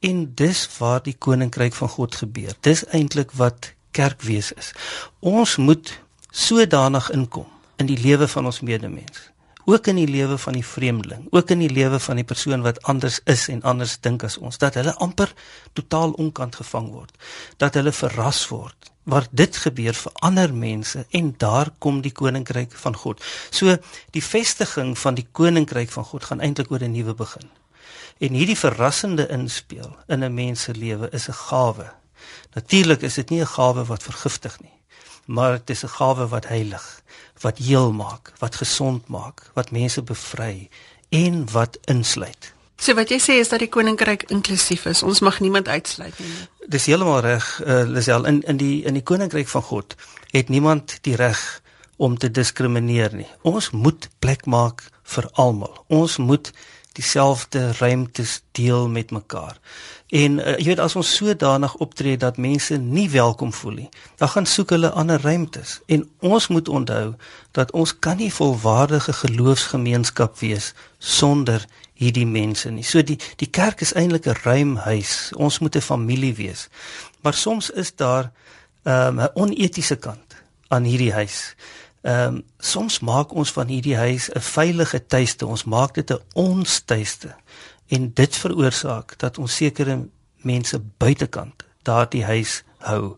En 0.00 0.34
dis 0.34 0.68
waar 0.78 1.02
die 1.02 1.16
koninkryk 1.18 1.74
van 1.74 1.88
God 1.88 2.14
gebeur. 2.14 2.54
Dis 2.60 2.86
eintlik 2.86 3.32
wat 3.32 3.72
kerkwees 3.90 4.52
is. 4.52 4.72
Ons 5.18 5.56
moet 5.56 6.00
sodanig 6.30 7.10
inkom 7.10 7.46
in 7.76 7.86
die 7.86 7.98
lewe 7.98 8.28
van 8.28 8.44
ons 8.44 8.60
medemens 8.60 9.29
ook 9.64 9.86
in 9.86 9.96
die 9.96 10.08
lewe 10.08 10.38
van 10.38 10.52
die 10.52 10.64
vreemdeling, 10.64 11.26
ook 11.30 11.50
in 11.50 11.58
die 11.58 11.70
lewe 11.70 12.00
van 12.00 12.16
die 12.16 12.24
persoon 12.24 12.62
wat 12.62 12.82
anders 12.82 13.20
is 13.24 13.48
en 13.48 13.62
anders 13.62 13.98
dink 14.00 14.24
as 14.24 14.38
ons, 14.38 14.58
dat 14.58 14.74
hulle 14.74 14.94
amper 14.94 15.32
totaal 15.72 16.12
onkant 16.12 16.56
gevang 16.56 16.90
word, 16.92 17.12
dat 17.56 17.74
hulle 17.74 17.92
verras 17.92 18.48
word. 18.48 18.90
Maar 19.10 19.26
dit 19.30 19.56
gebeur 19.56 19.96
vir 19.96 20.12
ander 20.26 20.52
mense 20.54 21.06
en 21.10 21.34
daar 21.38 21.70
kom 21.78 22.00
die 22.00 22.12
koninkryk 22.12 22.72
van 22.72 22.96
God. 22.96 23.22
So 23.50 23.76
die 24.12 24.22
vestiging 24.22 24.98
van 24.98 25.16
die 25.16 25.26
koninkryk 25.32 25.90
van 25.90 26.04
God 26.04 26.24
gaan 26.24 26.40
eintlik 26.40 26.70
oor 26.70 26.84
'n 26.84 26.92
nuwe 26.92 27.14
begin. 27.14 27.48
En 28.20 28.36
hierdie 28.36 28.58
verrassende 28.58 29.28
inspel 29.28 29.96
in 30.06 30.24
'n 30.24 30.34
mens 30.34 30.62
se 30.62 30.74
lewe 30.74 31.08
is 31.10 31.28
'n 31.28 31.32
gawe. 31.48 31.92
Natuurlik 32.54 33.02
is 33.02 33.14
dit 33.14 33.30
nie 33.30 33.40
'n 33.40 33.46
gawe 33.46 33.84
wat 33.84 34.02
vergiftig 34.02 34.60
nie, 34.60 34.76
maar 35.26 35.52
dit 35.52 35.70
is 35.70 35.84
'n 35.84 35.88
gawe 35.88 36.28
wat 36.28 36.46
heilig, 36.46 37.02
wat 37.40 37.58
heel 37.58 37.92
maak, 37.92 38.32
wat 38.38 38.60
gesond 38.60 39.08
maak, 39.08 39.50
wat 39.54 39.70
mense 39.70 40.02
bevry 40.02 40.68
en 41.08 41.44
wat 41.52 41.78
insluit. 41.84 42.52
So 42.80 42.96
wat 42.96 43.10
jy 43.12 43.18
sê 43.20 43.36
is 43.40 43.50
dat 43.52 43.60
die 43.60 43.68
koninkryk 43.68 44.28
inklusief 44.32 44.86
is. 44.88 45.02
Ons 45.04 45.20
mag 45.20 45.40
niemand 45.44 45.68
uitsluit 45.68 46.16
nie. 46.20 46.30
Dis 46.72 46.86
heeltemal 46.88 47.20
reg, 47.20 47.48
uh, 47.66 47.82
Lisel, 47.84 48.24
in 48.24 48.40
in 48.48 48.56
die 48.56 48.84
in 48.88 48.96
die 48.96 49.04
koninkryk 49.04 49.48
van 49.48 49.62
God 49.68 49.96
het 50.32 50.48
niemand 50.48 50.98
die 51.04 51.16
reg 51.16 51.40
om 52.00 52.16
te 52.18 52.30
diskrimineer 52.30 53.12
nie. 53.12 53.28
Ons 53.42 53.70
moet 53.70 54.08
plek 54.18 54.46
maak 54.48 54.86
vir 55.02 55.28
almal. 55.32 55.84
Ons 55.88 56.16
moet 56.16 56.52
dieselfde 56.96 57.72
ruimtes 57.78 58.40
deel 58.56 58.88
met 58.88 59.10
mekaar. 59.10 59.58
En 60.10 60.38
uh, 60.38 60.56
jy 60.58 60.72
weet 60.72 60.80
as 60.82 60.96
ons 60.98 61.10
sodanig 61.16 61.74
optree 61.78 62.18
dat 62.18 62.36
mense 62.36 62.74
nie 62.76 63.06
welkom 63.10 63.52
voel 63.54 63.76
nie, 63.84 63.88
dan 64.18 64.28
gaan 64.28 64.46
soek 64.46 64.74
hulle 64.74 64.90
ander 64.90 65.22
ruimtes. 65.22 65.78
En 65.86 66.02
ons 66.18 66.48
moet 66.50 66.68
onthou 66.68 67.14
dat 67.54 67.70
ons 67.70 67.92
kan 67.98 68.18
nie 68.18 68.32
volwaardige 68.34 69.12
geloofsgemeenskap 69.12 70.38
wees 70.42 70.72
sonder 70.98 71.62
hierdie 72.00 72.26
mense 72.26 72.70
nie. 72.74 72.82
So 72.82 73.04
die 73.06 73.18
die 73.38 73.50
kerk 73.50 73.84
is 73.86 73.94
eintlik 73.94 74.26
'n 74.26 74.42
ruim 74.42 74.76
huis. 74.76 75.30
Ons 75.36 75.58
moet 75.58 75.76
'n 75.76 75.80
familie 75.80 76.34
wees. 76.34 76.68
Maar 77.22 77.34
soms 77.34 77.70
is 77.70 77.94
daar 77.94 78.32
ehm, 78.82 79.14
'n 79.14 79.20
um, 79.20 79.28
onetiese 79.34 79.96
kant 79.96 80.34
aan 80.68 80.84
hierdie 80.84 81.12
huis. 81.12 81.54
Ehm 82.02 82.34
um, 82.34 82.42
soms 82.58 83.00
maak 83.00 83.32
ons 83.32 83.52
van 83.52 83.66
hierdie 83.66 83.96
huis 83.96 84.30
'n 84.32 84.40
veilige 84.40 85.06
tuiste. 85.06 85.46
Ons 85.46 85.64
maak 85.64 85.94
dit 85.94 86.10
'n 86.10 86.20
ons 86.32 86.82
tuiste. 86.84 87.36
En 87.90 88.10
dit 88.14 88.36
veroorsaak 88.36 89.16
dat 89.18 89.38
ons 89.38 89.56
sekere 89.62 89.98
mense 90.46 90.78
buitekant 91.02 91.64
daardie 91.82 92.24
huis 92.24 92.60
hou. 92.86 93.16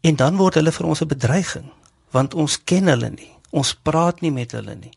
En 0.00 0.16
dan 0.16 0.38
word 0.40 0.60
hulle 0.60 0.72
vir 0.72 0.86
ons 0.86 1.02
'n 1.02 1.10
bedreiging 1.10 1.68
want 2.10 2.34
ons 2.34 2.58
ken 2.64 2.86
hulle 2.90 3.10
nie. 3.10 3.30
Ons 3.50 3.74
praat 3.74 4.20
nie 4.20 4.32
met 4.34 4.52
hulle 4.52 4.74
nie. 4.74 4.92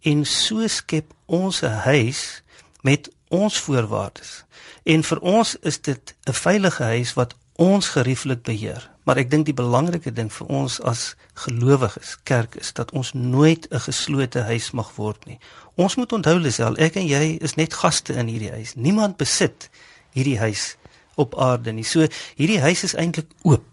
En 0.00 0.24
so 0.24 0.66
skep 0.66 1.12
ons 1.26 1.62
'n 1.62 1.80
huis 1.88 2.42
met 2.82 3.10
ons 3.28 3.58
voorwaardes. 3.58 4.44
En 4.82 5.02
vir 5.02 5.18
ons 5.18 5.56
is 5.60 5.80
dit 5.80 6.14
'n 6.24 6.32
veilige 6.32 6.82
huis 6.82 7.14
wat 7.14 7.34
ons 7.58 7.88
gerieflik 7.90 8.44
beheer. 8.46 8.84
Maar 9.02 9.18
ek 9.24 9.30
dink 9.32 9.48
die 9.48 9.56
belangrike 9.56 10.12
ding 10.14 10.28
vir 10.30 10.50
ons 10.60 10.76
as 10.86 11.16
gelowiges, 11.42 12.14
kerk 12.28 12.54
is 12.60 12.70
dat 12.76 12.92
ons 12.94 13.12
nooit 13.16 13.66
'n 13.70 13.80
geslote 13.80 14.44
huis 14.46 14.70
mag 14.70 14.92
word 14.96 15.26
nie. 15.26 15.38
Ons 15.74 15.96
moet 15.96 16.12
onthou 16.12 16.38
Lisel, 16.38 16.78
ek 16.78 16.96
en 16.96 17.06
jy 17.06 17.38
is 17.40 17.54
net 17.54 17.74
gaste 17.74 18.14
in 18.14 18.28
hierdie 18.28 18.50
huis. 18.50 18.74
Niemand 18.74 19.16
besit 19.16 19.70
hierdie 20.14 20.38
huis 20.38 20.76
op 21.16 21.34
aarde 21.38 21.72
nie. 21.72 21.84
So 21.84 22.06
hierdie 22.36 22.60
huis 22.60 22.84
is 22.84 22.94
eintlik 22.94 23.26
oop. 23.42 23.64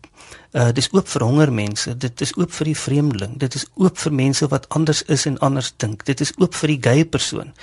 Uh 0.53 0.71
dis 0.71 0.89
oop 0.91 1.07
vir 1.07 1.23
honger 1.23 1.51
mense, 1.51 1.97
dit 1.97 2.21
is 2.21 2.33
oop 2.37 2.51
vir 2.51 2.65
die 2.65 2.75
vreemdeling, 2.75 3.37
dit 3.37 3.55
is 3.55 3.65
oop 3.75 3.97
vir 3.97 4.13
mense 4.13 4.47
wat 4.47 4.69
anders 4.69 5.03
is 5.03 5.25
en 5.25 5.37
anders 5.39 5.73
dink. 5.77 6.05
Dit 6.05 6.21
is 6.21 6.33
oop 6.37 6.55
vir 6.55 6.67
die 6.67 6.81
gay 6.81 7.05
persoon. 7.05 7.53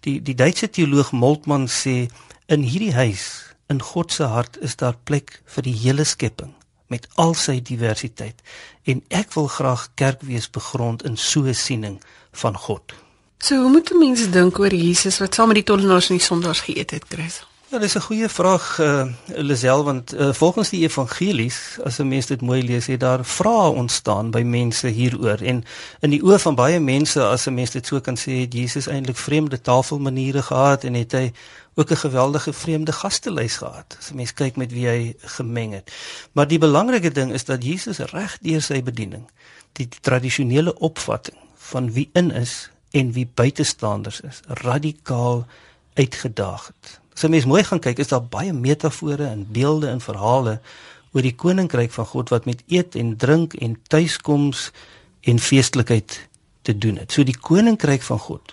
Die 0.00 0.22
die 0.22 0.34
Duitse 0.34 0.70
teoloog 0.70 1.12
Moltmann 1.12 1.66
sê 1.68 2.08
in 2.46 2.62
hierdie 2.62 2.94
huis 2.94 3.55
in 3.68 3.82
God 3.82 4.12
se 4.12 4.22
hart 4.22 4.60
is 4.60 4.76
daar 4.76 4.96
plek 5.04 5.40
vir 5.44 5.62
die 5.62 5.74
hele 5.74 6.04
skepping 6.04 6.54
met 6.86 7.08
al 7.14 7.34
sy 7.34 7.58
diversiteit 7.62 8.42
en 8.84 9.02
ek 9.08 9.34
wil 9.34 9.48
graag 9.50 9.88
kerk 9.94 10.22
wees 10.22 10.50
begrond 10.50 11.02
in 11.04 11.16
so 11.16 11.42
'n 11.42 11.54
siening 11.54 12.00
van 12.32 12.56
God. 12.56 12.94
So 13.38 13.56
hoe 13.62 13.70
moet 13.70 13.92
mense 13.98 14.30
dink 14.30 14.58
oor 14.58 14.74
Jesus 14.74 15.18
wat 15.18 15.34
saam 15.34 15.48
met 15.48 15.56
die 15.56 15.64
tollenaars 15.64 16.08
en 16.10 16.16
die 16.16 16.24
sondaars 16.24 16.60
geëet 16.60 16.90
het, 16.90 17.04
Chris? 17.08 17.42
Ja, 17.68 17.78
dis 17.78 17.94
'n 17.94 18.00
goeie 18.00 18.28
vraag 18.28 18.78
uh 18.78 19.06
Lisel 19.26 19.84
want 19.84 20.14
uh, 20.14 20.32
volgens 20.32 20.68
die 20.68 20.82
evangelies 20.82 21.78
as 21.84 21.98
'n 21.98 22.08
mens 22.08 22.26
dit 22.26 22.40
mooi 22.40 22.62
lees 22.62 22.86
het 22.86 23.00
daar 23.00 23.24
vrae 23.24 23.70
ontstaan 23.70 24.30
by 24.30 24.42
mense 24.42 24.86
hieroor 24.86 25.42
en 25.42 25.64
in 26.00 26.10
die 26.10 26.22
oë 26.22 26.38
van 26.38 26.54
baie 26.54 26.80
mense 26.80 27.22
as 27.22 27.46
'n 27.46 27.54
mens 27.54 27.70
dit 27.70 27.86
so 27.86 28.00
kan 28.00 28.16
sê 28.16 28.30
het 28.40 28.52
Jesus 28.52 28.86
eintlik 28.86 29.16
vreemde 29.16 29.60
taalmaniere 29.60 30.42
gehad 30.42 30.84
en 30.84 30.94
het 30.94 31.12
hy 31.12 31.32
ook 31.76 31.90
'n 31.90 31.96
geweldige 31.96 32.52
vreemde 32.52 32.92
gastelys 32.92 33.56
gehad. 33.56 33.96
As 33.98 34.10
'n 34.10 34.16
mens 34.16 34.32
kyk 34.32 34.56
met 34.56 34.72
wie 34.72 34.86
hy 34.86 35.14
gemeng 35.18 35.72
het. 35.72 35.92
Maar 36.32 36.48
die 36.48 36.58
belangrike 36.58 37.12
ding 37.12 37.32
is 37.32 37.44
dat 37.44 37.64
Jesus 37.64 37.98
reg 37.98 38.38
deur 38.40 38.62
sy 38.62 38.82
bediening 38.82 39.28
die, 39.72 39.88
tradisionele 40.00 40.78
opvatting 40.78 41.36
van 41.54 41.92
wie 41.92 42.08
in 42.12 42.30
is 42.30 42.70
en 42.90 43.12
wie 43.12 43.28
buitestanders 43.34 44.20
is, 44.20 44.40
radikaal 44.46 45.46
uitgedaag 45.94 46.66
het. 46.66 47.00
As 47.14 47.22
'n 47.22 47.30
mens 47.30 47.44
mooi 47.44 47.64
gaan 47.64 47.80
kyk, 47.80 47.98
is 47.98 48.08
daar 48.08 48.24
baie 48.24 48.52
metafore 48.52 49.26
en 49.26 49.46
beelde 49.50 49.88
en 49.88 50.00
verhale 50.00 50.60
oor 51.12 51.22
die 51.22 51.34
koninkryk 51.34 51.92
van 51.92 52.06
God 52.06 52.28
wat 52.28 52.44
met 52.44 52.62
eet 52.66 52.94
en 52.94 53.16
drink 53.16 53.54
en 53.54 53.78
tuiskoms 53.88 54.70
en 55.20 55.38
feestelikheid 55.38 56.28
te 56.62 56.78
doen 56.78 56.96
het. 56.96 57.12
So 57.12 57.24
die 57.24 57.38
koninkryk 57.38 58.02
van 58.02 58.18
God 58.18 58.52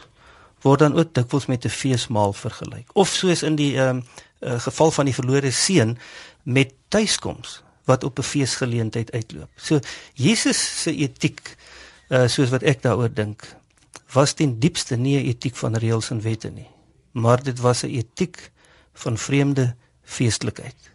word 0.63 0.79
dan 0.79 0.95
ook 0.95 1.13
dikwels 1.13 1.45
met 1.45 1.65
'n 1.65 1.69
feesmaal 1.69 2.33
vergelyk. 2.33 2.89
Of 2.93 3.09
soos 3.09 3.43
in 3.43 3.55
die 3.55 3.77
ehm 3.77 3.97
um, 3.97 4.03
uh, 4.39 4.59
geval 4.59 4.91
van 4.91 5.05
die 5.05 5.13
verlore 5.13 5.51
seun 5.51 5.97
met 6.43 6.73
tuiskoms 6.87 7.61
wat 7.83 8.03
op 8.03 8.19
'n 8.19 8.23
feesgeleentheid 8.23 9.11
uitloop. 9.11 9.49
So 9.55 9.79
Jesus 10.13 10.81
se 10.81 10.95
etiek 10.95 11.55
uh, 12.09 12.27
soos 12.27 12.49
wat 12.49 12.63
ek 12.63 12.81
daaroor 12.81 13.13
dink 13.13 13.55
was 14.13 14.33
ten 14.33 14.59
diepste 14.59 14.95
nie 14.95 15.17
'n 15.17 15.27
etiek 15.27 15.55
van 15.55 15.75
reëls 15.75 16.09
en 16.09 16.21
wette 16.21 16.49
nie, 16.49 16.69
maar 17.11 17.43
dit 17.43 17.59
was 17.59 17.83
'n 17.83 17.89
etiek 17.89 18.51
van 18.93 19.17
vreemde 19.17 19.75
feestelikheid. 20.03 20.91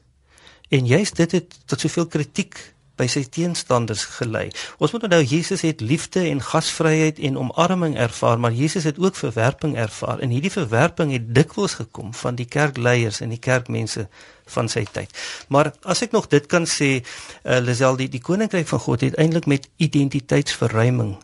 En 0.68 0.86
juist 0.86 1.16
dit 1.16 1.32
het 1.32 1.58
tot 1.64 1.80
soveel 1.80 2.06
kritiek 2.06 2.74
by 2.98 3.06
sy 3.10 3.22
teenstanders 3.30 4.04
gelei. 4.18 4.48
Ons 4.82 4.92
moet 4.94 5.06
onthou 5.08 5.22
Jesus 5.22 5.62
het 5.66 5.80
liefde 5.80 6.24
en 6.26 6.42
gasvryheid 6.42 7.20
en 7.28 7.38
omarming 7.38 7.96
ervaar, 7.96 8.40
maar 8.40 8.52
Jesus 8.52 8.84
het 8.88 8.98
ook 8.98 9.16
verwerping 9.16 9.76
ervaar. 9.78 10.18
En 10.18 10.34
hierdie 10.34 10.52
verwerping 10.52 11.12
het 11.14 11.30
dikwels 11.34 11.78
gekom 11.78 12.14
van 12.14 12.38
die 12.38 12.48
kerkleiers 12.48 13.20
en 13.24 13.34
die 13.34 13.42
kerkmense 13.42 14.08
van 14.48 14.68
sy 14.68 14.84
tyd. 14.92 15.12
Maar 15.48 15.72
as 15.82 16.02
ek 16.06 16.16
nog 16.16 16.28
dit 16.32 16.46
kan 16.50 16.66
sê, 16.66 16.98
uh, 16.98 17.58
Lisel, 17.62 17.98
die 18.00 18.08
die 18.12 18.22
koninkryk 18.24 18.68
van 18.70 18.82
God 18.84 19.04
het 19.06 19.18
eintlik 19.20 19.46
met 19.46 19.68
identiteitsverruiming 19.76 21.16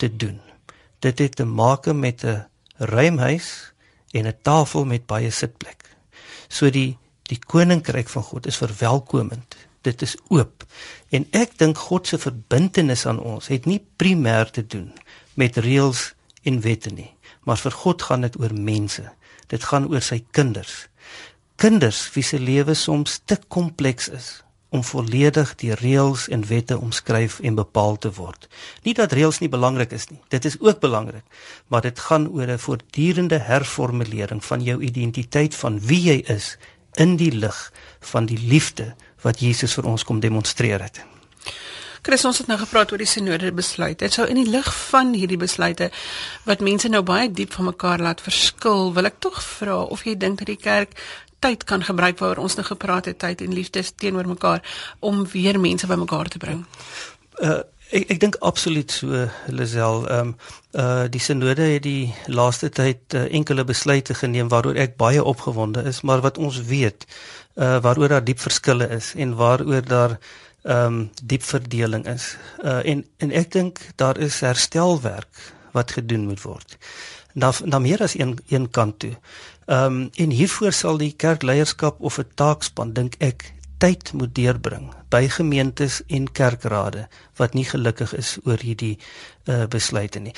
te 0.00 0.08
doen. 0.16 0.40
Dit 1.00 1.18
het 1.18 1.36
te 1.36 1.44
maak 1.44 1.86
met 1.92 2.24
'n 2.24 2.46
ruimhuis 2.76 3.72
en 4.12 4.26
'n 4.26 4.38
tafel 4.42 4.84
met 4.84 5.06
baie 5.06 5.30
sitplek. 5.30 5.84
So 6.48 6.70
die 6.70 6.98
die 7.22 7.38
koninkryk 7.38 8.08
van 8.08 8.22
God 8.22 8.46
is 8.46 8.56
verwelkomend 8.56 9.49
dit 9.86 10.02
is 10.02 10.16
oop. 10.28 10.64
En 11.08 11.26
ek 11.36 11.56
dink 11.58 11.78
God 11.78 12.06
se 12.06 12.18
verbintenis 12.18 13.06
aan 13.06 13.20
ons 13.20 13.48
het 13.52 13.66
nie 13.66 13.80
primêr 13.96 14.50
te 14.50 14.66
doen 14.66 14.92
met 15.34 15.56
reëls 15.56 16.12
en 16.42 16.60
wette 16.60 16.92
nie, 16.92 17.10
maar 17.44 17.60
vir 17.60 17.74
God 17.82 18.02
gaan 18.02 18.26
dit 18.26 18.36
oor 18.40 18.54
mense. 18.54 19.04
Dit 19.48 19.64
gaan 19.64 19.88
oor 19.90 20.04
sy 20.04 20.22
kinders. 20.36 20.86
Kinders 21.60 22.06
wie 22.14 22.24
se 22.24 22.38
lewe 22.38 22.74
soms 22.74 23.20
te 23.24 23.36
kompleks 23.48 24.08
is 24.08 24.30
om 24.70 24.84
volledig 24.86 25.54
die 25.58 25.72
reëls 25.74 26.28
en 26.30 26.44
wette 26.46 26.76
omskryf 26.78 27.40
en 27.42 27.56
bepaal 27.58 27.96
te 27.98 28.12
word. 28.14 28.46
Nie 28.86 28.94
dat 28.94 29.12
reëls 29.12 29.40
nie 29.42 29.50
belangrik 29.50 29.90
is 29.96 30.06
nie. 30.12 30.20
Dit 30.30 30.46
is 30.46 30.56
ook 30.60 30.78
belangrik, 30.80 31.24
maar 31.66 31.82
dit 31.82 31.98
gaan 31.98 32.28
oor 32.30 32.46
'n 32.46 32.58
voortdurende 32.58 33.38
herformulering 33.38 34.44
van 34.44 34.62
jou 34.62 34.80
identiteit 34.82 35.54
van 35.54 35.80
wie 35.80 36.02
jy 36.02 36.18
is 36.26 36.56
in 36.94 37.16
die 37.16 37.32
lig 37.32 37.72
van 38.00 38.26
die 38.26 38.38
liefde 38.38 38.94
wat 39.22 39.40
Jesus 39.40 39.74
vir 39.74 39.88
ons 39.90 40.04
kom 40.04 40.20
demonstreer 40.20 40.82
het. 40.82 41.02
Chris 42.02 42.24
ons 42.24 42.38
het 42.40 42.48
nou 42.48 42.56
gepraat 42.58 42.92
oor 42.92 43.00
die 43.00 43.08
sinode 43.08 43.50
besluit. 43.52 43.98
Dit 44.00 44.14
sou 44.16 44.24
in 44.28 44.38
die 44.40 44.48
lig 44.48 44.68
van 44.90 45.12
hierdie 45.12 45.40
besluite 45.40 45.90
wat 46.48 46.62
mense 46.64 46.88
nou 46.88 47.02
baie 47.04 47.28
diep 47.28 47.52
van 47.52 47.68
mekaar 47.68 48.00
laat 48.00 48.22
verskil, 48.24 48.94
wil 48.96 49.08
ek 49.10 49.20
tog 49.20 49.42
vra 49.44 49.82
of 49.84 50.06
jy 50.08 50.16
dink 50.16 50.40
dat 50.40 50.48
die 50.48 50.60
kerk 50.60 50.96
tyd 51.40 51.64
kan 51.64 51.84
gebruik 51.84 52.20
waaroor 52.20 52.44
ons 52.44 52.56
nou 52.56 52.64
gepraat 52.66 53.08
het, 53.08 53.18
tyd 53.20 53.44
en 53.44 53.52
liefde 53.56 53.84
teenoor 53.96 54.28
mekaar 54.28 54.64
om 55.00 55.26
weer 55.32 55.60
mense 55.60 55.88
bymekaar 55.88 56.32
te 56.32 56.40
bring. 56.40 56.64
Uh 57.40 57.60
ek 57.90 58.04
ek 58.14 58.20
dink 58.22 58.36
absoluut 58.46 58.92
so 58.94 59.24
Lisel. 59.50 60.04
Ehm 60.06 60.28
um, 60.28 60.34
uh 60.78 61.08
die 61.10 61.20
sinode 61.20 61.64
het 61.72 61.82
die 61.82 62.14
laaste 62.30 62.68
tyd 62.70 63.16
uh, 63.18 63.24
enkele 63.34 63.64
besluite 63.66 64.14
geneem 64.14 64.48
waaroor 64.48 64.78
ek 64.78 64.94
baie 64.96 65.24
opgewonde 65.24 65.82
is, 65.90 66.00
maar 66.06 66.22
wat 66.22 66.38
ons 66.38 66.60
weet 66.70 67.06
uh 67.54 67.80
waaroor 67.82 68.08
daar 68.08 68.24
diep 68.24 68.40
verskille 68.40 68.88
is 68.88 69.14
en 69.14 69.34
waaroor 69.34 69.82
daar 69.82 70.18
ehm 70.62 70.86
um, 70.86 71.10
diep 71.22 71.42
verdeling 71.42 72.06
is. 72.06 72.36
Uh 72.62 72.84
en 72.84 73.04
en 73.16 73.30
ek 73.32 73.52
dink 73.52 73.80
daar 73.96 74.18
is 74.18 74.40
herstelwerk 74.40 75.52
wat 75.72 75.90
gedoen 75.90 76.26
moet 76.26 76.42
word. 76.42 76.76
Na 77.32 77.52
na 77.64 77.78
meer 77.78 78.02
as 78.02 78.18
een 78.18 78.38
een 78.48 78.70
kant 78.70 78.98
toe. 78.98 79.16
Ehm 79.66 79.84
um, 79.84 80.10
en 80.14 80.30
hiervoor 80.30 80.72
sal 80.72 80.96
die 80.98 81.12
kerkleierskap 81.16 82.00
of 82.00 82.18
'n 82.18 82.30
taakspan 82.34 82.92
dink 82.92 83.14
ek 83.18 83.54
tyd 83.78 84.12
moet 84.12 84.34
deurbring 84.34 84.90
by 85.08 85.28
gemeentes 85.28 86.02
en 86.06 86.32
kerkrade 86.32 87.08
wat 87.36 87.54
nie 87.54 87.64
gelukkig 87.64 88.12
is 88.14 88.36
oor 88.44 88.60
hierdie 88.60 88.98
uh, 89.48 89.64
besluite 89.64 90.20
nie. 90.20 90.34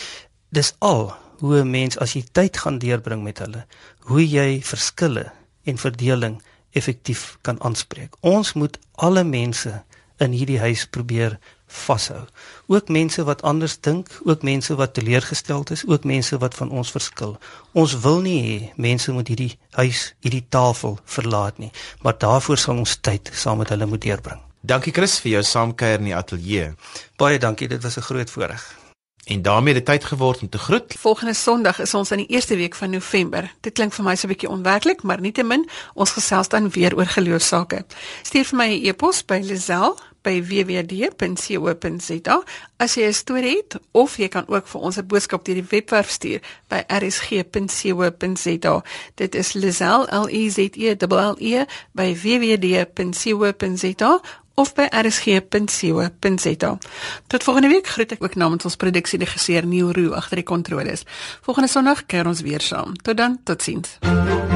Dis 0.48 0.74
al 0.78 1.14
hoe 1.42 1.60
'n 1.60 1.70
mens 1.70 1.98
as 1.98 2.12
jy 2.14 2.24
tyd 2.32 2.56
gaan 2.56 2.78
deurbring 2.78 3.22
met 3.22 3.38
hulle, 3.38 3.66
hoe 3.98 4.28
jy 4.28 4.60
verskille 4.62 5.32
en 5.64 5.78
verdeling 5.78 6.42
effektief 6.72 7.38
kan 7.40 7.60
aanspreek. 7.60 8.16
Ons 8.20 8.52
moet 8.52 8.78
alle 8.94 9.24
mense 9.24 9.82
in 10.22 10.32
hierdie 10.36 10.60
huis 10.60 10.86
probeer 10.86 11.38
vashou. 11.72 12.20
Ook 12.66 12.88
mense 12.88 13.24
wat 13.24 13.42
anders 13.42 13.78
dink, 13.80 14.10
ook 14.24 14.42
mense 14.42 14.74
wat 14.74 14.94
teleurgesteld 14.94 15.70
is, 15.70 15.84
ook 15.86 16.04
mense 16.04 16.38
wat 16.38 16.54
van 16.54 16.70
ons 16.70 16.90
verskil. 16.90 17.38
Ons 17.72 17.96
wil 18.04 18.20
nie 18.20 18.40
hê 18.44 18.58
mense 18.76 19.12
moet 19.12 19.28
hierdie 19.32 19.54
huis, 19.80 20.12
hierdie 20.20 20.44
tafel 20.48 20.98
verlaat 21.04 21.58
nie, 21.58 21.72
maar 22.02 22.18
daarvoor 22.18 22.60
sal 22.60 22.84
ons 22.84 22.98
tyd 23.00 23.32
saam 23.32 23.62
met 23.62 23.72
hulle 23.72 23.88
moet 23.88 24.04
deurbring. 24.04 24.40
Dankie 24.62 24.92
Chris 24.94 25.18
vir 25.24 25.38
jou 25.38 25.42
saamkuier 25.42 25.98
in 25.98 26.12
die 26.12 26.16
ateljee. 26.16 26.70
Baie 27.18 27.40
dankie, 27.42 27.68
dit 27.68 27.82
was 27.82 27.98
'n 27.98 28.06
groot 28.06 28.30
voorreg. 28.30 28.81
En 29.24 29.42
daarmee 29.42 29.74
het 29.74 29.86
dit 29.86 29.94
tyd 29.94 30.04
geword 30.08 30.40
om 30.42 30.48
te 30.48 30.58
groet. 30.58 30.94
Volgende 30.98 31.34
Sondag 31.34 31.80
is 31.80 31.94
ons 31.94 32.10
in 32.10 32.16
die 32.16 32.26
eerste 32.26 32.56
week 32.56 32.74
van 32.74 32.90
November. 32.90 33.52
Dit 33.60 33.72
klink 33.72 33.92
vir 33.92 34.04
my 34.04 34.16
so 34.16 34.26
'n 34.26 34.30
bietjie 34.30 34.48
onwerklik, 34.48 35.02
maar 35.02 35.20
nietemin, 35.20 35.68
ons 35.94 36.10
gesels 36.10 36.48
dan 36.48 36.70
weer 36.70 36.96
oor 36.96 37.06
geloofsake. 37.06 37.84
Stuur 38.22 38.44
vir 38.44 38.56
my 38.56 38.66
'n 38.66 38.86
e-pos 38.86 39.24
by 39.24 39.40
Lisel 39.42 39.98
by 40.22 40.42
www.co.za 40.46 42.36
as 42.76 42.94
jy 42.94 43.06
'n 43.06 43.14
storie 43.14 43.56
het 43.56 43.80
of 43.92 44.16
jy 44.16 44.28
kan 44.28 44.48
ook 44.48 44.66
vir 44.66 44.80
ons 44.80 44.96
'n 44.96 45.06
boodskap 45.06 45.44
deur 45.44 45.54
die 45.54 45.66
webwerf 45.70 46.10
stuur 46.10 46.40
by 46.68 46.84
rsg.co.za. 46.86 48.82
Dit 49.14 49.34
is 49.34 49.52
Lisel 49.52 50.06
L 50.10 50.28
E 50.28 50.50
Z 50.50 50.58
E 50.58 50.96
L 51.08 51.36
E 51.38 51.64
by 51.92 52.16
www.co.za 52.22 54.20
of 54.54 54.74
by 54.74 54.86
rsg.co.za. 54.90 56.78
Tot 57.26 57.42
volgende 57.42 57.68
week 57.68 57.86
groet 57.86 58.12
ek 58.12 58.24
ook 58.24 58.34
namens 58.34 58.64
ons 58.68 58.76
produksieregisseur 58.76 59.66
Neil 59.66 59.92
Roo 59.92 60.16
agter 60.18 60.42
die 60.42 60.48
kontroles. 60.48 61.06
Volgende 61.42 61.70
Sondag 61.70 62.06
kuier 62.06 62.26
ons 62.26 62.40
weer 62.40 62.60
saam. 62.60 62.96
Tot 63.02 63.16
dan, 63.16 63.40
totsiens. 63.44 63.98
-hmm. 64.00 64.51